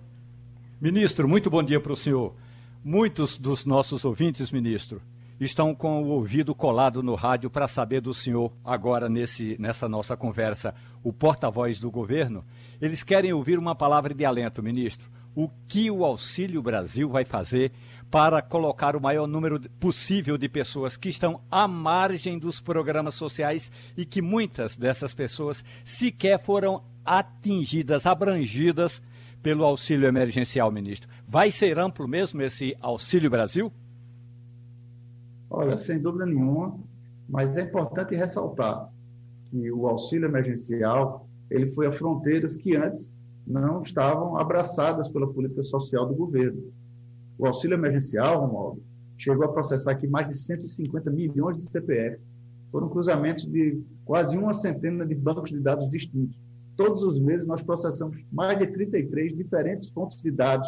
Ministro, 0.80 1.28
muito 1.28 1.50
bom 1.50 1.62
dia 1.62 1.80
para 1.80 1.92
o 1.92 1.96
senhor. 1.96 2.34
Muitos 2.82 3.36
dos 3.36 3.66
nossos 3.66 4.04
ouvintes, 4.04 4.50
ministro, 4.50 5.02
estão 5.40 5.74
com 5.74 6.02
o 6.02 6.08
ouvido 6.08 6.54
colado 6.54 7.02
no 7.02 7.14
rádio 7.14 7.50
para 7.50 7.68
saber 7.68 8.00
do 8.00 8.14
senhor 8.14 8.52
agora 8.64 9.08
nesse, 9.08 9.56
nessa 9.58 9.88
nossa 9.88 10.16
conversa, 10.16 10.74
o 11.04 11.12
porta-voz 11.12 11.78
do 11.78 11.88
governo. 11.88 12.44
Eles 12.80 13.04
querem 13.04 13.32
ouvir 13.32 13.60
uma 13.60 13.76
palavra 13.76 14.12
de 14.12 14.24
alento, 14.24 14.60
ministro 14.60 15.08
o 15.34 15.50
que 15.66 15.90
o 15.90 16.04
Auxílio 16.04 16.62
Brasil 16.62 17.08
vai 17.08 17.24
fazer 17.24 17.72
para 18.10 18.40
colocar 18.40 18.94
o 18.94 19.00
maior 19.00 19.26
número 19.26 19.60
possível 19.80 20.38
de 20.38 20.48
pessoas 20.48 20.96
que 20.96 21.08
estão 21.08 21.40
à 21.50 21.66
margem 21.66 22.38
dos 22.38 22.60
programas 22.60 23.14
sociais 23.14 23.70
e 23.96 24.04
que 24.04 24.22
muitas 24.22 24.76
dessas 24.76 25.12
pessoas 25.12 25.64
sequer 25.84 26.40
foram 26.40 26.84
atingidas, 27.04 28.06
abrangidas 28.06 29.02
pelo 29.42 29.64
auxílio 29.64 30.06
emergencial, 30.06 30.70
ministro. 30.70 31.10
Vai 31.26 31.50
ser 31.50 31.78
amplo 31.78 32.06
mesmo 32.06 32.40
esse 32.40 32.76
Auxílio 32.80 33.28
Brasil? 33.28 33.72
Olha, 35.50 35.76
sem 35.76 35.98
dúvida 36.00 36.24
nenhuma, 36.24 36.78
mas 37.28 37.56
é 37.56 37.62
importante 37.62 38.14
ressaltar 38.14 38.88
que 39.54 39.70
o 39.70 39.86
auxílio 39.86 40.26
emergencial 40.26 41.28
ele 41.48 41.68
foi 41.68 41.86
a 41.86 41.92
fronteiras 41.92 42.56
que 42.56 42.74
antes 42.74 43.14
não 43.46 43.82
estavam 43.82 44.36
abraçadas 44.36 45.08
pela 45.08 45.32
política 45.32 45.62
social 45.62 46.06
do 46.06 46.14
governo. 46.14 46.72
O 47.38 47.46
auxílio 47.46 47.76
emergencial, 47.76 48.40
Romualdo, 48.40 48.82
chegou 49.16 49.44
a 49.44 49.52
processar 49.52 49.92
aqui 49.92 50.08
mais 50.08 50.26
de 50.26 50.34
150 50.34 51.08
milhões 51.10 51.56
de 51.58 51.70
CPF. 51.70 52.20
Foram 52.72 52.88
cruzamentos 52.88 53.44
de 53.44 53.80
quase 54.04 54.36
uma 54.36 54.52
centena 54.52 55.06
de 55.06 55.14
bancos 55.14 55.50
de 55.50 55.60
dados 55.60 55.88
distintos. 55.88 56.36
Todos 56.76 57.04
os 57.04 57.20
meses 57.20 57.46
nós 57.46 57.62
processamos 57.62 58.24
mais 58.32 58.58
de 58.58 58.66
33 58.66 59.36
diferentes 59.36 59.88
fontes 59.88 60.20
de 60.20 60.32
dados, 60.32 60.66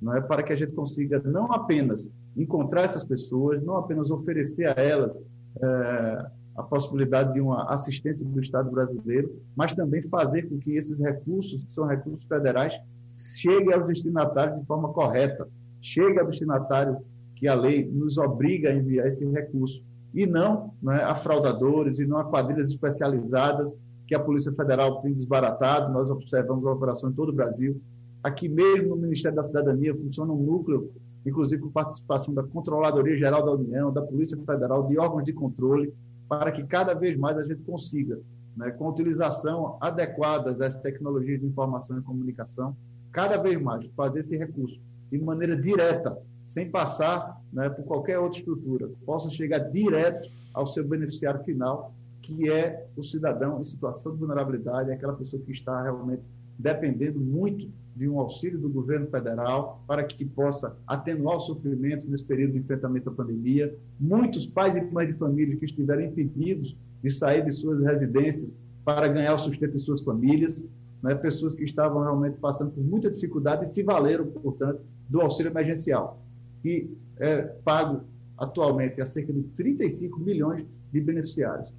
não 0.00 0.14
é 0.14 0.20
para 0.20 0.44
que 0.44 0.52
a 0.52 0.56
gente 0.56 0.72
consiga 0.72 1.20
não 1.24 1.52
apenas 1.52 2.08
encontrar 2.36 2.82
essas 2.82 3.02
pessoas, 3.02 3.60
não 3.64 3.76
apenas 3.76 4.08
oferecer 4.12 4.66
a 4.66 4.80
elas 4.80 5.16
é, 5.60 6.30
a 6.56 6.62
possibilidade 6.62 7.32
de 7.32 7.40
uma 7.40 7.72
assistência 7.72 8.24
do 8.24 8.40
Estado 8.40 8.70
brasileiro, 8.70 9.40
mas 9.56 9.72
também 9.72 10.02
fazer 10.02 10.42
com 10.42 10.58
que 10.58 10.72
esses 10.72 10.98
recursos, 10.98 11.64
que 11.64 11.74
são 11.74 11.86
recursos 11.86 12.24
federais, 12.24 12.72
cheguem 13.08 13.72
aos 13.72 13.86
destinatários 13.86 14.60
de 14.60 14.66
forma 14.66 14.92
correta, 14.92 15.48
chegue 15.80 16.20
ao 16.20 16.26
destinatário 16.26 16.98
que 17.36 17.48
a 17.48 17.54
lei 17.54 17.86
nos 17.90 18.18
obriga 18.18 18.70
a 18.70 18.74
enviar 18.74 19.06
esse 19.06 19.24
recurso, 19.24 19.82
e 20.12 20.26
não 20.26 20.74
né, 20.82 21.02
a 21.02 21.14
fraudadores, 21.14 21.98
e 21.98 22.06
não 22.06 22.18
a 22.18 22.24
quadrilhas 22.24 22.70
especializadas 22.70 23.76
que 24.06 24.14
a 24.14 24.20
Polícia 24.20 24.52
Federal 24.52 25.00
tem 25.00 25.14
desbaratado, 25.14 25.92
nós 25.92 26.10
observamos 26.10 26.66
a 26.66 26.72
operação 26.72 27.10
em 27.10 27.12
todo 27.12 27.28
o 27.28 27.34
Brasil. 27.34 27.80
Aqui 28.22 28.48
mesmo 28.48 28.96
no 28.96 29.02
Ministério 29.02 29.36
da 29.36 29.44
Cidadania 29.44 29.94
funciona 29.94 30.32
um 30.32 30.42
núcleo, 30.42 30.90
inclusive 31.24 31.62
com 31.62 31.70
participação 31.70 32.34
da 32.34 32.42
Controladoria 32.42 33.16
Geral 33.16 33.44
da 33.44 33.52
União, 33.52 33.92
da 33.92 34.02
Polícia 34.02 34.36
Federal, 34.36 34.88
de 34.88 34.98
órgãos 34.98 35.24
de 35.24 35.32
controle, 35.32 35.94
para 36.30 36.52
que 36.52 36.62
cada 36.62 36.94
vez 36.94 37.18
mais 37.18 37.36
a 37.36 37.44
gente 37.44 37.60
consiga, 37.64 38.20
né, 38.56 38.70
com 38.70 38.86
a 38.86 38.90
utilização 38.90 39.76
adequada 39.80 40.54
das 40.54 40.76
tecnologias 40.76 41.40
de 41.40 41.46
informação 41.46 41.98
e 41.98 42.02
comunicação, 42.02 42.76
cada 43.10 43.36
vez 43.36 43.60
mais 43.60 43.84
fazer 43.96 44.20
esse 44.20 44.36
recurso 44.36 44.80
de 45.10 45.18
maneira 45.18 45.60
direta, 45.60 46.16
sem 46.46 46.70
passar 46.70 47.42
né, 47.52 47.68
por 47.68 47.84
qualquer 47.84 48.20
outra 48.20 48.38
estrutura, 48.38 48.88
possa 49.04 49.28
chegar 49.28 49.58
direto 49.58 50.30
ao 50.54 50.68
seu 50.68 50.86
beneficiário 50.86 51.42
final, 51.42 51.92
que 52.22 52.48
é 52.48 52.86
o 52.96 53.02
cidadão 53.02 53.60
em 53.60 53.64
situação 53.64 54.12
de 54.12 54.18
vulnerabilidade, 54.18 54.90
é 54.90 54.94
aquela 54.94 55.14
pessoa 55.14 55.42
que 55.42 55.50
está 55.50 55.82
realmente 55.82 56.22
dependendo 56.56 57.18
muito 57.18 57.68
de 57.96 58.08
um 58.08 58.18
auxílio 58.18 58.58
do 58.58 58.68
governo 58.68 59.06
federal 59.08 59.82
para 59.86 60.04
que 60.04 60.24
possa 60.24 60.76
atenuar 60.86 61.36
o 61.36 61.40
sofrimento 61.40 62.08
nesse 62.08 62.24
período 62.24 62.52
de 62.52 62.58
enfrentamento 62.58 63.10
à 63.10 63.12
pandemia. 63.12 63.74
Muitos 63.98 64.46
pais 64.46 64.76
e 64.76 64.80
mães 64.80 65.08
de 65.08 65.14
família 65.14 65.56
que 65.56 65.64
estiveram 65.64 66.02
impedidos 66.02 66.76
de 67.02 67.10
sair 67.10 67.44
de 67.44 67.52
suas 67.52 67.82
residências 67.82 68.54
para 68.84 69.08
ganhar 69.08 69.34
o 69.34 69.38
sustento 69.38 69.72
de 69.72 69.80
suas 69.80 70.02
famílias, 70.02 70.64
né? 71.02 71.14
pessoas 71.14 71.54
que 71.54 71.64
estavam 71.64 72.02
realmente 72.02 72.38
passando 72.38 72.70
por 72.70 72.82
muita 72.82 73.10
dificuldade 73.10 73.64
e 73.64 73.66
se 73.66 73.82
valeram, 73.82 74.26
portanto, 74.26 74.80
do 75.08 75.20
auxílio 75.20 75.50
emergencial, 75.50 76.22
que 76.62 76.90
é 77.18 77.42
pago 77.64 78.02
atualmente 78.38 79.00
a 79.00 79.06
cerca 79.06 79.32
de 79.32 79.42
35 79.42 80.18
milhões 80.20 80.64
de 80.92 81.00
beneficiários. 81.00 81.72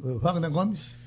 Wagner 0.00 0.50
Gomes. 0.50 1.01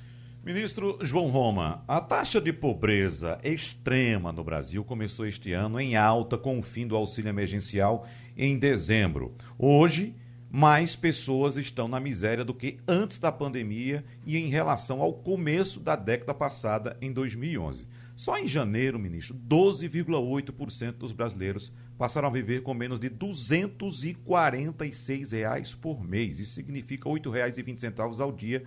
Ministro 0.46 1.00
João 1.02 1.32
Roma, 1.32 1.84
a 1.88 2.00
taxa 2.00 2.40
de 2.40 2.54
pobreza 2.54 3.40
extrema 3.44 4.32
no 4.32 4.44
Brasil 4.44 4.84
começou 4.84 5.26
este 5.26 5.54
ano 5.54 5.80
em 5.80 5.96
alta 5.96 6.38
com 6.38 6.60
o 6.60 6.62
fim 6.62 6.86
do 6.86 6.96
auxílio 6.96 7.30
emergencial 7.30 8.08
em 8.38 8.56
dezembro. 8.56 9.34
Hoje, 9.58 10.14
mais 10.48 10.96
pessoas 10.96 11.58
estão 11.58 11.88
na 11.88 12.00
miséria 12.00 12.46
do 12.46 12.54
que 12.54 12.78
antes 12.88 13.18
da 13.18 13.32
pandemia 13.32 14.06
e 14.24 14.38
em 14.38 14.48
relação 14.48 15.02
ao 15.02 15.14
começo 15.14 15.80
da 15.80 15.96
década 15.96 16.32
passada, 16.32 16.96
em 17.02 17.12
2011. 17.12 17.88
Só 18.16 18.38
em 18.38 18.48
janeiro, 18.48 19.00
ministro, 19.00 19.36
12,8% 19.50 20.92
dos 20.92 21.12
brasileiros 21.12 21.74
passaram 21.98 22.28
a 22.28 22.32
viver 22.32 22.62
com 22.62 22.76
menos 22.76 23.00
de 23.00 23.10
246 23.10 25.32
reais 25.32 25.74
por 25.74 26.08
mês. 26.08 26.40
Isso 26.40 26.54
significa 26.54 27.10
R$ 27.10 27.20
8,20 27.20 28.22
ao 28.22 28.32
dia, 28.32 28.64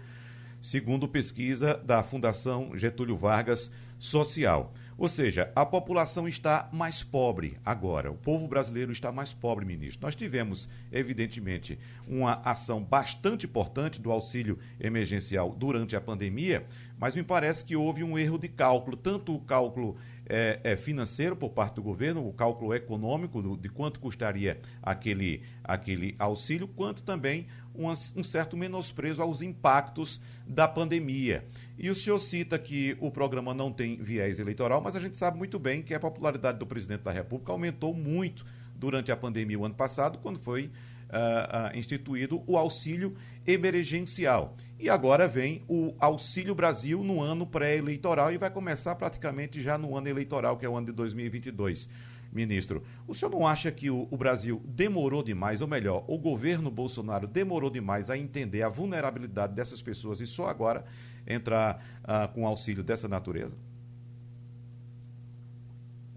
segundo 0.61 1.09
pesquisa 1.09 1.75
da 1.85 2.03
Fundação 2.03 2.77
Getúlio 2.77 3.17
Vargas 3.17 3.71
Social. 3.99 4.73
Ou 4.99 5.09
seja, 5.09 5.53
a 5.55 5.65
população 5.65 6.27
está 6.27 6.69
mais 6.73 7.05
pobre 7.05 7.57
agora. 7.65 8.11
O 8.11 8.17
povo 8.17 8.49
brasileiro 8.49 8.91
está 8.91 9.13
mais 9.13 9.33
pobre, 9.33 9.65
ministro. 9.65 10.05
Nós 10.05 10.17
tivemos, 10.17 10.69
evidentemente, 10.91 11.79
uma 12.05 12.43
ação 12.45 12.83
bastante 12.83 13.47
importante 13.47 14.01
do 14.01 14.11
auxílio 14.11 14.59
emergencial 14.81 15.55
durante 15.57 15.95
a 15.95 16.01
pandemia, 16.01 16.67
mas 16.99 17.15
me 17.15 17.23
parece 17.23 17.65
que 17.65 17.77
houve 17.77 18.03
um 18.03 18.19
erro 18.19 18.39
de 18.39 18.49
cálculo, 18.49 18.97
tanto 18.97 19.33
o 19.33 19.41
cálculo 19.41 19.97
é, 20.29 20.59
é, 20.65 20.77
financeiro 20.77 21.37
por 21.37 21.51
parte 21.51 21.77
do 21.77 21.83
governo, 21.83 22.27
o 22.27 22.33
cálculo 22.33 22.75
econômico 22.75 23.41
do, 23.41 23.57
de 23.57 23.69
quanto 23.69 24.01
custaria 24.01 24.61
aquele, 24.83 25.43
aquele 25.63 26.17
auxílio, 26.19 26.67
quanto 26.67 27.05
também 27.05 27.47
um, 27.79 28.25
certo 28.25 28.57
menosprezo 28.57 29.23
aos 29.23 29.41
impactos 29.41 30.21
da 30.47 30.67
pandemia. 30.67 31.45
E 31.79 31.89
o 31.89 31.95
senhor 31.95 32.19
cita 32.19 32.59
que 32.59 32.97
o 33.01 33.11
programa 33.11 33.55
não 33.55 33.73
tem 33.73 33.97
viés 33.97 34.39
eleitoral, 34.39 34.81
mas 34.81 34.97
a 34.97 35.01
gente 35.01 35.17
sabe 35.17 35.39
muito 35.39 35.59
bem 35.59 35.83
que 35.83 35.95
a 35.95 36.01
popularidade 36.01 36.59
do 36.59 36.67
presidente 36.67 37.03
da 37.03 37.13
República 37.13 37.53
aumentou 37.53 37.95
muito 37.95 38.45
durante 38.75 39.13
a 39.13 39.17
pandemia 39.17 39.59
o 39.59 39.65
ano 39.65 39.75
passado, 39.75 40.19
quando 40.19 40.39
foi 40.39 40.67
uh, 40.67 41.75
uh, 41.75 41.79
instituído 41.79 42.43
o 42.47 42.57
auxílio 42.57 43.17
emergencial. 43.47 44.57
E 44.79 44.89
agora 44.89 45.27
vem 45.27 45.63
o 45.69 45.95
Auxílio 45.99 46.55
Brasil 46.55 47.03
no 47.03 47.21
ano 47.21 47.47
pré-eleitoral 47.47 48.33
e 48.33 48.39
vai 48.39 48.51
começar 48.51 48.95
praticamente 48.95 49.61
já 49.61 49.77
no 49.77 49.97
ano 49.97 50.09
eleitoral, 50.09 50.57
que 50.57 50.67
é 50.67 50.69
o 50.69 50.77
ano 50.77 50.87
de 50.87 50.93
2022 50.93 51.89
ministro. 52.33 52.83
O 53.07 53.15
senhor 53.15 53.31
não 53.31 53.47
acha 53.47 53.71
que 53.71 53.91
o, 53.91 54.07
o, 54.11 54.17
Brasil 54.17 54.63
demorou 54.65 55.23
demais, 55.23 55.61
ou 55.61 55.69
melhor, 55.69 56.05
o 56.07 56.19
governo 56.19 56.71
Bolsonaro 56.71 57.27
demorou 57.27 57.71
demais 57.71 58.11
a 58.11 58.17
entender 58.17 58.63
a 58.63 58.69
vulnerabilidade 58.69 59.55
dessas 59.55 59.81
pessoas 59.83 60.21
e 60.21 60.27
só 60.27 60.47
agora 60.47 60.85
entrar 61.27 61.83
uh, 62.05 62.33
com 62.33 62.47
auxílio 62.47 62.83
dessa 62.83 63.09
natureza? 63.09 63.57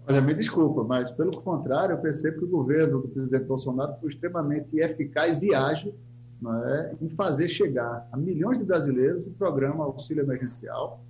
Olha, 0.06 0.20
me 0.20 0.34
desculpa, 0.34 0.82
mas 0.82 1.10
pelo 1.12 1.30
contrário, 1.42 1.94
eu 1.94 1.98
percebo 1.98 2.38
que 2.38 2.44
o 2.44 2.48
governo 2.48 3.02
do 3.02 3.08
presidente 3.08 3.44
Bolsonaro 3.44 3.94
foi 4.00 4.08
extremamente 4.08 4.76
eficaz 4.78 5.42
e 5.42 5.54
ágil 5.54 5.94
é, 6.44 6.94
em 7.00 7.08
fazer 7.10 7.48
chegar 7.48 8.08
a 8.10 8.16
milhões 8.16 8.58
de 8.58 8.64
brasileiros 8.64 9.24
o 9.24 9.30
programa 9.30 9.84
Auxílio 9.84 10.24
Emergencial, 10.24 11.00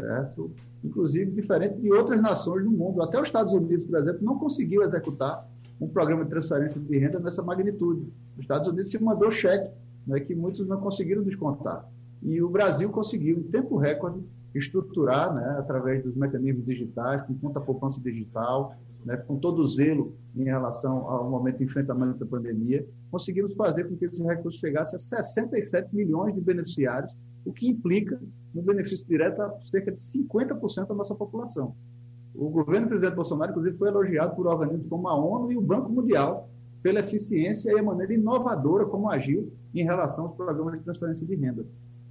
certo? 0.00 0.50
inclusive 0.84 1.32
diferente 1.32 1.80
de 1.80 1.92
outras 1.92 2.20
nações 2.20 2.64
no 2.64 2.70
mundo. 2.70 3.02
Até 3.02 3.20
os 3.20 3.28
Estados 3.28 3.52
Unidos, 3.52 3.84
por 3.84 3.98
exemplo, 3.98 4.24
não 4.24 4.38
conseguiu 4.38 4.82
executar 4.82 5.46
um 5.80 5.88
programa 5.88 6.24
de 6.24 6.30
transferência 6.30 6.80
de 6.80 6.98
renda 6.98 7.18
nessa 7.18 7.42
magnitude. 7.42 8.08
Os 8.36 8.42
Estados 8.42 8.68
Unidos 8.68 8.90
se 8.90 9.02
mandou 9.02 9.30
cheque, 9.30 9.70
né, 10.06 10.20
que 10.20 10.34
muitos 10.34 10.66
não 10.66 10.80
conseguiram 10.80 11.22
descontar. 11.22 11.86
E 12.22 12.40
o 12.40 12.48
Brasil 12.48 12.88
conseguiu, 12.90 13.38
em 13.38 13.42
tempo 13.42 13.76
recorde, 13.76 14.20
estruturar, 14.54 15.34
né, 15.34 15.56
através 15.58 16.02
dos 16.02 16.14
mecanismos 16.14 16.64
digitais, 16.64 17.22
com 17.22 17.34
conta 17.34 17.60
poupança 17.60 18.00
digital, 18.00 18.74
né, 19.04 19.16
com 19.16 19.36
todo 19.36 19.60
o 19.60 19.68
zelo 19.68 20.14
em 20.34 20.44
relação 20.44 21.08
ao 21.08 21.28
momento 21.28 21.58
de 21.58 21.64
enfrentamento 21.64 22.18
da 22.18 22.26
pandemia, 22.26 22.86
conseguimos 23.10 23.52
fazer 23.52 23.84
com 23.84 23.96
que 23.96 24.06
esse 24.06 24.22
recurso 24.22 24.58
chegasse 24.58 24.96
a 24.96 24.98
67 24.98 25.94
milhões 25.94 26.34
de 26.34 26.40
beneficiários, 26.40 27.12
o 27.46 27.52
que 27.52 27.68
implica 27.68 28.20
no 28.52 28.60
benefício 28.60 29.06
direto 29.06 29.40
a 29.40 29.58
cerca 29.62 29.92
de 29.92 29.98
50% 29.98 30.88
da 30.88 30.94
nossa 30.94 31.14
população. 31.14 31.74
O 32.34 32.50
governo 32.50 32.86
do 32.86 32.88
presidente 32.88 33.14
Bolsonaro, 33.14 33.52
inclusive, 33.52 33.78
foi 33.78 33.88
elogiado 33.88 34.34
por 34.34 34.46
organismos 34.46 34.88
como 34.88 35.08
a 35.08 35.14
ONU 35.14 35.52
e 35.52 35.56
o 35.56 35.62
Banco 35.62 35.90
Mundial 35.90 36.50
pela 36.82 37.00
eficiência 37.00 37.70
e 37.72 37.78
a 37.78 37.82
maneira 37.82 38.12
inovadora 38.12 38.84
como 38.84 39.08
agiu 39.08 39.50
em 39.74 39.84
relação 39.84 40.26
aos 40.26 40.34
programas 40.34 40.78
de 40.78 40.84
transferência 40.84 41.26
de 41.26 41.34
renda. 41.34 41.64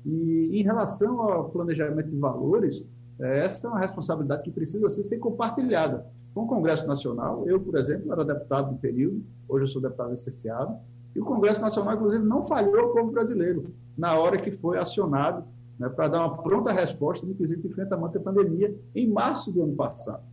E 0.06 0.60
em 0.60 0.64
relação 0.64 1.22
ao 1.22 1.50
planejamento 1.50 2.10
de 2.10 2.18
valores, 2.18 2.84
eh, 3.20 3.46
essa 3.46 3.68
é 3.68 3.70
uma 3.70 3.80
responsabilidade 3.80 4.44
que 4.44 4.52
precisa 4.52 4.90
ser 4.90 5.18
compartilhada 5.18 6.06
com 6.34 6.44
o 6.44 6.48
Congresso 6.48 6.88
Nacional. 6.88 7.48
Eu, 7.48 7.60
por 7.60 7.78
exemplo, 7.78 8.12
era 8.12 8.24
deputado 8.24 8.72
no 8.72 8.78
período, 8.78 9.24
hoje 9.48 9.66
eu 9.66 9.68
sou 9.68 9.82
deputado 9.82 10.12
licenciado, 10.12 10.76
e 11.16 11.20
o 11.20 11.26
Congresso 11.26 11.62
Nacional, 11.62 11.96
inclusive, 11.96 12.24
não 12.24 12.46
falhou 12.46 12.90
o 12.90 12.94
povo 12.94 13.12
brasileiro 13.12 13.66
na 13.98 14.18
hora 14.18 14.38
que 14.38 14.52
foi 14.52 14.78
acionado 14.78 15.46
né, 15.80 15.90
para 15.90 16.08
dar 16.08 16.26
uma 16.26 16.42
pronta 16.42 16.72
resposta 16.72 17.26
no 17.26 17.36
quesito 17.36 17.62
de 17.62 17.68
enfrentamento 17.68 18.14
da 18.14 18.20
pandemia 18.20 18.76
em 18.94 19.10
março 19.10 19.52
do 19.52 19.64
ano 19.64 19.76
passado. 19.76 20.24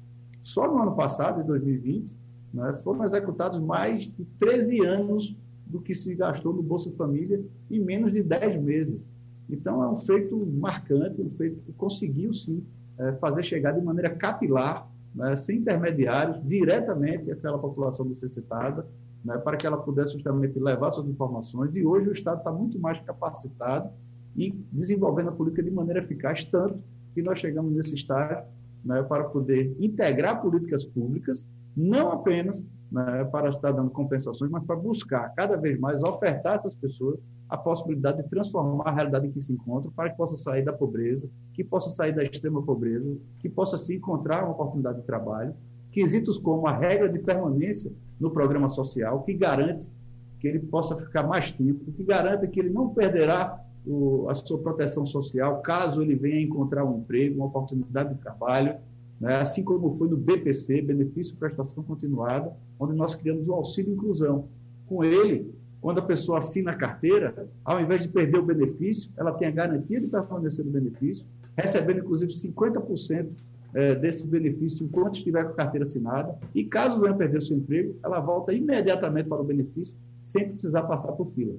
Só 0.43 0.67
no 0.67 0.83
ano 0.83 0.95
passado, 0.95 1.41
em 1.41 1.47
2020, 1.47 2.17
né, 2.53 2.75
foram 2.83 3.05
executados 3.05 3.59
mais 3.61 4.05
de 4.05 4.25
13 4.39 4.85
anos 4.85 5.37
do 5.67 5.81
que 5.81 5.95
se 5.95 6.15
gastou 6.15 6.53
no 6.53 6.63
Bolsa 6.63 6.91
Família 6.93 7.43
em 7.71 7.81
menos 7.81 8.13
de 8.13 8.23
10 8.23 8.57
meses. 8.57 9.11
Então, 9.49 9.83
é 9.83 9.89
um 9.89 9.97
feito 9.97 10.37
marcante, 10.47 11.21
um 11.21 11.31
feito 11.31 11.61
que 11.63 11.73
conseguiu, 11.73 12.33
sim, 12.33 12.65
é, 12.99 13.13
fazer 13.15 13.43
chegar 13.43 13.73
de 13.73 13.81
maneira 13.81 14.11
capilar, 14.11 14.89
né, 15.15 15.35
sem 15.37 15.59
intermediários, 15.59 16.43
diretamente 16.47 17.31
àquela 17.31 17.59
população 17.59 18.07
necessitada, 18.07 18.87
né, 19.25 19.39
para 19.39 19.57
que 19.57 19.67
ela 19.67 19.77
pudesse 19.77 20.15
justamente 20.15 20.59
levar 20.59 20.93
suas 20.93 21.09
informações. 21.09 21.75
E 21.75 21.85
hoje 21.85 22.09
o 22.09 22.13
Estado 22.13 22.39
está 22.39 22.51
muito 22.51 22.79
mais 22.79 23.01
capacitado 23.01 23.91
e 24.37 24.51
desenvolvendo 24.73 25.29
a 25.29 25.33
política 25.33 25.63
de 25.63 25.71
maneira 25.71 26.01
eficaz, 26.01 26.45
tanto 26.45 26.83
que 27.15 27.23
nós 27.23 27.39
chegamos 27.39 27.73
nesse 27.73 27.95
estágio 27.95 28.43
né, 28.85 29.03
para 29.03 29.25
poder 29.25 29.77
integrar 29.79 30.41
políticas 30.41 30.85
públicas, 30.85 31.47
não 31.77 32.11
apenas 32.11 32.65
né, 32.91 33.25
para 33.25 33.51
estar 33.51 33.73
dando 33.73 33.91
compensações, 33.91 34.51
mas 34.51 34.65
para 34.65 34.77
buscar 34.77 35.33
cada 35.35 35.57
vez 35.57 35.79
mais 35.79 36.03
ofertar 36.03 36.53
a 36.53 36.57
essas 36.57 36.75
pessoas 36.75 37.19
a 37.49 37.57
possibilidade 37.57 38.23
de 38.23 38.29
transformar 38.31 38.89
a 38.89 38.95
realidade 38.95 39.27
em 39.27 39.31
que 39.31 39.43
se 39.43 39.53
encontram 39.53 39.93
para 39.93 40.09
que 40.09 40.17
possa 40.17 40.37
sair 40.37 40.65
da 40.65 40.73
pobreza, 40.73 41.29
que 41.53 41.63
possa 41.63 41.91
sair 41.91 42.15
da 42.15 42.25
extrema 42.25 42.63
pobreza, 42.63 43.15
que 43.41 43.49
possa 43.49 43.77
se 43.77 43.95
encontrar 43.95 44.45
uma 44.45 44.53
oportunidade 44.53 45.01
de 45.01 45.07
trabalho. 45.07 45.55
Quesitos 45.91 46.39
como 46.39 46.67
a 46.67 46.75
regra 46.75 47.11
de 47.11 47.19
permanência 47.19 47.93
no 48.23 48.31
programa 48.31 48.69
social, 48.69 49.23
que 49.25 49.35
garante 49.35 49.91
que 50.39 50.47
ele 50.47 50.61
possa 50.61 50.97
ficar 50.97 51.25
mais 51.25 51.51
tempo, 51.51 51.91
que 51.93 52.05
garanta 52.05 52.47
que 52.47 52.59
ele 52.59 52.71
não 52.71 52.89
perderá 52.89 53.61
o, 53.85 54.29
a 54.29 54.35
sua 54.35 54.59
proteção 54.59 55.05
social, 55.07 55.61
caso 55.61 56.03
ele 56.03 56.15
venha 56.15 56.41
encontrar 56.41 56.85
um 56.85 56.99
emprego, 56.99 57.37
uma 57.37 57.47
oportunidade 57.47 58.15
de 58.15 58.21
trabalho, 58.21 58.77
né? 59.21 59.37
assim 59.37 59.65
como 59.65 59.97
foi 59.99 60.09
no 60.09 60.17
BPC, 60.17 60.83
Benefício 60.83 61.37
Prestação 61.37 61.83
Continuada, 61.83 62.53
onde 62.79 62.95
nós 62.95 63.15
criamos 63.15 63.49
o 63.49 63.53
auxílio 63.53 63.93
inclusão. 63.93 64.47
Com 64.87 65.03
ele, 65.05 65.53
quando 65.81 65.99
a 65.99 66.03
pessoa 66.03 66.39
assina 66.39 66.71
a 66.71 66.77
carteira, 66.77 67.49
ao 67.65 67.81
invés 67.81 68.03
de 68.03 68.09
perder 68.09 68.39
o 68.39 68.45
benefício, 68.45 69.11
ela 69.17 69.33
tem 69.33 69.49
a 69.49 69.53
garantia 69.53 70.01
de 70.01 70.07
permanecer 70.07 70.65
no 70.65 70.71
benefício, 70.71 71.27
recebendo 71.57 72.01
inclusive 72.01 72.33
50% 72.33 73.29
eh, 73.75 73.95
desse 73.95 74.27
benefício 74.27 74.85
enquanto 74.85 75.15
estiver 75.15 75.45
com 75.45 75.53
a 75.53 75.55
carteira 75.55 75.85
assinada, 75.85 76.39
e 76.55 76.65
caso 76.65 77.01
venha 77.01 77.15
perder 77.15 77.43
seu 77.43 77.57
emprego, 77.57 77.99
ela 78.03 78.21
volta 78.21 78.53
imediatamente 78.53 79.29
para 79.29 79.41
o 79.41 79.45
benefício, 79.45 79.95
sem 80.23 80.49
precisar 80.49 80.83
passar 80.83 81.13
por 81.13 81.33
fila. 81.33 81.55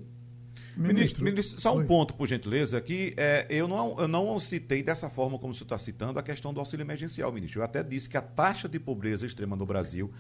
Ministro, 0.76 1.24
ministro 1.24 1.62
só 1.62 1.76
um 1.76 1.80
Oi. 1.80 1.86
ponto, 1.86 2.16
por 2.16 2.28
gentileza, 2.28 2.82
que 2.82 3.14
é, 3.16 3.46
eu, 3.50 3.68
não, 3.68 3.96
eu 4.00 4.08
não 4.08 4.40
citei 4.40 4.82
dessa 4.82 5.08
forma 5.08 5.38
como 5.38 5.52
o 5.52 5.56
senhor 5.56 5.66
está 5.66 5.78
citando 5.78 6.18
a 6.18 6.24
questão 6.24 6.54
do 6.54 6.60
auxílio 6.60 6.84
emergencial, 6.84 7.32
ministro. 7.32 7.60
Eu 7.60 7.64
até 7.64 7.84
disse 7.84 8.10
que 8.10 8.18
a 8.18 8.22
taxa 8.22 8.68
de 8.68 8.80
pobreza 8.80 9.26
extrema 9.26 9.56
no 9.56 9.66
Brasil 9.66 10.12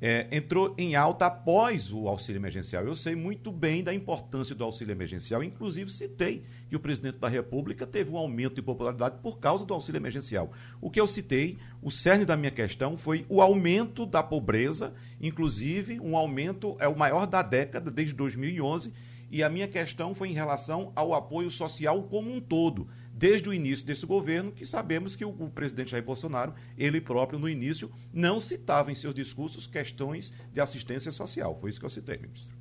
é, 0.00 0.26
entrou 0.32 0.74
em 0.78 0.94
alta 0.94 1.26
após 1.26 1.92
o 1.92 2.08
auxílio 2.08 2.38
emergencial. 2.38 2.84
Eu 2.84 2.96
sei 2.96 3.14
muito 3.14 3.52
bem 3.52 3.84
da 3.84 3.92
importância 3.92 4.54
do 4.54 4.64
auxílio 4.64 4.92
emergencial, 4.92 5.44
inclusive 5.44 5.90
citei 5.92 6.42
que 6.68 6.76
o 6.76 6.80
presidente 6.80 7.18
da 7.18 7.28
República 7.28 7.86
teve 7.86 8.10
um 8.10 8.16
aumento 8.16 8.54
de 8.54 8.62
popularidade 8.62 9.18
por 9.22 9.38
causa 9.38 9.66
do 9.66 9.74
auxílio 9.74 9.98
emergencial. 9.98 10.52
O 10.80 10.90
que 10.90 11.00
eu 11.00 11.06
citei, 11.06 11.58
o 11.82 11.90
cerne 11.90 12.24
da 12.24 12.36
minha 12.36 12.50
questão 12.50 12.96
foi 12.96 13.26
o 13.28 13.42
aumento 13.42 14.06
da 14.06 14.22
pobreza, 14.22 14.94
inclusive 15.20 16.00
um 16.00 16.16
aumento, 16.16 16.76
é 16.78 16.88
o 16.88 16.96
maior 16.96 17.26
da 17.26 17.42
década, 17.42 17.90
desde 17.90 18.14
2011 18.14 18.92
e 19.30 19.44
a 19.44 19.48
minha 19.48 19.68
questão 19.68 20.12
foi 20.12 20.28
em 20.28 20.34
relação 20.34 20.92
ao 20.96 21.14
apoio 21.14 21.50
social 21.50 22.02
como 22.02 22.34
um 22.34 22.40
todo, 22.40 22.88
desde 23.20 23.50
o 23.50 23.52
início 23.52 23.84
desse 23.84 24.06
governo, 24.06 24.50
que 24.50 24.64
sabemos 24.64 25.14
que 25.14 25.26
o, 25.26 25.28
o 25.28 25.50
presidente 25.50 25.90
Jair 25.90 26.02
Bolsonaro, 26.02 26.54
ele 26.78 27.02
próprio 27.02 27.38
no 27.38 27.46
início, 27.46 27.90
não 28.14 28.40
citava 28.40 28.90
em 28.90 28.94
seus 28.94 29.14
discursos 29.14 29.66
questões 29.66 30.32
de 30.50 30.58
assistência 30.58 31.12
social. 31.12 31.54
Foi 31.60 31.68
isso 31.68 31.78
que 31.78 31.84
eu 31.84 31.90
citei, 31.90 32.16
ministro. 32.16 32.56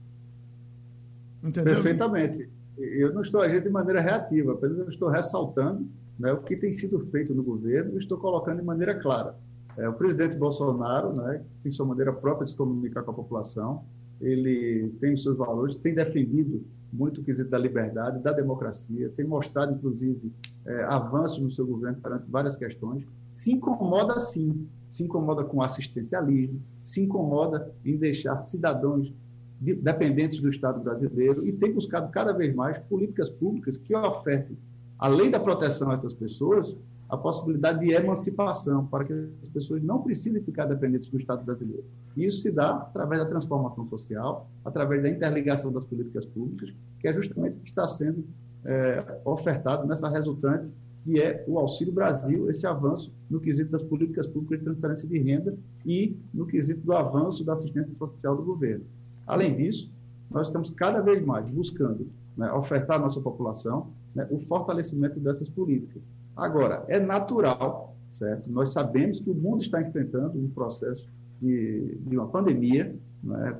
Entendeu? 1.41 1.75
Perfeitamente. 1.75 2.49
Eu 2.77 3.13
não 3.13 3.21
estou 3.21 3.39
agindo 3.39 3.63
de 3.63 3.69
maneira 3.69 4.01
reativa, 4.01 4.51
apenas 4.51 4.79
eu 4.79 4.89
estou 4.89 5.07
ressaltando 5.07 5.87
né, 6.19 6.33
o 6.33 6.41
que 6.41 6.57
tem 6.57 6.73
sido 6.73 6.99
feito 7.09 7.33
no 7.33 7.41
governo 7.41 7.93
e 7.93 7.97
estou 7.97 8.17
colocando 8.17 8.59
de 8.59 8.65
maneira 8.65 8.93
clara. 8.95 9.37
É, 9.77 9.87
o 9.87 9.93
presidente 9.93 10.35
Bolsonaro, 10.35 11.13
né, 11.13 11.41
tem 11.63 11.71
sua 11.71 11.85
maneira 11.85 12.11
própria 12.11 12.43
de 12.43 12.51
se 12.51 12.57
comunicar 12.57 13.03
com 13.03 13.11
a 13.11 13.13
população, 13.13 13.85
ele 14.21 14.89
tem 14.99 15.13
os 15.13 15.23
seus 15.23 15.37
valores, 15.37 15.75
tem 15.75 15.93
defendido 15.93 16.65
muito 16.91 17.21
o 17.21 17.23
quesito 17.23 17.49
da 17.49 17.57
liberdade, 17.57 18.21
da 18.21 18.31
democracia, 18.31 19.11
tem 19.15 19.25
mostrado, 19.25 19.73
inclusive, 19.73 20.31
é, 20.65 20.83
avanços 20.83 21.39
no 21.39 21.51
seu 21.51 21.65
governo 21.65 21.99
perante 22.01 22.25
várias 22.29 22.55
questões, 22.55 23.05
se 23.29 23.51
incomoda 23.51 24.19
sim, 24.19 24.67
se 24.89 25.03
incomoda 25.03 25.43
com 25.43 25.61
assistencialismo, 25.61 26.61
se 26.83 27.01
incomoda 27.01 27.71
em 27.85 27.95
deixar 27.95 28.39
cidadãos 28.41 29.13
dependentes 29.61 30.39
do 30.39 30.49
Estado 30.49 30.79
brasileiro 30.79 31.45
e 31.45 31.51
tem 31.51 31.73
buscado 31.73 32.09
cada 32.11 32.33
vez 32.33 32.55
mais 32.55 32.79
políticas 32.79 33.29
públicas 33.29 33.77
que 33.77 33.93
ofertem, 33.95 34.57
além 34.97 35.29
da 35.29 35.39
proteção 35.39 35.91
a 35.91 35.95
essas 35.95 36.13
pessoas, 36.13 36.75
a 37.09 37.17
possibilidade 37.17 37.79
de 37.79 37.93
emancipação, 37.93 38.85
para 38.85 39.03
que 39.03 39.13
as 39.13 39.49
pessoas 39.51 39.81
não 39.81 40.01
precisem 40.01 40.41
ficar 40.43 40.65
dependentes 40.65 41.07
do 41.09 41.17
Estado 41.17 41.43
brasileiro. 41.43 41.83
Isso 42.15 42.41
se 42.41 42.51
dá 42.51 42.75
através 42.75 43.21
da 43.21 43.27
transformação 43.27 43.87
social, 43.89 44.47
através 44.63 45.01
da 45.01 45.09
interligação 45.09 45.71
das 45.71 45.83
políticas 45.85 46.25
públicas, 46.25 46.73
que 46.99 47.07
é 47.07 47.13
justamente 47.13 47.57
o 47.57 47.59
que 47.61 47.69
está 47.69 47.87
sendo 47.87 48.23
é, 48.63 49.21
ofertado 49.25 49.87
nessa 49.87 50.07
resultante, 50.07 50.71
que 51.03 51.19
é 51.19 51.43
o 51.47 51.57
Auxílio 51.57 51.93
Brasil, 51.93 52.49
esse 52.51 52.67
avanço 52.67 53.11
no 53.29 53.39
quesito 53.39 53.71
das 53.71 53.81
políticas 53.83 54.27
públicas 54.27 54.59
de 54.59 54.65
transferência 54.65 55.07
de 55.07 55.17
renda 55.17 55.57
e 55.85 56.15
no 56.31 56.45
quesito 56.45 56.81
do 56.81 56.93
avanço 56.93 57.43
da 57.43 57.53
assistência 57.53 57.95
social 57.97 58.35
do 58.35 58.43
governo. 58.43 58.85
Além 59.25 59.55
disso, 59.55 59.89
nós 60.29 60.47
estamos 60.47 60.69
cada 60.71 61.01
vez 61.01 61.25
mais 61.25 61.49
buscando 61.49 62.07
né, 62.37 62.51
ofertar 62.51 62.97
à 62.97 62.99
nossa 62.99 63.19
população 63.19 63.91
né, 64.13 64.27
o 64.29 64.39
fortalecimento 64.39 65.19
dessas 65.19 65.49
políticas. 65.49 66.07
Agora, 66.39 66.85
é 66.87 66.99
natural, 66.99 67.95
certo? 68.11 68.49
Nós 68.51 68.71
sabemos 68.71 69.19
que 69.19 69.29
o 69.29 69.35
mundo 69.35 69.61
está 69.61 69.81
enfrentando 69.81 70.37
um 70.39 70.49
processo 70.49 71.07
de, 71.41 71.97
de 72.01 72.17
uma 72.17 72.27
pandemia. 72.27 72.95
Né? 73.23 73.57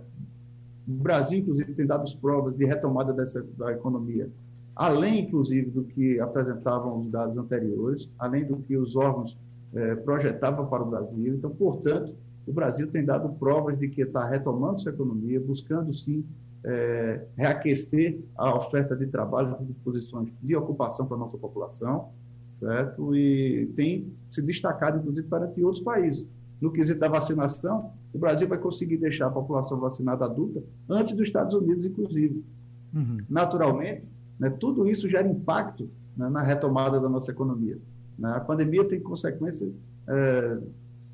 O 0.87 0.93
Brasil, 0.93 1.39
inclusive, 1.39 1.73
tem 1.73 1.85
dado 1.85 2.03
as 2.03 2.15
provas 2.15 2.55
de 2.55 2.65
retomada 2.65 3.13
dessa, 3.13 3.45
da 3.57 3.71
economia, 3.71 4.29
além, 4.75 5.25
inclusive, 5.25 5.69
do 5.69 5.83
que 5.83 6.19
apresentavam 6.19 7.01
os 7.01 7.11
dados 7.11 7.37
anteriores, 7.37 8.09
além 8.17 8.45
do 8.45 8.57
que 8.57 8.77
os 8.77 8.95
órgãos 8.95 9.37
eh, 9.73 9.95
projetavam 9.95 10.67
para 10.67 10.81
o 10.81 10.89
Brasil. 10.89 11.35
Então, 11.35 11.49
portanto, 11.51 12.15
o 12.47 12.53
Brasil 12.53 12.87
tem 12.89 13.05
dado 13.05 13.29
provas 13.37 13.77
de 13.77 13.87
que 13.87 14.01
está 14.01 14.25
retomando 14.25 14.79
sua 14.79 14.91
economia, 14.91 15.39
buscando, 15.39 15.93
sim, 15.93 16.25
é, 16.63 17.21
reaquecer 17.37 18.19
a 18.35 18.55
oferta 18.55 18.95
de 18.95 19.07
trabalho, 19.07 19.55
de 19.61 19.73
posições 19.75 20.29
de 20.41 20.55
ocupação 20.55 21.05
para 21.05 21.15
a 21.15 21.19
nossa 21.19 21.37
população 21.37 22.09
certo? 22.59 23.15
E 23.15 23.67
tem 23.75 24.11
se 24.31 24.41
destacado, 24.41 24.99
inclusive, 24.99 25.27
perante 25.27 25.63
outros 25.63 25.83
países. 25.83 26.27
No 26.61 26.71
quesito 26.71 26.99
da 26.99 27.07
vacinação, 27.07 27.91
o 28.13 28.19
Brasil 28.19 28.47
vai 28.47 28.57
conseguir 28.57 28.97
deixar 28.97 29.27
a 29.27 29.31
população 29.31 29.79
vacinada 29.79 30.25
adulta 30.25 30.61
antes 30.89 31.13
dos 31.13 31.27
Estados 31.27 31.55
Unidos, 31.55 31.85
inclusive. 31.85 32.43
Uhum. 32.93 33.19
Naturalmente, 33.29 34.11
né, 34.37 34.49
tudo 34.49 34.87
isso 34.87 35.07
gera 35.07 35.27
impacto 35.27 35.89
né, 36.17 36.29
na 36.29 36.41
retomada 36.41 36.99
da 36.99 37.07
nossa 37.07 37.31
economia. 37.31 37.77
Né? 38.17 38.29
A 38.35 38.39
pandemia 38.39 38.85
tem 38.85 38.99
consequências 38.99 39.71
é, 40.07 40.57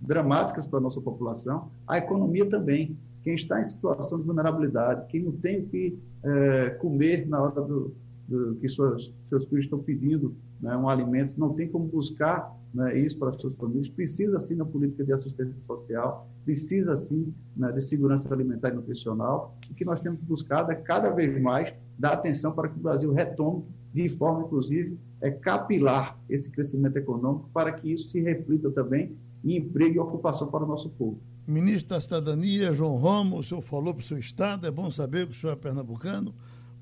dramáticas 0.01 0.65
para 0.65 0.79
a 0.79 0.81
nossa 0.81 0.99
população, 0.99 1.69
a 1.87 1.97
economia 1.97 2.45
também. 2.47 2.97
Quem 3.23 3.35
está 3.35 3.59
em 3.59 3.65
situação 3.65 4.19
de 4.19 4.25
vulnerabilidade, 4.25 5.07
quem 5.07 5.23
não 5.23 5.31
tem 5.31 5.61
o 5.61 5.65
que 5.65 5.97
é, 6.23 6.69
comer 6.71 7.27
na 7.27 7.41
hora 7.41 7.61
do, 7.61 7.93
do 8.27 8.55
que 8.55 8.69
suas, 8.69 9.11
seus 9.29 9.45
filhos 9.45 9.65
estão 9.65 9.79
pedindo 9.79 10.35
né, 10.61 10.75
um 10.75 10.89
alimento, 10.89 11.39
não 11.39 11.53
tem 11.53 11.67
como 11.67 11.85
buscar 11.85 12.55
né, 12.73 12.97
isso 12.97 13.17
para 13.17 13.29
as 13.29 13.41
suas 13.41 13.55
famílias, 13.57 13.87
precisa 13.89 14.37
sim 14.39 14.55
da 14.55 14.65
política 14.65 15.03
de 15.03 15.13
assistência 15.13 15.57
social, 15.65 16.27
precisa 16.43 16.95
sim 16.95 17.33
né, 17.55 17.71
de 17.71 17.81
segurança 17.81 18.31
alimentar 18.33 18.69
e 18.69 18.75
nutricional, 18.75 19.57
e 19.69 19.73
que 19.73 19.85
nós 19.85 19.99
temos 19.99 20.19
buscado 20.21 20.71
é 20.71 20.75
cada 20.75 21.09
vez 21.09 21.41
mais 21.41 21.73
dar 21.97 22.13
atenção 22.13 22.51
para 22.51 22.67
que 22.67 22.77
o 22.77 22.81
Brasil 22.81 23.11
retome 23.13 23.63
de 23.93 24.09
forma, 24.09 24.43
inclusive, 24.43 24.99
é, 25.21 25.31
capilar 25.31 26.19
esse 26.29 26.51
crescimento 26.51 26.97
econômico 26.97 27.49
para 27.53 27.71
que 27.71 27.93
isso 27.93 28.09
se 28.11 28.19
reflita 28.19 28.69
também 28.69 29.15
em 29.43 29.57
emprego 29.57 29.95
e 29.95 29.99
ocupação 29.99 30.47
para 30.47 30.65
o 30.65 30.67
nosso 30.67 30.89
povo. 30.89 31.17
Ministro 31.47 31.89
da 31.89 32.01
Cidadania, 32.01 32.73
João 32.73 32.97
Romo, 32.97 33.37
o 33.37 33.43
senhor 33.43 33.61
falou 33.61 33.93
para 33.93 34.01
o 34.01 34.05
seu 34.05 34.17
Estado, 34.17 34.67
é 34.67 34.71
bom 34.71 34.89
saber 34.91 35.27
que 35.27 35.31
o 35.31 35.35
senhor 35.35 35.53
é 35.53 35.55
pernambucano, 35.55 36.33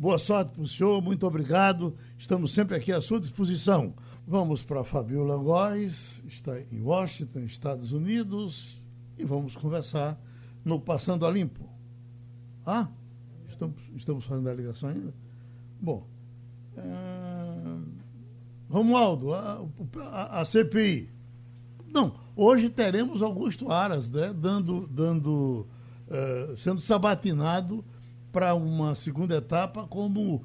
Boa 0.03 0.17
sorte 0.17 0.51
para 0.51 0.61
o 0.61 0.67
senhor, 0.67 1.01
muito 1.01 1.25
obrigado. 1.25 1.95
Estamos 2.17 2.51
sempre 2.51 2.75
aqui 2.75 2.91
à 2.91 2.99
sua 2.99 3.21
disposição. 3.21 3.93
Vamos 4.27 4.61
para 4.61 4.83
Fabiola 4.83 5.37
Góes, 5.37 6.21
está 6.27 6.59
em 6.59 6.81
Washington, 6.81 7.45
Estados 7.45 7.93
Unidos, 7.93 8.83
e 9.17 9.23
vamos 9.23 9.55
conversar 9.55 10.21
no 10.65 10.77
Passando 10.77 11.25
a 11.25 11.31
Limpo. 11.31 11.69
Ah, 12.65 12.89
estamos, 13.47 13.81
estamos 13.95 14.25
fazendo 14.25 14.49
a 14.49 14.53
ligação 14.53 14.89
ainda? 14.89 15.13
Bom, 15.79 16.05
é... 16.75 16.81
Romualdo, 18.69 19.33
a, 19.33 19.65
a, 20.01 20.41
a, 20.41 20.43
CPI. 20.43 21.09
Não, 21.87 22.13
hoje 22.35 22.69
teremos 22.69 23.21
Augusto 23.21 23.71
Aras, 23.71 24.11
né, 24.11 24.33
dando, 24.33 24.85
dando, 24.85 25.65
uh, 26.09 26.57
sendo 26.57 26.81
sabatinado 26.81 27.85
para 28.33 28.55
uma 28.55 28.95
segunda 28.95 29.37
etapa 29.37 29.85
como 29.87 30.43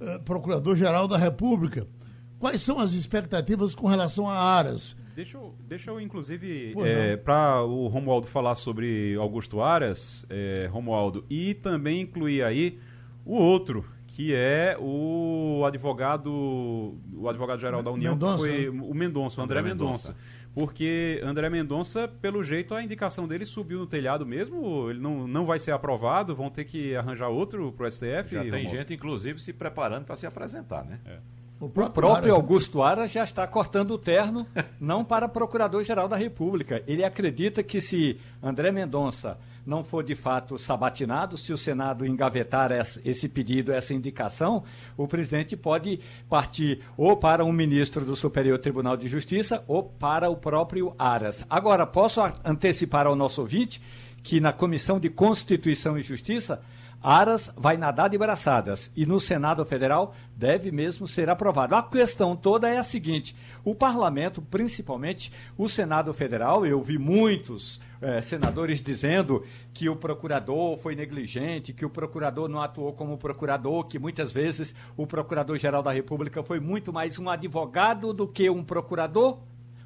eh, 0.00 0.18
Procurador-Geral 0.24 1.06
da 1.06 1.16
República. 1.16 1.86
Quais 2.40 2.60
são 2.60 2.80
as 2.80 2.92
expectativas 2.92 3.76
com 3.76 3.86
relação 3.86 4.28
a 4.28 4.34
Aras? 4.34 4.96
Deixa 5.14 5.38
eu, 5.38 5.54
deixa 5.66 5.90
eu 5.90 6.00
inclusive, 6.00 6.74
é, 6.84 7.16
para 7.16 7.62
o 7.64 7.88
Romualdo 7.88 8.26
falar 8.26 8.54
sobre 8.54 9.16
Augusto 9.16 9.60
Aras, 9.60 10.26
é, 10.28 10.68
Romualdo, 10.70 11.24
e 11.28 11.54
também 11.54 12.02
incluir 12.02 12.42
aí 12.42 12.78
o 13.24 13.34
outro, 13.34 13.84
que 14.06 14.32
é 14.32 14.76
o 14.78 15.64
advogado, 15.64 16.94
o 17.12 17.28
advogado-geral 17.28 17.82
da 17.82 17.90
União, 17.90 18.12
Mendonça, 18.12 18.48
que 18.48 18.54
foi 18.54 18.70
né? 18.70 18.82
o 18.84 18.94
Mendonça, 18.94 19.40
o 19.40 19.44
André, 19.44 19.58
André 19.58 19.70
Mendonça. 19.70 20.12
Mendonça 20.12 20.37
porque 20.54 21.20
André 21.24 21.48
Mendonça, 21.48 22.08
pelo 22.08 22.42
jeito, 22.42 22.74
a 22.74 22.82
indicação 22.82 23.28
dele 23.28 23.46
subiu 23.46 23.78
no 23.78 23.86
telhado 23.86 24.26
mesmo, 24.26 24.90
ele 24.90 25.00
não, 25.00 25.26
não 25.26 25.46
vai 25.46 25.58
ser 25.58 25.72
aprovado, 25.72 26.34
vão 26.34 26.50
ter 26.50 26.64
que 26.64 26.96
arranjar 26.96 27.28
outro 27.28 27.72
para 27.72 27.86
o 27.86 27.90
STF. 27.90 28.32
Já 28.32 28.44
tem 28.44 28.68
gente, 28.68 28.94
inclusive, 28.94 29.40
se 29.40 29.52
preparando 29.52 30.04
para 30.04 30.16
se 30.16 30.26
apresentar, 30.26 30.84
né? 30.84 30.98
É. 31.06 31.18
O 31.60 31.68
próprio, 31.68 32.04
o 32.04 32.10
próprio 32.12 32.34
Augusto 32.34 32.82
Aras 32.82 33.10
já 33.10 33.24
está 33.24 33.44
cortando 33.46 33.90
o 33.90 33.98
terno, 33.98 34.46
não 34.80 35.04
para 35.04 35.28
Procurador-Geral 35.28 36.06
da 36.06 36.16
República. 36.16 36.82
Ele 36.86 37.04
acredita 37.04 37.62
que 37.64 37.80
se 37.80 38.20
André 38.40 38.70
Mendonça 38.70 39.38
não 39.66 39.84
for 39.84 40.02
de 40.02 40.14
fato 40.14 40.58
sabatinado, 40.58 41.36
se 41.36 41.52
o 41.52 41.58
Senado 41.58 42.06
engavetar 42.06 42.70
esse 43.04 43.28
pedido, 43.28 43.72
essa 43.72 43.92
indicação, 43.92 44.64
o 44.96 45.06
presidente 45.06 45.56
pode 45.56 46.00
partir 46.28 46.80
ou 46.96 47.16
para 47.16 47.44
um 47.44 47.52
ministro 47.52 48.04
do 48.04 48.16
Superior 48.16 48.58
Tribunal 48.58 48.96
de 48.96 49.08
Justiça 49.08 49.62
ou 49.66 49.82
para 49.82 50.30
o 50.30 50.36
próprio 50.36 50.94
Aras. 50.98 51.44
Agora, 51.48 51.86
posso 51.86 52.20
antecipar 52.44 53.06
ao 53.06 53.16
nosso 53.16 53.40
ouvinte 53.40 53.80
que 54.22 54.40
na 54.40 54.52
Comissão 54.52 54.98
de 54.98 55.08
Constituição 55.08 55.98
e 55.98 56.02
Justiça 56.02 56.60
Aras 57.02 57.52
vai 57.56 57.76
nadar 57.76 58.10
de 58.10 58.18
braçadas 58.18 58.90
e 58.96 59.06
no 59.06 59.20
Senado 59.20 59.64
Federal 59.64 60.14
deve 60.36 60.72
mesmo 60.72 61.06
ser 61.06 61.30
aprovado. 61.30 61.76
A 61.76 61.82
questão 61.82 62.34
toda 62.34 62.68
é 62.68 62.76
a 62.76 62.82
seguinte: 62.82 63.36
o 63.64 63.74
parlamento, 63.74 64.42
principalmente 64.42 65.32
o 65.56 65.68
Senado 65.68 66.12
Federal, 66.12 66.66
eu 66.66 66.82
vi 66.82 66.98
muitos 66.98 67.80
eh, 68.00 68.20
senadores 68.20 68.82
dizendo 68.82 69.44
que 69.72 69.88
o 69.88 69.94
procurador 69.94 70.76
foi 70.78 70.96
negligente, 70.96 71.72
que 71.72 71.84
o 71.84 71.90
procurador 71.90 72.48
não 72.48 72.60
atuou 72.60 72.92
como 72.92 73.16
procurador, 73.16 73.84
que 73.84 73.98
muitas 73.98 74.32
vezes 74.32 74.74
o 74.96 75.06
procurador-geral 75.06 75.84
da 75.84 75.92
República 75.92 76.42
foi 76.42 76.58
muito 76.58 76.92
mais 76.92 77.16
um 77.16 77.28
advogado 77.28 78.12
do 78.12 78.26
que 78.26 78.50
um 78.50 78.64
procurador 78.64 79.38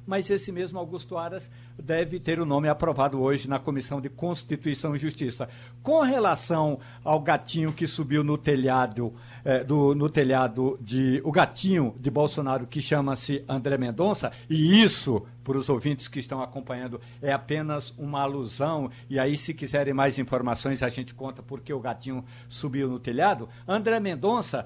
mas 0.05 0.29
esse 0.29 0.51
mesmo 0.51 0.79
Augusto 0.79 1.17
Aras 1.17 1.49
deve 1.81 2.19
ter 2.19 2.39
o 2.39 2.45
nome 2.45 2.67
aprovado 2.67 3.21
hoje 3.21 3.47
na 3.47 3.59
Comissão 3.59 4.01
de 4.01 4.09
Constituição 4.09 4.95
e 4.95 4.99
Justiça. 4.99 5.49
Com 5.81 6.01
relação 6.01 6.79
ao 7.03 7.19
gatinho 7.19 7.73
que 7.73 7.87
subiu 7.87 8.23
no 8.23 8.37
telhado, 8.37 9.13
eh, 9.45 9.63
do, 9.63 9.95
no 9.95 10.09
telhado 10.09 10.77
de. 10.81 11.21
O 11.23 11.31
gatinho 11.31 11.95
de 11.99 12.09
Bolsonaro 12.09 12.67
que 12.67 12.81
chama-se 12.81 13.43
André 13.47 13.77
Mendonça, 13.77 14.31
e 14.49 14.81
isso, 14.81 15.25
para 15.43 15.57
os 15.57 15.69
ouvintes 15.69 16.07
que 16.07 16.19
estão 16.19 16.41
acompanhando, 16.41 17.01
é 17.21 17.31
apenas 17.31 17.93
uma 17.97 18.21
alusão, 18.21 18.89
e 19.09 19.19
aí, 19.19 19.35
se 19.35 19.53
quiserem 19.53 19.93
mais 19.93 20.19
informações, 20.19 20.83
a 20.83 20.89
gente 20.89 21.13
conta 21.13 21.41
porque 21.41 21.73
o 21.73 21.79
gatinho 21.79 22.23
subiu 22.47 22.87
no 22.87 22.99
telhado. 22.99 23.49
André 23.67 23.99
Mendonça 23.99 24.65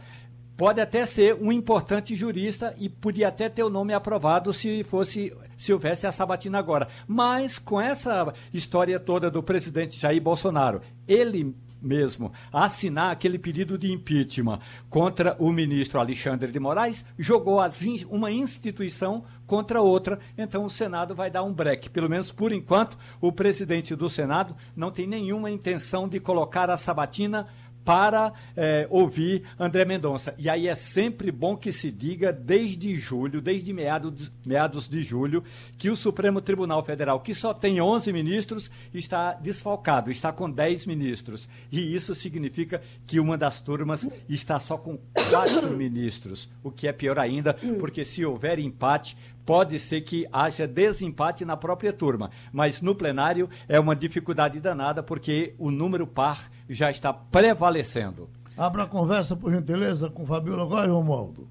pode 0.57 0.81
até 0.81 1.05
ser 1.05 1.35
um 1.35 1.51
importante 1.51 2.15
jurista 2.15 2.75
e 2.77 2.89
podia 2.89 3.27
até 3.27 3.47
ter 3.47 3.63
o 3.63 3.69
nome 3.69 3.93
aprovado 3.93 4.51
se 4.51 4.83
fosse 4.83 5.31
se 5.57 5.71
houvesse 5.71 6.05
a 6.05 6.11
sabatina 6.11 6.57
agora. 6.57 6.87
Mas 7.07 7.59
com 7.59 7.79
essa 7.79 8.33
história 8.53 8.99
toda 8.99 9.29
do 9.29 9.41
presidente 9.43 9.99
Jair 9.99 10.21
Bolsonaro, 10.21 10.81
ele 11.07 11.55
mesmo 11.81 12.31
assinar 12.51 13.11
aquele 13.11 13.37
pedido 13.37 13.77
de 13.77 13.91
impeachment 13.91 14.59
contra 14.89 15.35
o 15.39 15.51
ministro 15.51 15.99
Alexandre 15.99 16.51
de 16.51 16.59
Moraes, 16.59 17.05
jogou 17.17 17.59
in, 17.83 18.05
uma 18.09 18.31
instituição 18.31 19.23
contra 19.45 19.81
outra. 19.81 20.19
Então 20.37 20.65
o 20.65 20.69
Senado 20.69 21.15
vai 21.15 21.29
dar 21.29 21.43
um 21.43 21.53
break. 21.53 21.89
Pelo 21.89 22.09
menos 22.09 22.31
por 22.31 22.51
enquanto, 22.51 22.97
o 23.21 23.31
presidente 23.31 23.95
do 23.95 24.09
Senado 24.09 24.55
não 24.75 24.91
tem 24.91 25.07
nenhuma 25.07 25.51
intenção 25.51 26.07
de 26.07 26.19
colocar 26.19 26.69
a 26.69 26.77
sabatina 26.77 27.47
para 27.87 28.33
é, 28.53 28.85
ouvir 28.89 29.43
André 29.57 29.85
Mendonça. 29.85 30.35
E 30.37 30.49
aí 30.49 30.67
é 30.67 30.75
sempre 30.75 31.31
bom 31.31 31.55
que 31.55 31.71
se 31.71 31.89
diga, 31.89 32.33
desde 32.33 32.93
julho, 32.97 33.41
desde 33.41 33.71
meados, 33.71 34.29
meados 34.45 34.89
de 34.89 35.01
julho, 35.01 35.41
que 35.77 35.89
o 35.89 35.95
Supremo 35.95 36.41
Tribunal 36.41 36.83
Federal, 36.83 37.21
que 37.21 37.33
só 37.33 37.53
tem 37.53 37.79
11 37.79 38.11
ministros, 38.11 38.69
está 38.93 39.31
desfalcado, 39.35 40.11
está 40.11 40.33
com 40.33 40.51
10 40.51 40.85
ministros. 40.85 41.47
E 41.71 41.95
isso 41.95 42.13
significa 42.13 42.81
que 43.05 43.21
uma 43.21 43.37
das 43.37 43.61
turmas 43.61 44.05
está 44.27 44.59
só 44.59 44.77
com 44.77 44.99
quatro 45.29 45.71
ministros, 45.71 46.49
o 46.61 46.69
que 46.69 46.89
é 46.89 46.91
pior 46.91 47.17
ainda, 47.17 47.53
porque 47.79 48.03
se 48.03 48.25
houver 48.25 48.59
empate, 48.59 49.15
pode 49.47 49.79
ser 49.79 50.01
que 50.01 50.27
haja 50.29 50.67
desempate 50.67 51.45
na 51.45 51.55
própria 51.55 51.93
turma, 51.93 52.29
mas 52.51 52.81
no 52.81 52.93
plenário 52.93 53.49
é 53.69 53.79
uma 53.79 53.95
dificuldade 53.95 54.59
danada 54.59 55.01
porque 55.01 55.55
o 55.57 55.71
número 55.71 56.05
par 56.05 56.51
já 56.69 56.91
está 56.91 57.13
prevalecendo. 57.13 58.29
Abra 58.57 58.83
a 58.83 58.87
conversa, 58.87 59.37
por 59.37 59.53
gentileza, 59.53 60.09
com 60.09 60.25
Fabiola 60.25 60.65
Góes, 60.65 60.89
Romualdo. 60.89 61.47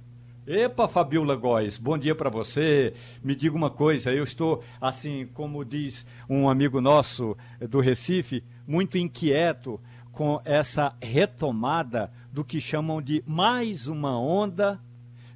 Epa, 0.46 0.86
Fabiola 0.86 1.34
Góes, 1.36 1.78
bom 1.78 1.96
dia 1.96 2.14
para 2.14 2.28
você. 2.28 2.92
Me 3.24 3.34
diga 3.34 3.56
uma 3.56 3.70
coisa, 3.70 4.12
eu 4.12 4.24
estou, 4.24 4.62
assim, 4.78 5.26
como 5.32 5.64
diz 5.64 6.04
um 6.28 6.50
amigo 6.50 6.82
nosso 6.82 7.34
do 7.58 7.80
Recife, 7.80 8.44
muito 8.68 8.98
inquieto 8.98 9.80
com 10.12 10.38
essa 10.44 10.94
retomada 11.00 12.12
do 12.30 12.44
que 12.44 12.60
chamam 12.60 13.00
de 13.00 13.24
mais 13.26 13.86
uma 13.88 14.20
onda 14.20 14.78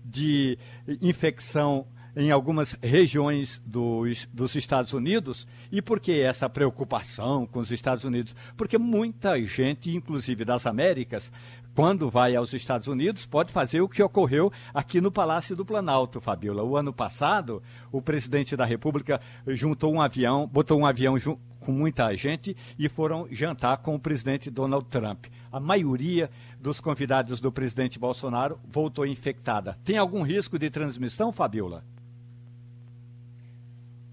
de 0.05 0.59
infecção 1.01 1.87
em 2.21 2.31
algumas 2.31 2.77
regiões 2.83 3.63
dos, 3.65 4.29
dos 4.31 4.55
Estados 4.55 4.93
Unidos. 4.93 5.47
E 5.73 5.81
por 5.81 5.99
que 5.99 6.21
essa 6.21 6.51
preocupação 6.51 7.47
com 7.47 7.61
os 7.61 7.71
Estados 7.71 8.05
Unidos? 8.05 8.37
Porque 8.57 8.77
muita 8.77 9.43
gente, 9.43 9.91
inclusive 9.97 10.45
das 10.45 10.67
Américas, 10.67 11.33
quando 11.75 12.11
vai 12.11 12.37
aos 12.37 12.53
Estados 12.53 12.89
Unidos, 12.89 13.25
pode 13.25 13.53
fazer 13.53 13.81
o 13.81 13.89
que 13.89 14.03
ocorreu 14.03 14.53
aqui 14.75 15.01
no 15.01 15.11
Palácio 15.11 15.57
do 15.57 15.65
Planalto, 15.65 16.21
Fabiola. 16.21 16.63
O 16.63 16.77
ano 16.77 16.93
passado, 16.93 17.63
o 17.91 18.03
presidente 18.03 18.55
da 18.55 18.67
República 18.67 19.19
juntou 19.47 19.91
um 19.91 20.03
avião, 20.03 20.47
botou 20.47 20.79
um 20.79 20.85
avião 20.85 21.17
com 21.59 21.73
muita 21.73 22.15
gente 22.17 22.55
e 22.79 22.87
foram 22.87 23.27
jantar 23.31 23.79
com 23.79 23.95
o 23.95 24.01
presidente 24.01 24.51
Donald 24.51 24.87
Trump. 24.91 25.27
A 25.51 25.59
maioria 25.59 26.29
dos 26.61 26.81
convidados 26.81 27.41
do 27.41 27.51
presidente 27.51 27.99
Bolsonaro 27.99 28.61
voltou 28.69 29.07
infectada. 29.07 29.79
Tem 29.85 29.97
algum 29.97 30.23
risco 30.23 30.59
de 30.59 30.69
transmissão, 30.69 31.33
Fabiola? 31.33 31.83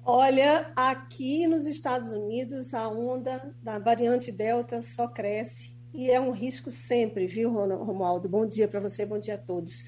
Olha, 0.10 0.72
aqui 0.74 1.48
nos 1.48 1.68
Estados 1.68 2.14
Unidos 2.14 2.74
a 2.74 2.88
onda 2.88 3.54
da 3.62 3.78
variante 3.78 4.32
Delta 4.32 4.82
só 4.82 5.06
cresce 5.06 5.76
e 5.94 6.10
é 6.10 6.18
um 6.18 6.32
risco 6.32 6.72
sempre, 6.72 7.28
viu, 7.28 7.52
Romualdo? 7.52 8.30
Bom 8.30 8.46
dia 8.46 8.70
para 8.70 8.80
você, 8.80 9.06
bom 9.06 9.20
dia 9.20 9.36
a 9.36 9.38
todos. 9.38 9.84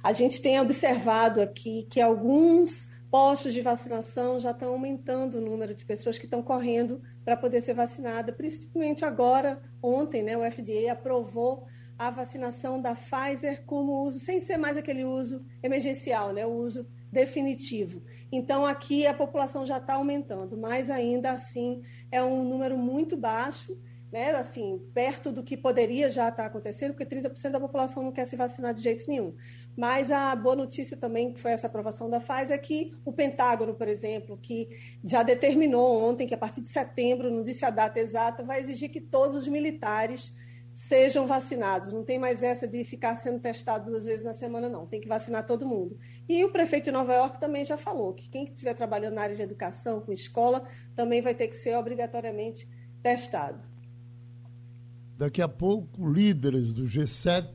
A 0.00 0.12
gente 0.12 0.40
tem 0.40 0.60
observado 0.60 1.42
aqui 1.42 1.88
que 1.90 2.00
alguns 2.00 2.88
postos 3.10 3.52
de 3.52 3.62
vacinação 3.62 4.38
já 4.38 4.52
estão 4.52 4.68
aumentando 4.74 5.38
o 5.38 5.40
número 5.40 5.74
de 5.74 5.84
pessoas 5.84 6.20
que 6.20 6.26
estão 6.26 6.40
correndo 6.40 7.02
para 7.24 7.36
poder 7.36 7.60
ser 7.60 7.74
vacinada, 7.74 8.32
principalmente 8.32 9.04
agora, 9.04 9.60
ontem, 9.82 10.22
né, 10.22 10.36
o 10.36 10.48
FDA 10.48 10.92
aprovou 10.92 11.66
a 11.98 12.10
vacinação 12.10 12.80
da 12.80 12.94
Pfizer 12.94 13.64
como 13.66 14.04
uso, 14.04 14.20
sem 14.20 14.40
ser 14.40 14.56
mais 14.56 14.76
aquele 14.76 15.04
uso 15.04 15.44
emergencial, 15.64 16.32
né, 16.32 16.46
o 16.46 16.52
uso 16.52 16.86
definitivo. 17.14 18.02
Então, 18.30 18.66
aqui 18.66 19.06
a 19.06 19.14
população 19.14 19.64
já 19.64 19.78
está 19.78 19.94
aumentando, 19.94 20.58
mas 20.58 20.90
ainda 20.90 21.30
assim 21.30 21.82
é 22.10 22.22
um 22.22 22.44
número 22.44 22.76
muito 22.76 23.16
baixo, 23.16 23.78
né? 24.12 24.32
assim, 24.32 24.80
perto 24.92 25.32
do 25.32 25.42
que 25.42 25.56
poderia 25.56 26.10
já 26.10 26.28
estar 26.28 26.42
tá 26.42 26.46
acontecendo, 26.46 26.92
porque 26.92 27.06
30% 27.06 27.50
da 27.50 27.60
população 27.60 28.02
não 28.02 28.12
quer 28.12 28.26
se 28.26 28.36
vacinar 28.36 28.74
de 28.74 28.82
jeito 28.82 29.08
nenhum. 29.08 29.34
Mas 29.76 30.12
a 30.12 30.36
boa 30.36 30.54
notícia 30.54 30.96
também, 30.96 31.32
que 31.32 31.40
foi 31.40 31.52
essa 31.52 31.66
aprovação 31.66 32.10
da 32.10 32.20
Pfizer, 32.20 32.56
é 32.56 32.58
que 32.58 32.92
o 33.04 33.12
Pentágono, 33.12 33.74
por 33.74 33.88
exemplo, 33.88 34.36
que 34.36 34.68
já 35.02 35.22
determinou 35.22 36.08
ontem 36.08 36.26
que 36.26 36.34
a 36.34 36.38
partir 36.38 36.60
de 36.60 36.68
setembro, 36.68 37.30
não 37.30 37.42
disse 37.42 37.64
a 37.64 37.70
data 37.70 37.98
exata, 37.98 38.44
vai 38.44 38.60
exigir 38.60 38.90
que 38.90 39.00
todos 39.00 39.36
os 39.36 39.48
militares 39.48 40.32
sejam 40.74 41.24
vacinados. 41.24 41.92
Não 41.92 42.02
tem 42.02 42.18
mais 42.18 42.42
essa 42.42 42.66
de 42.66 42.82
ficar 42.82 43.14
sendo 43.14 43.38
testado 43.38 43.88
duas 43.88 44.04
vezes 44.04 44.24
na 44.24 44.34
semana, 44.34 44.68
não. 44.68 44.84
Tem 44.84 45.00
que 45.00 45.06
vacinar 45.06 45.46
todo 45.46 45.64
mundo. 45.64 45.96
E 46.28 46.44
o 46.44 46.50
prefeito 46.50 46.86
de 46.86 46.90
Nova 46.90 47.14
York 47.14 47.38
também 47.38 47.64
já 47.64 47.78
falou 47.78 48.12
que 48.12 48.28
quem 48.28 48.44
estiver 48.44 48.74
trabalhando 48.74 49.14
na 49.14 49.22
área 49.22 49.36
de 49.36 49.40
educação, 49.40 50.00
com 50.00 50.12
escola, 50.12 50.66
também 50.96 51.22
vai 51.22 51.32
ter 51.32 51.46
que 51.46 51.54
ser 51.54 51.76
obrigatoriamente 51.76 52.68
testado. 53.00 53.62
Daqui 55.16 55.40
a 55.40 55.48
pouco, 55.48 56.10
líderes 56.10 56.74
do 56.74 56.82
G7 56.82 57.48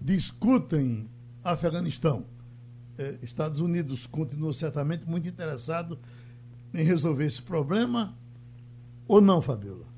discutem 0.00 1.10
Afeganistão. 1.42 2.24
É, 2.96 3.18
Estados 3.20 3.58
Unidos 3.58 4.06
continua 4.06 4.52
certamente 4.52 5.04
muito 5.08 5.28
interessado 5.28 5.98
em 6.72 6.84
resolver 6.84 7.26
esse 7.26 7.42
problema, 7.42 8.16
ou 9.08 9.20
não, 9.20 9.42
Fabiola? 9.42 9.93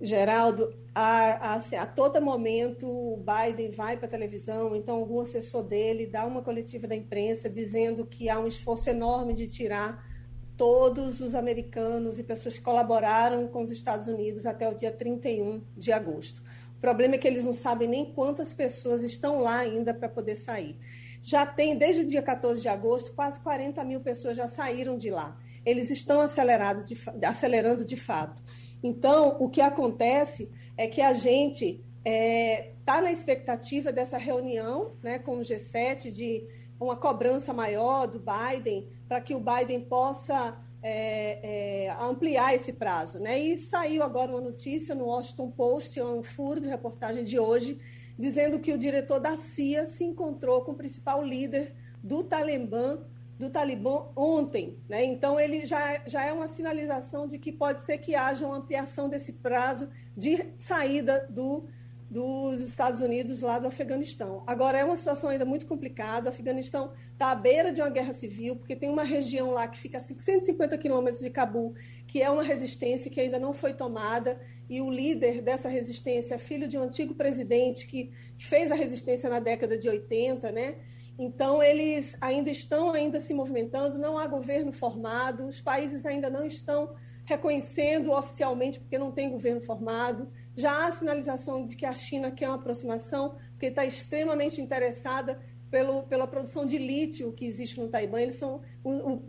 Geraldo, 0.00 0.74
a, 0.94 1.50
a, 1.50 1.54
assim, 1.54 1.76
a 1.76 1.84
todo 1.84 2.20
momento 2.22 2.86
o 2.88 3.18
Biden 3.18 3.70
vai 3.70 3.96
para 3.96 4.06
a 4.06 4.10
televisão, 4.10 4.74
então 4.74 4.96
algum 4.96 5.20
assessor 5.20 5.62
dele 5.62 6.06
dá 6.06 6.24
uma 6.24 6.42
coletiva 6.42 6.88
da 6.88 6.96
imprensa 6.96 7.50
dizendo 7.50 8.06
que 8.06 8.28
há 8.30 8.40
um 8.40 8.46
esforço 8.46 8.88
enorme 8.88 9.34
de 9.34 9.46
tirar 9.48 10.08
todos 10.56 11.20
os 11.20 11.34
americanos 11.34 12.18
e 12.18 12.22
pessoas 12.22 12.58
que 12.58 12.64
colaboraram 12.64 13.48
com 13.48 13.62
os 13.62 13.70
Estados 13.70 14.08
Unidos 14.08 14.46
até 14.46 14.68
o 14.68 14.74
dia 14.74 14.90
31 14.90 15.62
de 15.76 15.92
agosto. 15.92 16.42
O 16.76 16.80
problema 16.80 17.14
é 17.14 17.18
que 17.18 17.28
eles 17.28 17.44
não 17.44 17.52
sabem 17.52 17.88
nem 17.88 18.04
quantas 18.06 18.52
pessoas 18.52 19.02
estão 19.02 19.40
lá 19.40 19.58
ainda 19.58 19.92
para 19.92 20.08
poder 20.08 20.34
sair. 20.34 20.78
Já 21.22 21.44
tem, 21.44 21.76
desde 21.76 22.02
o 22.02 22.06
dia 22.06 22.22
14 22.22 22.62
de 22.62 22.68
agosto, 22.68 23.12
quase 23.12 23.38
40 23.40 23.84
mil 23.84 24.00
pessoas 24.00 24.36
já 24.36 24.46
saíram 24.48 24.96
de 24.96 25.10
lá. 25.10 25.36
Eles 25.64 25.90
estão 25.90 26.22
acelerado 26.22 26.82
de, 26.82 26.96
acelerando 27.22 27.84
de 27.84 27.96
fato. 27.96 28.42
Então, 28.82 29.36
o 29.38 29.48
que 29.48 29.60
acontece 29.60 30.50
é 30.76 30.86
que 30.86 31.00
a 31.00 31.12
gente 31.12 31.84
está 32.04 32.10
é, 32.10 32.72
tá 32.84 33.02
na 33.02 33.12
expectativa 33.12 33.92
dessa 33.92 34.16
reunião 34.16 34.92
né, 35.02 35.18
com 35.18 35.38
o 35.38 35.40
G7 35.40 36.10
de 36.10 36.44
uma 36.80 36.96
cobrança 36.96 37.52
maior 37.52 38.06
do 38.06 38.18
Biden 38.18 38.88
para 39.06 39.20
que 39.20 39.34
o 39.34 39.40
Biden 39.40 39.82
possa 39.82 40.58
é, 40.82 41.86
é, 41.86 41.90
ampliar 42.00 42.54
esse 42.54 42.72
prazo. 42.72 43.18
Né? 43.18 43.38
E 43.38 43.58
saiu 43.58 44.02
agora 44.02 44.32
uma 44.32 44.40
notícia 44.40 44.94
no 44.94 45.06
Washington 45.06 45.50
Post, 45.50 45.98
é 45.98 46.04
um 46.04 46.22
furo 46.22 46.60
de 46.60 46.68
reportagem 46.68 47.22
de 47.22 47.38
hoje, 47.38 47.78
dizendo 48.18 48.58
que 48.58 48.72
o 48.72 48.78
diretor 48.78 49.20
da 49.20 49.36
CIA 49.36 49.86
se 49.86 50.04
encontrou 50.04 50.62
com 50.62 50.72
o 50.72 50.76
principal 50.76 51.22
líder 51.22 51.74
do 52.02 52.24
Talibã 52.24 52.98
do 53.40 53.48
Talibã 53.48 54.04
ontem. 54.14 54.76
Né? 54.86 55.02
Então, 55.02 55.40
ele 55.40 55.64
já, 55.64 56.02
já 56.06 56.22
é 56.22 56.30
uma 56.30 56.46
sinalização 56.46 57.26
de 57.26 57.38
que 57.38 57.50
pode 57.50 57.82
ser 57.82 57.96
que 57.96 58.14
haja 58.14 58.46
uma 58.46 58.58
ampliação 58.58 59.08
desse 59.08 59.32
prazo 59.32 59.88
de 60.14 60.44
saída 60.58 61.26
do, 61.30 61.64
dos 62.10 62.60
Estados 62.60 63.00
Unidos 63.00 63.40
lá 63.40 63.58
do 63.58 63.66
Afeganistão. 63.66 64.42
Agora, 64.46 64.76
é 64.76 64.84
uma 64.84 64.94
situação 64.94 65.30
ainda 65.30 65.46
muito 65.46 65.64
complicada. 65.64 66.26
O 66.26 66.28
Afeganistão 66.28 66.92
está 67.12 67.30
à 67.30 67.34
beira 67.34 67.72
de 67.72 67.80
uma 67.80 67.88
guerra 67.88 68.12
civil, 68.12 68.56
porque 68.56 68.76
tem 68.76 68.90
uma 68.90 69.04
região 69.04 69.52
lá 69.52 69.66
que 69.66 69.78
fica 69.78 69.96
a 69.96 70.02
150 70.02 70.76
quilômetros 70.76 71.22
de 71.22 71.30
Cabul, 71.30 71.74
que 72.06 72.20
é 72.20 72.30
uma 72.30 72.42
resistência 72.42 73.10
que 73.10 73.22
ainda 73.22 73.38
não 73.38 73.54
foi 73.54 73.72
tomada, 73.72 74.38
e 74.68 74.82
o 74.82 74.90
líder 74.90 75.40
dessa 75.40 75.70
resistência 75.70 76.38
filho 76.38 76.68
de 76.68 76.76
um 76.76 76.82
antigo 76.82 77.14
presidente 77.14 77.86
que 77.86 78.12
fez 78.36 78.70
a 78.70 78.74
resistência 78.74 79.30
na 79.30 79.40
década 79.40 79.78
de 79.78 79.88
80, 79.88 80.52
né? 80.52 80.76
Então, 81.22 81.62
eles 81.62 82.16
ainda 82.18 82.50
estão 82.50 82.92
ainda 82.92 83.20
se 83.20 83.34
movimentando, 83.34 83.98
não 83.98 84.16
há 84.16 84.26
governo 84.26 84.72
formado, 84.72 85.46
os 85.46 85.60
países 85.60 86.06
ainda 86.06 86.30
não 86.30 86.46
estão 86.46 86.94
reconhecendo 87.26 88.10
oficialmente, 88.10 88.80
porque 88.80 88.96
não 88.96 89.12
tem 89.12 89.28
governo 89.28 89.60
formado. 89.60 90.32
Já 90.56 90.86
há 90.86 90.90
sinalização 90.90 91.66
de 91.66 91.76
que 91.76 91.84
a 91.84 91.92
China 91.92 92.30
quer 92.30 92.48
uma 92.48 92.56
aproximação, 92.56 93.36
porque 93.50 93.66
está 93.66 93.84
extremamente 93.84 94.62
interessada 94.62 95.38
pelo, 95.70 96.04
pela 96.04 96.26
produção 96.26 96.64
de 96.64 96.78
lítio 96.78 97.32
que 97.32 97.44
existe 97.44 97.78
no 97.78 97.88
Taibã. 97.88 98.22
Eles 98.22 98.34
são, 98.34 98.62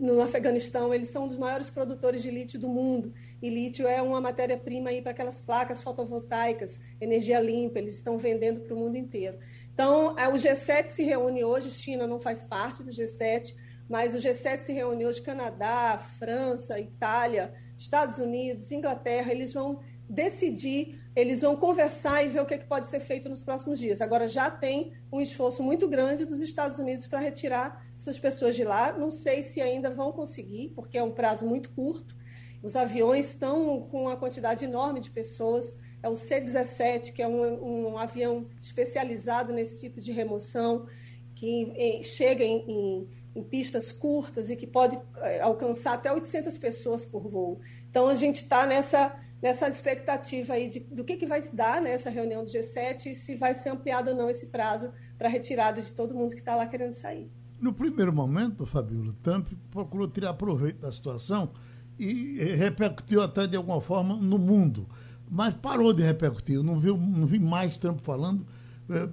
no 0.00 0.22
Afeganistão, 0.22 0.94
eles 0.94 1.08
são 1.08 1.24
um 1.24 1.28
dos 1.28 1.36
maiores 1.36 1.68
produtores 1.68 2.22
de 2.22 2.30
lítio 2.30 2.58
do 2.58 2.70
mundo. 2.70 3.12
E 3.42 3.50
lítio 3.50 3.86
é 3.86 4.00
uma 4.00 4.20
matéria-prima 4.20 4.90
para 5.02 5.10
aquelas 5.10 5.40
placas 5.40 5.82
fotovoltaicas, 5.82 6.80
energia 7.00 7.40
limpa, 7.40 7.78
eles 7.78 7.96
estão 7.96 8.16
vendendo 8.16 8.60
para 8.60 8.74
o 8.74 8.78
mundo 8.78 8.96
inteiro. 8.96 9.36
Então, 9.74 10.14
o 10.14 10.36
G7 10.36 10.88
se 10.88 11.02
reúne 11.02 11.44
hoje, 11.44 11.70
China 11.70 12.06
não 12.06 12.20
faz 12.20 12.44
parte 12.44 12.82
do 12.82 12.90
G7, 12.90 13.54
mas 13.88 14.14
o 14.14 14.18
G7 14.18 14.60
se 14.60 14.72
reúne 14.72 15.06
hoje, 15.06 15.22
Canadá, 15.22 15.98
França, 16.18 16.78
Itália, 16.78 17.54
Estados 17.76 18.18
Unidos, 18.18 18.70
Inglaterra, 18.70 19.32
eles 19.32 19.52
vão 19.52 19.80
decidir 20.08 21.02
eles 21.14 21.42
vão 21.42 21.54
conversar 21.54 22.24
e 22.24 22.28
ver 22.28 22.40
o 22.40 22.46
que, 22.46 22.54
é 22.54 22.58
que 22.58 22.64
pode 22.64 22.88
ser 22.88 23.00
feito 23.00 23.28
nos 23.28 23.42
próximos 23.42 23.78
dias. 23.78 24.00
Agora, 24.00 24.26
já 24.26 24.50
tem 24.50 24.94
um 25.12 25.20
esforço 25.20 25.62
muito 25.62 25.86
grande 25.86 26.24
dos 26.24 26.40
Estados 26.40 26.78
Unidos 26.78 27.06
para 27.06 27.20
retirar 27.20 27.84
essas 27.96 28.18
pessoas 28.18 28.56
de 28.56 28.64
lá. 28.64 28.92
Não 28.92 29.10
sei 29.10 29.42
se 29.42 29.60
ainda 29.60 29.90
vão 29.90 30.10
conseguir, 30.10 30.72
porque 30.74 30.96
é 30.96 31.02
um 31.02 31.10
prazo 31.10 31.46
muito 31.46 31.70
curto. 31.72 32.16
Os 32.62 32.76
aviões 32.76 33.28
estão 33.28 33.82
com 33.90 34.04
uma 34.04 34.16
quantidade 34.16 34.64
enorme 34.64 35.00
de 35.00 35.10
pessoas. 35.10 35.76
É 36.02 36.08
o 36.08 36.14
C-17, 36.14 37.12
que 37.12 37.22
é 37.22 37.28
um, 37.28 37.92
um, 37.92 37.98
avião 37.98 38.46
especializado 38.60 39.52
nesse 39.52 39.80
tipo 39.80 40.00
de 40.00 40.10
remoção, 40.10 40.86
que 41.34 41.46
em, 41.46 42.02
chega 42.02 42.42
em, 42.42 42.58
em, 42.68 43.08
em, 43.36 43.42
pistas 43.42 43.92
curtas 43.92 44.50
e 44.50 44.56
que 44.56 44.66
pode 44.66 45.00
é, 45.18 45.40
alcançar 45.40 45.94
até 45.94 46.12
800 46.12 46.58
pessoas 46.58 47.04
por 47.04 47.28
voo. 47.28 47.60
Então, 47.88 48.08
a 48.08 48.14
gente 48.14 48.42
está 48.42 48.66
nessa 48.66 49.18
nessa 49.42 49.68
expectativa 49.68 50.52
aí 50.52 50.68
de, 50.68 50.80
do 50.80 51.04
que, 51.04 51.16
que 51.16 51.26
vai 51.26 51.42
se 51.42 51.54
dar 51.54 51.82
nessa 51.82 52.08
reunião 52.08 52.44
do 52.44 52.50
G7 52.50 53.06
e 53.06 53.14
se 53.14 53.34
vai 53.34 53.54
ser 53.54 53.70
ampliado 53.70 54.12
ou 54.12 54.16
não 54.16 54.30
esse 54.30 54.46
prazo 54.46 54.92
para 55.18 55.28
retirada 55.28 55.82
de 55.82 55.92
todo 55.92 56.14
mundo 56.14 56.30
que 56.30 56.40
está 56.40 56.54
lá 56.54 56.64
querendo 56.64 56.92
sair. 56.92 57.28
No 57.60 57.72
primeiro 57.72 58.12
momento, 58.12 58.64
Fabíola, 58.64 59.14
Trump 59.22 59.48
procurou 59.70 60.08
tirar 60.08 60.34
proveito 60.34 60.80
da 60.80 60.92
situação 60.92 61.52
e 61.98 62.54
repercutiu 62.56 63.20
até 63.22 63.46
de 63.46 63.56
alguma 63.56 63.80
forma 63.80 64.16
no 64.16 64.38
mundo. 64.38 64.88
Mas 65.34 65.54
parou 65.54 65.94
de 65.94 66.02
repercutir. 66.02 66.56
Eu 66.56 66.62
não 66.62 66.78
vi, 66.78 66.88
não 66.88 67.24
vi 67.24 67.38
mais 67.38 67.78
Trump 67.78 68.00
falando 68.02 68.46
eh, 68.90 69.08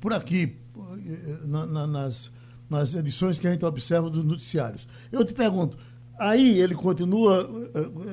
por 0.00 0.12
aqui, 0.12 0.56
eh, 0.76 1.46
na, 1.46 1.64
na, 1.64 1.86
nas, 1.86 2.32
nas 2.68 2.92
edições 2.92 3.38
que 3.38 3.46
a 3.46 3.52
gente 3.52 3.64
observa 3.64 4.10
dos 4.10 4.24
noticiários. 4.24 4.88
Eu 5.12 5.24
te 5.24 5.32
pergunto, 5.32 5.78
aí 6.18 6.58
ele 6.58 6.74
continua 6.74 7.48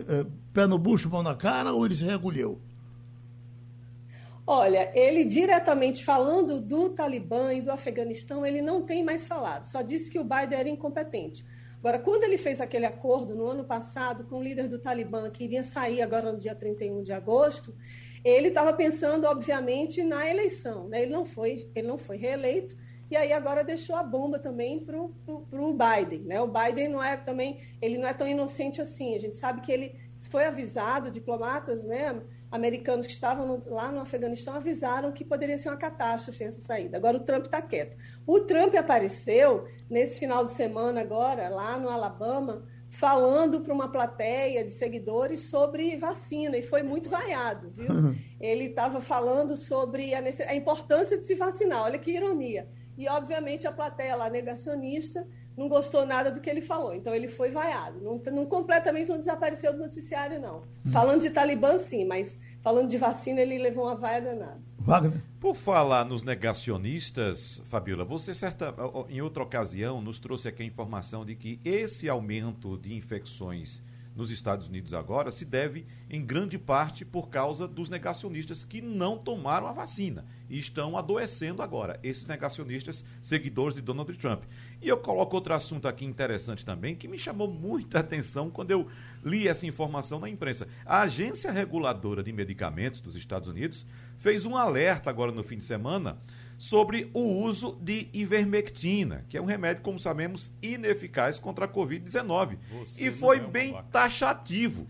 eh, 0.07 0.27
pé 0.53 0.67
no 0.67 0.77
bucho, 0.77 1.09
mão 1.09 1.23
na 1.23 1.33
cara, 1.33 1.73
ou 1.73 1.83
ele 1.83 1.95
se 1.95 2.05
recolheu? 2.05 2.61
Olha, 4.45 4.91
ele 4.93 5.25
diretamente 5.25 6.05
falando 6.05 6.61
do 6.61 6.91
Talibã 6.91 7.51
e 7.55 7.61
do 7.61 7.71
Afeganistão, 7.71 8.45
ele 8.45 8.61
não 8.61 8.83
tem 8.83 9.03
mais 9.03 9.25
falado, 9.25 9.65
só 9.65 9.81
disse 9.81 10.11
que 10.11 10.19
o 10.19 10.23
Biden 10.23 10.59
era 10.59 10.69
incompetente. 10.69 11.43
Agora, 11.79 11.99
quando 11.99 12.23
ele 12.23 12.37
fez 12.37 12.59
aquele 12.59 12.85
acordo 12.85 13.35
no 13.35 13.45
ano 13.45 13.63
passado 13.63 14.25
com 14.25 14.39
o 14.39 14.43
líder 14.43 14.67
do 14.67 14.79
Talibã, 14.79 15.29
que 15.29 15.43
iria 15.43 15.63
sair 15.63 16.01
agora 16.01 16.31
no 16.31 16.39
dia 16.39 16.55
31 16.55 17.03
de 17.03 17.13
agosto, 17.13 17.75
ele 18.23 18.49
estava 18.49 18.73
pensando, 18.73 19.25
obviamente, 19.25 20.03
na 20.03 20.27
eleição. 20.29 20.87
Né? 20.87 21.03
Ele, 21.03 21.11
não 21.11 21.25
foi, 21.25 21.69
ele 21.75 21.87
não 21.87 21.97
foi 21.97 22.17
reeleito, 22.17 22.75
e 23.09 23.15
aí 23.15 23.31
agora 23.31 23.63
deixou 23.63 23.95
a 23.95 24.03
bomba 24.03 24.37
também 24.37 24.83
para 24.83 24.99
o 24.99 25.73
Biden. 25.73 26.23
Né? 26.23 26.41
O 26.41 26.47
Biden 26.47 26.89
não 26.89 27.01
é 27.01 27.15
também, 27.15 27.59
ele 27.81 27.97
não 27.97 28.07
é 28.07 28.13
tão 28.13 28.27
inocente 28.27 28.81
assim. 28.81 29.15
A 29.15 29.19
gente 29.19 29.37
sabe 29.37 29.61
que 29.61 29.71
ele 29.71 29.95
foi 30.29 30.45
avisado, 30.45 31.09
diplomatas 31.09 31.85
né, 31.85 32.21
americanos 32.51 33.05
que 33.05 33.11
estavam 33.11 33.45
no, 33.45 33.73
lá 33.73 33.91
no 33.91 33.99
Afeganistão 33.99 34.55
avisaram 34.55 35.11
que 35.11 35.25
poderia 35.25 35.57
ser 35.57 35.69
uma 35.69 35.77
catástrofe 35.77 36.43
essa 36.43 36.61
saída. 36.61 36.97
Agora 36.97 37.17
o 37.17 37.21
Trump 37.21 37.45
está 37.45 37.61
quieto. 37.61 37.97
O 38.25 38.39
Trump 38.39 38.73
apareceu 38.75 39.65
nesse 39.89 40.19
final 40.19 40.45
de 40.45 40.51
semana 40.51 41.01
agora, 41.01 41.49
lá 41.49 41.77
no 41.79 41.89
Alabama, 41.89 42.65
falando 42.89 43.61
para 43.61 43.73
uma 43.73 43.91
plateia 43.91 44.63
de 44.63 44.71
seguidores 44.71 45.41
sobre 45.41 45.97
vacina 45.97 46.57
e 46.57 46.63
foi 46.63 46.83
muito 46.83 47.09
vaiado, 47.09 47.69
viu? 47.71 47.91
Uhum. 47.91 48.15
Ele 48.39 48.65
estava 48.65 49.01
falando 49.01 49.55
sobre 49.55 50.13
a, 50.13 50.23
a 50.47 50.55
importância 50.55 51.17
de 51.17 51.25
se 51.25 51.35
vacinar. 51.35 51.83
Olha 51.83 51.99
que 51.99 52.11
ironia. 52.11 52.69
E, 52.97 53.07
obviamente, 53.07 53.67
a 53.67 53.71
plateia 53.71 54.15
lá 54.15 54.29
negacionista 54.29 55.27
não 55.57 55.67
gostou 55.67 56.05
nada 56.05 56.31
do 56.31 56.39
que 56.39 56.49
ele 56.49 56.61
falou. 56.61 56.93
Então 56.93 57.13
ele 57.15 57.27
foi 57.27 57.49
vaiado. 57.49 57.99
Não, 57.99 58.21
não 58.31 58.45
completamente 58.45 59.09
não 59.09 59.17
desapareceu 59.17 59.73
do 59.73 59.79
noticiário, 59.79 60.39
não. 60.39 60.59
Hum. 60.85 60.91
Falando 60.91 61.21
de 61.21 61.31
Talibã, 61.31 61.77
sim, 61.79 62.05
mas 62.05 62.39
falando 62.61 62.87
de 62.87 62.97
vacina, 62.97 63.41
ele 63.41 63.57
levou 63.57 63.85
uma 63.85 63.95
vaia 63.95 64.21
danada. 64.21 64.61
Wagner. 64.77 65.21
Por 65.39 65.55
falar 65.55 66.05
nos 66.05 66.23
negacionistas, 66.23 67.61
Fabiola, 67.65 68.05
você 68.05 68.33
certa, 68.33 68.73
em 69.09 69.21
outra 69.21 69.43
ocasião 69.43 70.01
nos 70.01 70.19
trouxe 70.19 70.47
aqui 70.47 70.63
a 70.63 70.65
informação 70.65 71.25
de 71.25 71.35
que 71.35 71.59
esse 71.65 72.07
aumento 72.07 72.77
de 72.77 72.93
infecções 72.93 73.83
nos 74.17 74.31
Estados 74.31 74.67
Unidos 74.67 74.95
agora 74.95 75.31
se 75.31 75.45
deve 75.45 75.85
em 76.09 76.25
grande 76.25 76.57
parte 76.57 77.05
por 77.05 77.29
causa 77.29 77.67
dos 77.67 77.87
negacionistas 77.87 78.65
que 78.65 78.81
não 78.81 79.15
tomaram 79.15 79.67
a 79.67 79.71
vacina 79.71 80.25
e 80.49 80.57
estão 80.57 80.97
adoecendo 80.97 81.61
agora, 81.61 81.99
esses 82.01 82.25
negacionistas 82.25 83.05
seguidores 83.21 83.75
de 83.75 83.81
Donald 83.81 84.11
Trump. 84.17 84.43
E 84.81 84.87
eu 84.87 84.97
coloco 84.97 85.35
outro 85.35 85.53
assunto 85.53 85.87
aqui 85.87 86.03
interessante 86.03 86.65
também 86.65 86.95
que 86.95 87.07
me 87.07 87.19
chamou 87.19 87.47
muita 87.47 87.99
atenção 87.99 88.49
quando 88.49 88.71
eu 88.71 88.87
li 89.23 89.47
essa 89.47 89.67
informação 89.67 90.19
na 90.19 90.27
imprensa. 90.27 90.67
A 90.83 91.01
Agência 91.01 91.51
Reguladora 91.51 92.23
de 92.23 92.33
Medicamentos 92.33 92.99
dos 92.99 93.15
Estados 93.15 93.47
Unidos 93.47 93.85
fez 94.17 94.47
um 94.47 94.57
alerta 94.57 95.11
agora 95.11 95.31
no 95.31 95.43
fim 95.43 95.57
de 95.57 95.63
semana 95.63 96.17
sobre 96.57 97.09
o 97.13 97.21
uso 97.21 97.77
de 97.81 98.09
ivermectina, 98.11 99.25
que 99.29 99.37
é 99.37 99.41
um 99.41 99.45
remédio, 99.45 99.83
como 99.83 99.99
sabemos, 99.99 100.51
ineficaz 100.61 101.37
contra 101.37 101.65
a 101.65 101.67
Covid-19. 101.67 102.57
E 102.97 103.11
foi 103.11 103.37
é 103.37 103.41
bem 103.41 103.71
babaca. 103.71 103.89
taxativo. 103.91 104.87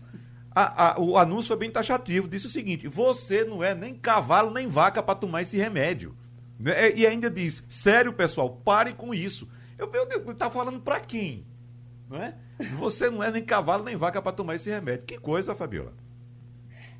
A, 0.50 0.92
a, 0.92 1.00
o 1.00 1.18
anúncio 1.18 1.48
foi 1.48 1.58
bem 1.58 1.70
taxativo. 1.70 2.26
Disse 2.26 2.46
o 2.46 2.50
seguinte: 2.50 2.88
você 2.88 3.44
não 3.44 3.62
é 3.62 3.74
nem 3.74 3.94
cavalo 3.94 4.50
nem 4.50 4.66
vaca 4.66 5.02
para 5.02 5.14
tomar 5.14 5.42
esse 5.42 5.56
remédio. 5.56 6.16
Né? 6.58 6.92
E 6.94 7.06
ainda 7.06 7.30
diz: 7.30 7.62
sério, 7.68 8.12
pessoal, 8.12 8.50
pare 8.64 8.94
com 8.94 9.14
isso. 9.14 9.46
Eu, 9.76 9.90
meu 9.90 10.06
Deus, 10.06 10.26
está 10.28 10.50
falando 10.50 10.80
para 10.80 10.98
quem? 11.00 11.46
Não 12.08 12.20
é? 12.20 12.34
Você 12.78 13.10
não 13.10 13.22
é 13.22 13.30
nem 13.30 13.44
cavalo 13.44 13.84
nem 13.84 13.94
vaca 13.94 14.20
para 14.20 14.32
tomar 14.32 14.56
esse 14.56 14.70
remédio. 14.70 15.04
Que 15.04 15.18
coisa, 15.18 15.54
Fabiola. 15.54 15.92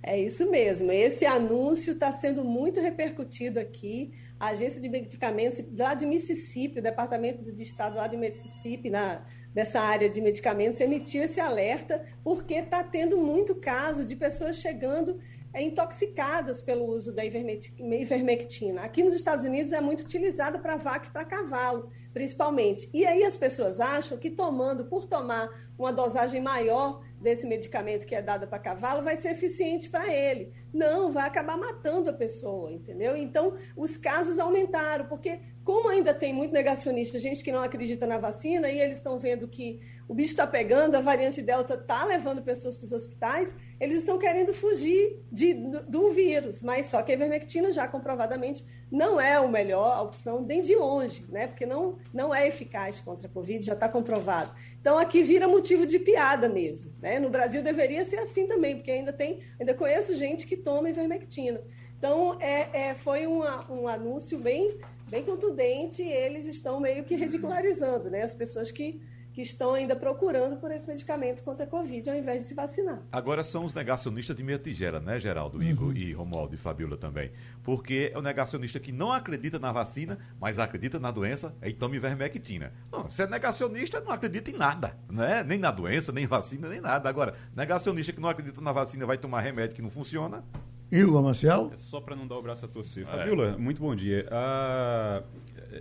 É 0.03 0.19
isso 0.21 0.49
mesmo. 0.51 0.93
Esse 0.93 1.27
anúncio 1.27 1.95
está 1.95 2.13
sendo 2.13 2.45
muito 2.45 2.81
repercutido 2.81 3.59
aqui. 3.59 4.13
A 4.39 4.49
agência 4.49 4.81
de 4.81 4.89
medicamentos 4.89 5.63
lá 5.77 5.95
de 5.95 6.07
Mississippi, 6.07 6.79
o 6.79 6.83
Departamento 6.83 7.53
de 7.53 7.63
Estado 7.63 7.97
lá 7.97 8.07
de 8.07 8.17
Mississippi, 8.17 8.89
na, 8.89 9.25
nessa 9.55 9.81
área 9.81 10.09
de 10.09 10.21
medicamentos, 10.21 10.81
emitiu 10.81 11.25
esse 11.25 11.41
alerta 11.41 12.05
porque 12.23 12.55
está 12.55 12.85
tendo 12.85 13.19
muito 13.19 13.57
caso 13.57 14.05
de 14.05 14.15
pessoas 14.15 14.57
chegando 14.57 15.19
é, 15.53 15.63
intoxicadas 15.63 16.63
pelo 16.63 16.85
uso 16.87 17.13
da 17.13 17.25
ivermectina. 17.25 18.83
Aqui 18.83 19.03
nos 19.03 19.15
Estados 19.15 19.45
Unidos 19.45 19.73
é 19.73 19.81
muito 19.81 20.03
utilizada 20.03 20.59
para 20.59 20.77
vaca 20.77 21.09
e 21.09 21.11
para 21.11 21.25
cavalo, 21.25 21.91
principalmente. 22.13 22.89
E 22.93 23.05
aí 23.07 23.25
as 23.25 23.37
pessoas 23.37 23.81
acham 23.81 24.19
que 24.19 24.31
tomando, 24.31 24.87
por 24.87 25.07
tomar 25.07 25.49
uma 25.79 25.93
dosagem 25.93 26.41
maior 26.41 27.03
desse 27.21 27.47
medicamento 27.47 28.07
que 28.07 28.15
é 28.15 28.23
dado 28.23 28.47
para 28.47 28.59
cavalo 28.59 29.03
vai 29.03 29.17
ser 29.17 29.31
eficiente 29.31 29.89
para 29.89 30.13
ele. 30.13 30.53
Não, 30.73 31.11
vai 31.11 31.27
acabar 31.27 31.57
matando 31.57 32.11
a 32.11 32.13
pessoa, 32.13 32.71
entendeu? 32.73 33.17
Então, 33.17 33.57
os 33.77 33.97
casos 33.97 34.39
aumentaram, 34.39 35.07
porque 35.07 35.41
como 35.65 35.89
ainda 35.89 36.15
tem 36.15 36.33
muito 36.33 36.53
negacionista, 36.53 37.19
gente 37.19 37.45
que 37.45 37.53
não 37.53 37.63
acredita 37.63 38.07
na 38.07 38.19
vacina, 38.19 38.71
e 38.71 38.81
eles 38.81 38.97
estão 38.97 39.19
vendo 39.19 39.47
que 39.47 39.81
o 40.09 40.15
bicho 40.15 40.31
está 40.31 40.47
pegando, 40.47 40.97
a 40.97 41.03
variante 41.03 41.43
Delta 41.43 41.75
está 41.75 42.03
levando 42.05 42.43
pessoas 42.43 42.77
para 42.77 42.85
os 42.87 42.93
hospitais, 42.93 43.57
eles 43.79 43.97
estão 43.97 44.19
querendo 44.19 44.55
fugir 44.55 45.23
de, 45.31 45.53
do, 45.53 45.85
do, 45.85 46.11
vírus. 46.13 46.63
Mas 46.63 46.87
só 46.87 47.03
que 47.03 47.13
a 47.13 47.15
ivermectina 47.15 47.71
já 47.71 47.87
comprovadamente 47.87 48.65
não 48.91 49.21
é 49.21 49.35
a 49.35 49.47
melhor 49.47 50.03
opção, 50.03 50.41
nem 50.41 50.63
de 50.63 50.75
longe, 50.75 51.27
né? 51.29 51.47
Porque 51.47 51.67
não, 51.67 51.99
não 52.13 52.35
é 52.35 52.49
eficaz 52.49 53.01
contra 53.01 53.29
a 53.29 53.31
Covid, 53.31 53.65
já 53.65 53.75
está 53.75 53.87
comprovado. 53.87 54.51
Então 54.81 54.99
aqui 54.99 55.23
vira 55.23 55.47
motivo 55.47 55.85
de 55.85 55.99
piada 55.99 56.49
mesmo. 56.49 56.95
Né? 57.03 57.21
No 57.21 57.29
Brasil 57.29 57.63
deveria 57.63 58.03
ser 58.03 58.17
assim 58.17 58.47
também, 58.47 58.77
porque 58.77 58.91
ainda 58.91 59.13
tem, 59.13 59.41
ainda 59.61 59.75
conheço 59.75 60.15
gente 60.15 60.47
que 60.47 60.57
toma 60.57 60.89
ivermectina. 60.89 61.61
Então 61.99 62.39
é, 62.41 62.89
é 62.89 62.95
foi 62.95 63.27
uma, 63.27 63.71
um 63.71 63.87
anúncio 63.87 64.39
bem 64.39 64.79
bem 65.11 65.25
contundente 65.25 66.03
e 66.03 66.11
eles 66.11 66.47
estão 66.47 66.79
meio 66.81 67.03
que 67.05 67.17
ridicularizando 67.17 68.11
né, 68.11 68.23
as 68.23 68.35
pessoas 68.35 68.71
que, 68.71 69.01
que 69.39 69.43
estão 69.43 69.73
ainda 69.73 69.95
procurando 69.95 70.57
por 70.57 70.73
esse 70.73 70.89
medicamento 70.89 71.45
contra 71.45 71.65
a 71.65 71.69
Covid 71.69 72.11
ao 72.11 72.17
invés 72.17 72.41
de 72.41 72.47
se 72.47 72.55
vacinar. 72.55 73.05
Agora 73.13 73.45
são 73.45 73.65
os 73.65 73.73
negacionistas 73.73 74.37
de 74.37 74.43
meia 74.43 74.59
tigela, 74.59 74.99
né, 74.99 75.21
Geraldo, 75.21 75.63
Igor 75.63 75.91
uhum. 75.91 75.95
e 75.95 76.13
Romualdo 76.13 76.57
e 76.57 76.59
Fabiola 76.59 76.97
também. 76.97 77.31
Porque 77.63 78.11
é 78.13 78.19
o 78.19 78.21
negacionista 78.21 78.81
que 78.81 78.91
não 78.91 79.13
acredita 79.13 79.57
na 79.57 79.71
vacina, 79.71 80.19
mas 80.41 80.59
acredita 80.59 80.99
na 80.99 81.13
doença 81.13 81.55
e 81.63 81.73
toma 81.73 81.95
ivermectina. 81.95 82.73
Não, 82.91 83.09
se 83.09 83.23
é 83.23 83.29
negacionista, 83.29 84.01
não 84.01 84.11
acredita 84.11 84.51
em 84.51 84.55
nada, 84.55 84.99
né? 85.09 85.45
Nem 85.45 85.57
na 85.57 85.71
doença, 85.71 86.11
nem 86.11 86.27
vacina, 86.27 86.69
nem 86.69 86.81
nada. 86.81 87.09
Agora, 87.09 87.37
negacionista 87.55 88.13
que 88.13 88.21
não 88.21 88.29
acredita 88.29 88.61
na 88.61 88.73
vacina 88.73 89.07
vai 89.07 89.19
tomar 89.19 89.41
remédio 89.41 89.77
que 89.77 89.83
não 89.83 89.91
funciona, 89.91 90.43
Igor 90.91 91.23
Marcel? 91.23 91.71
É 91.73 91.77
só 91.77 92.01
para 92.01 92.17
não 92.17 92.27
dar 92.27 92.39
o 92.39 92.43
braço 92.43 92.65
a 92.65 92.69
torcer. 92.69 93.05
É. 93.05 93.07
Fabiola, 93.07 93.57
muito 93.57 93.81
bom 93.81 93.95
dia. 93.95 94.27
Ah, 94.33 95.23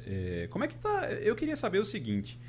é, 0.05 0.47
como 0.51 0.63
é 0.63 0.67
que 0.67 0.77
tá? 0.77 1.11
Eu 1.11 1.35
queria 1.35 1.55
saber 1.55 1.79
o 1.79 1.85
seguinte: 1.85 2.39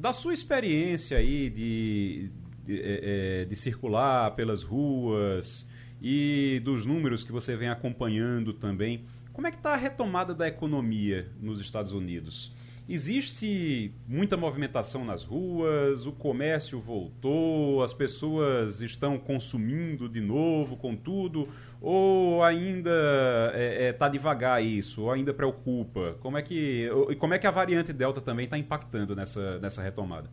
da 0.00 0.14
sua 0.14 0.32
experiência 0.32 1.18
aí 1.18 1.50
de, 1.50 2.30
de, 2.64 2.80
é, 2.80 3.42
é, 3.42 3.44
de 3.44 3.54
circular 3.54 4.30
pelas 4.34 4.62
ruas 4.62 5.68
e 6.00 6.58
dos 6.64 6.86
números 6.86 7.22
que 7.22 7.30
você 7.30 7.54
vem 7.54 7.68
acompanhando 7.68 8.54
também, 8.54 9.04
como 9.30 9.46
é 9.46 9.50
que 9.50 9.58
está 9.58 9.74
a 9.74 9.76
retomada 9.76 10.34
da 10.34 10.48
economia 10.48 11.30
nos 11.38 11.60
Estados 11.60 11.92
Unidos? 11.92 12.50
Existe 12.92 13.94
muita 14.08 14.36
movimentação 14.36 15.04
nas 15.04 15.22
ruas, 15.22 16.06
o 16.06 16.10
comércio 16.10 16.80
voltou, 16.80 17.84
as 17.84 17.92
pessoas 17.92 18.80
estão 18.80 19.16
consumindo 19.16 20.08
de 20.08 20.20
novo 20.20 20.76
com 20.76 20.96
tudo, 20.96 21.46
ou 21.80 22.42
ainda 22.42 22.90
está 22.90 23.58
é, 23.60 23.86
é, 23.86 23.92
tá 23.92 24.08
devagar 24.08 24.64
isso, 24.64 25.02
ou 25.02 25.12
ainda 25.12 25.32
preocupa? 25.32 26.16
Como 26.18 26.36
é 26.36 26.42
que, 26.42 26.90
e 27.10 27.14
como 27.14 27.32
é 27.32 27.38
que 27.38 27.46
a 27.46 27.52
variante 27.52 27.92
Delta 27.92 28.20
também 28.20 28.46
está 28.46 28.58
impactando 28.58 29.14
nessa, 29.14 29.60
nessa 29.60 29.80
retomada? 29.80 30.28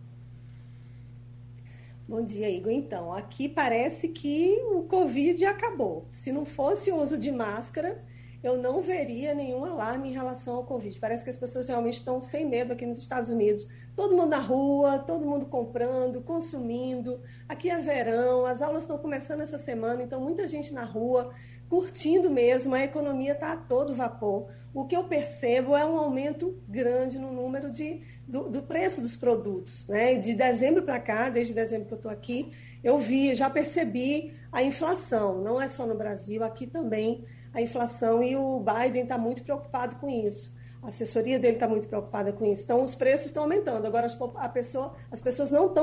Bom 2.08 2.26
dia, 2.26 2.49
Igor. 2.49 2.72
Então, 2.72 3.14
aqui 3.14 3.47
parece 3.47 4.08
que 4.08 4.60
o 4.72 4.82
Covid 4.82 5.45
acabou. 5.45 6.08
Se 6.10 6.32
não 6.32 6.43
fosse 6.43 6.91
o 6.91 6.95
uso 6.95 7.20
de 7.20 7.32
máscara, 7.32 8.03
eu 8.48 8.58
não 8.58 8.82
veria 8.82 9.34
nenhum 9.34 9.66
alarme 9.66 10.10
em 10.10 10.14
relação 10.14 10.56
ao 10.56 10.64
Covid. 10.64 10.98
Parece 11.00 11.24
que 11.24 11.30
as 11.30 11.36
pessoas 11.36 11.68
realmente 11.68 11.95
estão 11.95 12.22
sem 12.22 12.48
medo 12.48 12.74
aqui 12.74 12.86
nos 12.86 12.98
Estados 12.98 13.30
Unidos. 13.30 13.68
Todo 13.95 14.16
mundo 14.16 14.30
na 14.30 14.39
rua, 14.39 15.00
todo 15.00 15.26
mundo 15.26 15.48
comprando, 15.48 16.22
consumindo. 16.22 17.20
Aqui 17.48 17.70
é 17.70 17.78
verão, 17.80 18.45
as 18.45 18.62
aulas 18.62 18.84
estão 18.84 18.98
começando 18.98 19.41
essa 19.41 19.58
semana, 19.58 20.02
então 20.02 20.22
muita 20.22 20.48
gente 20.48 20.74
na 20.74 20.86
rua, 20.86 21.32
curtindo 21.70 22.30
mesmo, 22.30 22.74
a 22.74 22.84
economia 22.84 23.34
está 23.34 23.52
a 23.52 23.58
todo 23.58 23.93
vapor. 23.93 24.48
O 24.74 24.86
que 24.86 24.95
eu 24.95 25.04
percebo 25.04 25.76
é 25.76 25.84
um 25.84 25.98
aumento 25.98 26.58
grande 26.68 27.20
no 27.20 27.34
número 27.34 27.70
de, 27.70 28.02
do, 28.28 28.50
do 28.50 28.64
preço 28.64 29.02
dos 29.02 29.16
produtos. 29.16 29.88
Né? 29.88 30.16
De 30.16 30.34
dezembro 30.36 30.84
para 30.84 31.00
cá, 31.00 31.30
desde 31.30 31.54
dezembro 31.54 31.88
que 31.88 31.93
eu 31.93 31.98
estou 31.98 32.12
aqui, 32.12 32.52
eu 32.84 32.98
vi, 32.98 33.36
já 33.36 33.50
percebi 33.50 34.34
a 34.52 34.64
inflação. 34.64 35.41
Não 35.41 35.60
é 35.60 35.68
só 35.68 35.86
no 35.86 35.95
Brasil, 35.95 36.43
aqui 36.43 36.66
também 36.66 37.26
a 37.54 37.62
inflação 37.62 38.22
e 38.24 38.36
o 38.36 38.60
Biden 38.60 39.04
está 39.04 39.18
muito 39.18 39.43
preocupado 39.43 39.95
com 39.98 40.10
isso. 40.10 40.56
A 40.82 40.89
assessoria 40.89 41.39
dele 41.39 41.56
está 41.56 41.68
muito 41.68 41.88
preocupada 41.88 42.32
com 42.32 42.45
isso. 42.45 42.64
Então, 42.64 42.82
os 42.82 42.93
preços 42.95 43.28
estão 43.28 43.43
aumentando. 43.43 43.86
Agora, 43.86 44.06
as, 44.06 44.18
a 44.36 44.48
pessoa, 44.48 44.93
as 45.12 45.20
pessoas 45.20 45.52
não, 45.52 45.74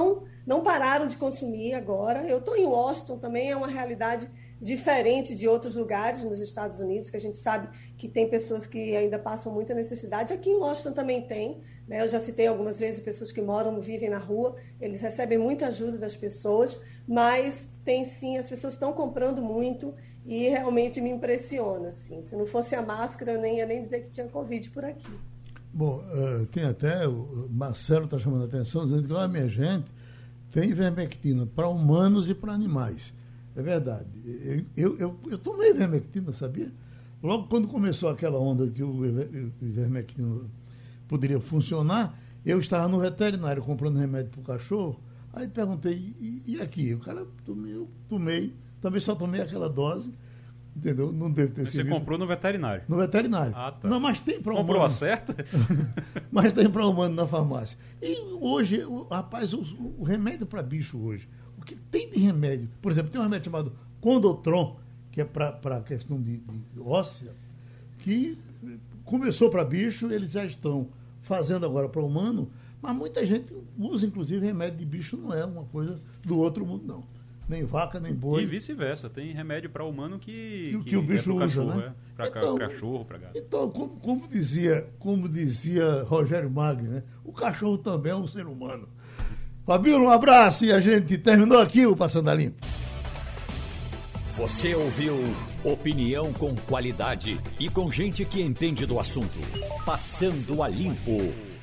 não 0.47 0.62
pararam 0.62 1.07
de 1.07 1.17
consumir 1.17 1.75
agora. 1.75 2.27
Eu 2.27 2.39
estou 2.39 2.57
em 2.57 2.65
Washington, 2.65 3.19
também 3.19 3.51
é 3.51 3.57
uma 3.57 3.67
realidade 3.67 4.31
diferente 4.61 5.35
de 5.35 5.47
outros 5.47 5.75
lugares 5.77 6.25
nos 6.25 6.41
Estados 6.41 6.81
Unidos, 6.81 7.11
que 7.11 7.17
a 7.17 7.21
gente 7.21 7.37
sabe 7.37 7.69
que 7.99 8.09
tem 8.09 8.31
pessoas 8.31 8.67
que 8.67 8.97
ainda 8.97 9.19
passam 9.19 9.53
muita 9.53 9.75
necessidade. 9.75 10.33
Aqui 10.33 10.49
em 10.49 10.57
Washington 10.57 10.93
também 10.93 11.21
tem. 11.21 11.61
Né? 11.87 12.01
Eu 12.01 12.09
já 12.09 12.19
citei 12.19 12.47
algumas 12.47 12.79
vezes 12.79 13.01
pessoas 13.01 13.31
que 13.31 13.43
moram, 13.43 13.79
vivem 13.81 14.09
na 14.09 14.19
rua, 14.19 14.57
eles 14.81 15.01
recebem 15.01 15.37
muita 15.37 15.67
ajuda 15.67 15.99
das 15.99 16.17
pessoas, 16.17 16.81
mas 17.07 17.73
tem 17.85 18.05
sim, 18.05 18.39
as 18.39 18.49
pessoas 18.49 18.73
estão 18.73 18.93
comprando 18.93 19.43
muito 19.43 19.95
e 20.25 20.49
realmente 20.49 21.01
me 21.01 21.11
impressiona. 21.11 21.89
Assim. 21.89 22.22
Se 22.22 22.37
não 22.37 22.47
fosse 22.47 22.75
a 22.75 22.83
máscara, 22.83 23.33
eu 23.33 23.41
nem 23.41 23.59
ia 23.59 23.66
nem 23.66 23.83
dizer 23.83 24.03
que 24.03 24.11
tinha 24.11 24.27
Covid 24.29 24.70
por 24.70 24.85
aqui. 24.85 25.12
Bom, 25.72 25.99
uh, 25.99 26.47
tem 26.47 26.64
até, 26.64 27.07
o 27.09 27.49
Marcelo 27.51 28.05
está 28.05 28.18
chamando 28.18 28.43
a 28.43 28.45
atenção, 28.47 28.85
dizendo 28.85 29.07
que, 29.09 29.12
olha, 29.12 29.27
minha 29.27 29.49
gente, 29.49 29.87
tem 30.53 30.70
ivermectina 30.70 31.47
para 31.47 31.68
humanos 31.68 32.29
e 32.29 32.35
para 32.35 32.53
animais. 32.53 33.12
É 33.57 33.62
verdade. 33.62 34.09
Eu, 34.77 34.97
eu, 34.99 35.20
eu, 35.29 35.39
tomei 35.39 35.70
ivermectina, 35.70 36.33
sabia? 36.33 36.72
Logo 37.22 37.49
quando 37.49 37.66
começou 37.68 38.09
aquela 38.09 38.39
onda 38.39 38.68
que 38.68 38.83
o 38.83 39.05
ivermectina 39.62 40.49
poderia 41.09 41.41
funcionar, 41.41 42.18
eu 42.45 42.61
estava 42.61 42.87
no 42.89 43.01
veterinário 43.01 43.62
comprando 43.62 43.97
remédio 43.97 44.31
para 44.31 44.41
o 44.41 44.45
cachorro, 44.45 45.01
aí 45.33 45.49
perguntei, 45.49 46.14
e, 46.20 46.43
e 46.47 46.61
aqui? 46.61 46.95
O 46.95 47.01
cara, 47.01 47.27
tomei, 47.45 47.75
eu 47.75 47.89
tomei, 48.09 48.55
também 48.85 49.01
só 49.01 49.14
tomei 49.14 49.41
aquela 49.41 49.66
dose, 49.66 50.12
entendeu? 50.76 51.11
Não 51.11 51.30
deve 51.30 51.53
ter 51.53 51.66
sido. 51.66 51.85
Você 51.85 51.89
comprou 51.89 52.18
no 52.18 52.26
veterinário? 52.26 52.85
No 52.87 52.99
veterinário. 52.99 53.55
Ah, 53.57 53.72
tá. 53.72 53.89
Não, 53.89 53.99
mas 53.99 54.20
tem 54.20 54.43
para 54.43 54.53
humano. 54.53 54.66
Comprou 54.66 54.85
a 54.85 54.91
certa? 54.91 55.35
mas 56.30 56.53
tem 56.53 56.68
para 56.68 56.87
humano 56.87 57.14
na 57.14 57.26
farmácia. 57.26 57.78
E 58.03 58.14
hoje, 58.39 58.85
o, 58.85 59.05
rapaz, 59.05 59.55
o, 59.55 59.62
o 59.99 60.05
remédio 60.05 60.47
para 60.47 60.62
bicho 60.62 60.99
hoje, 60.99 61.26
o 61.57 61.62
que 61.62 61.74
tem 61.74 62.11
de 62.11 62.18
remédio? 62.18 62.68
Por 62.82 62.93
exemplo, 62.93 63.11
tem 63.11 63.18
um 63.18 63.24
remédio 63.24 63.47
chamado 63.47 63.72
Condotron, 64.03 64.78
que 65.11 65.22
é 65.22 65.24
para 65.24 65.78
a 65.78 65.80
questão 65.80 66.20
de, 66.20 66.37
de 66.37 66.80
óssea, 66.80 67.32
que 68.01 68.37
começou 69.03 69.49
para 69.49 69.64
bicho, 69.64 70.12
eles 70.12 70.32
já 70.32 70.45
estão 70.45 70.89
fazendo 71.22 71.64
agora 71.64 71.89
para 71.89 72.03
humano, 72.03 72.51
mas 72.82 72.95
muita 72.95 73.24
gente 73.24 73.51
usa, 73.78 74.05
inclusive, 74.05 74.45
remédio 74.45 74.76
de 74.76 74.85
bicho, 74.85 75.16
não 75.16 75.32
é 75.32 75.43
uma 75.43 75.64
coisa 75.64 75.99
do 76.22 76.39
outro 76.39 76.66
mundo, 76.66 76.85
não 76.87 77.14
nem 77.49 77.65
vaca, 77.65 78.01
nem 78.01 78.15
boi. 78.15 78.43
E 78.43 78.47
vice-versa, 78.47 79.09
tem 79.09 79.33
remédio 79.33 79.71
para 79.71 79.85
humano 79.85 80.19
que, 80.19 80.71
que, 80.71 80.79
que, 80.79 80.85
que 80.91 80.97
o 80.97 81.03
bicho 81.03 81.31
é 81.31 81.35
usa, 81.35 81.45
cachorro, 81.45 81.75
né? 81.75 81.87
É, 81.87 82.17
para 82.17 82.39
então, 82.39 82.59
cachorro, 82.59 83.05
para 83.05 83.19
gato. 83.19 83.39
Então, 83.39 83.71
como, 83.71 83.89
como, 84.01 84.29
dizia, 84.29 84.89
como 84.99 85.29
dizia 85.29 86.03
Rogério 86.05 86.51
Magno, 86.51 86.91
né? 86.91 87.03
o 87.25 87.33
cachorro 87.33 87.79
também 87.79 88.13
é 88.13 88.17
um 88.17 88.27
ser 88.27 88.47
humano. 88.47 88.89
Fabíola, 89.67 90.05
um 90.05 90.11
abraço 90.11 90.65
e 90.65 90.73
a 90.73 90.81
gente 90.81 91.17
terminou 91.19 91.59
aqui 91.59 91.87
o 91.87 91.97
Passando 91.97 92.29
a 92.29 92.35
Limpo. 92.35 92.67
Você 94.37 94.75
ouviu 94.75 95.15
opinião 95.63 96.33
com 96.33 96.57
qualidade 96.57 97.41
e 97.59 97.71
com 97.71 97.91
gente 97.91 98.25
que 98.25 98.43
entende 98.43 98.85
do 98.85 98.99
assunto. 98.99 99.39
Passando 99.87 100.63
a 100.63 100.69
Limpo. 100.69 101.54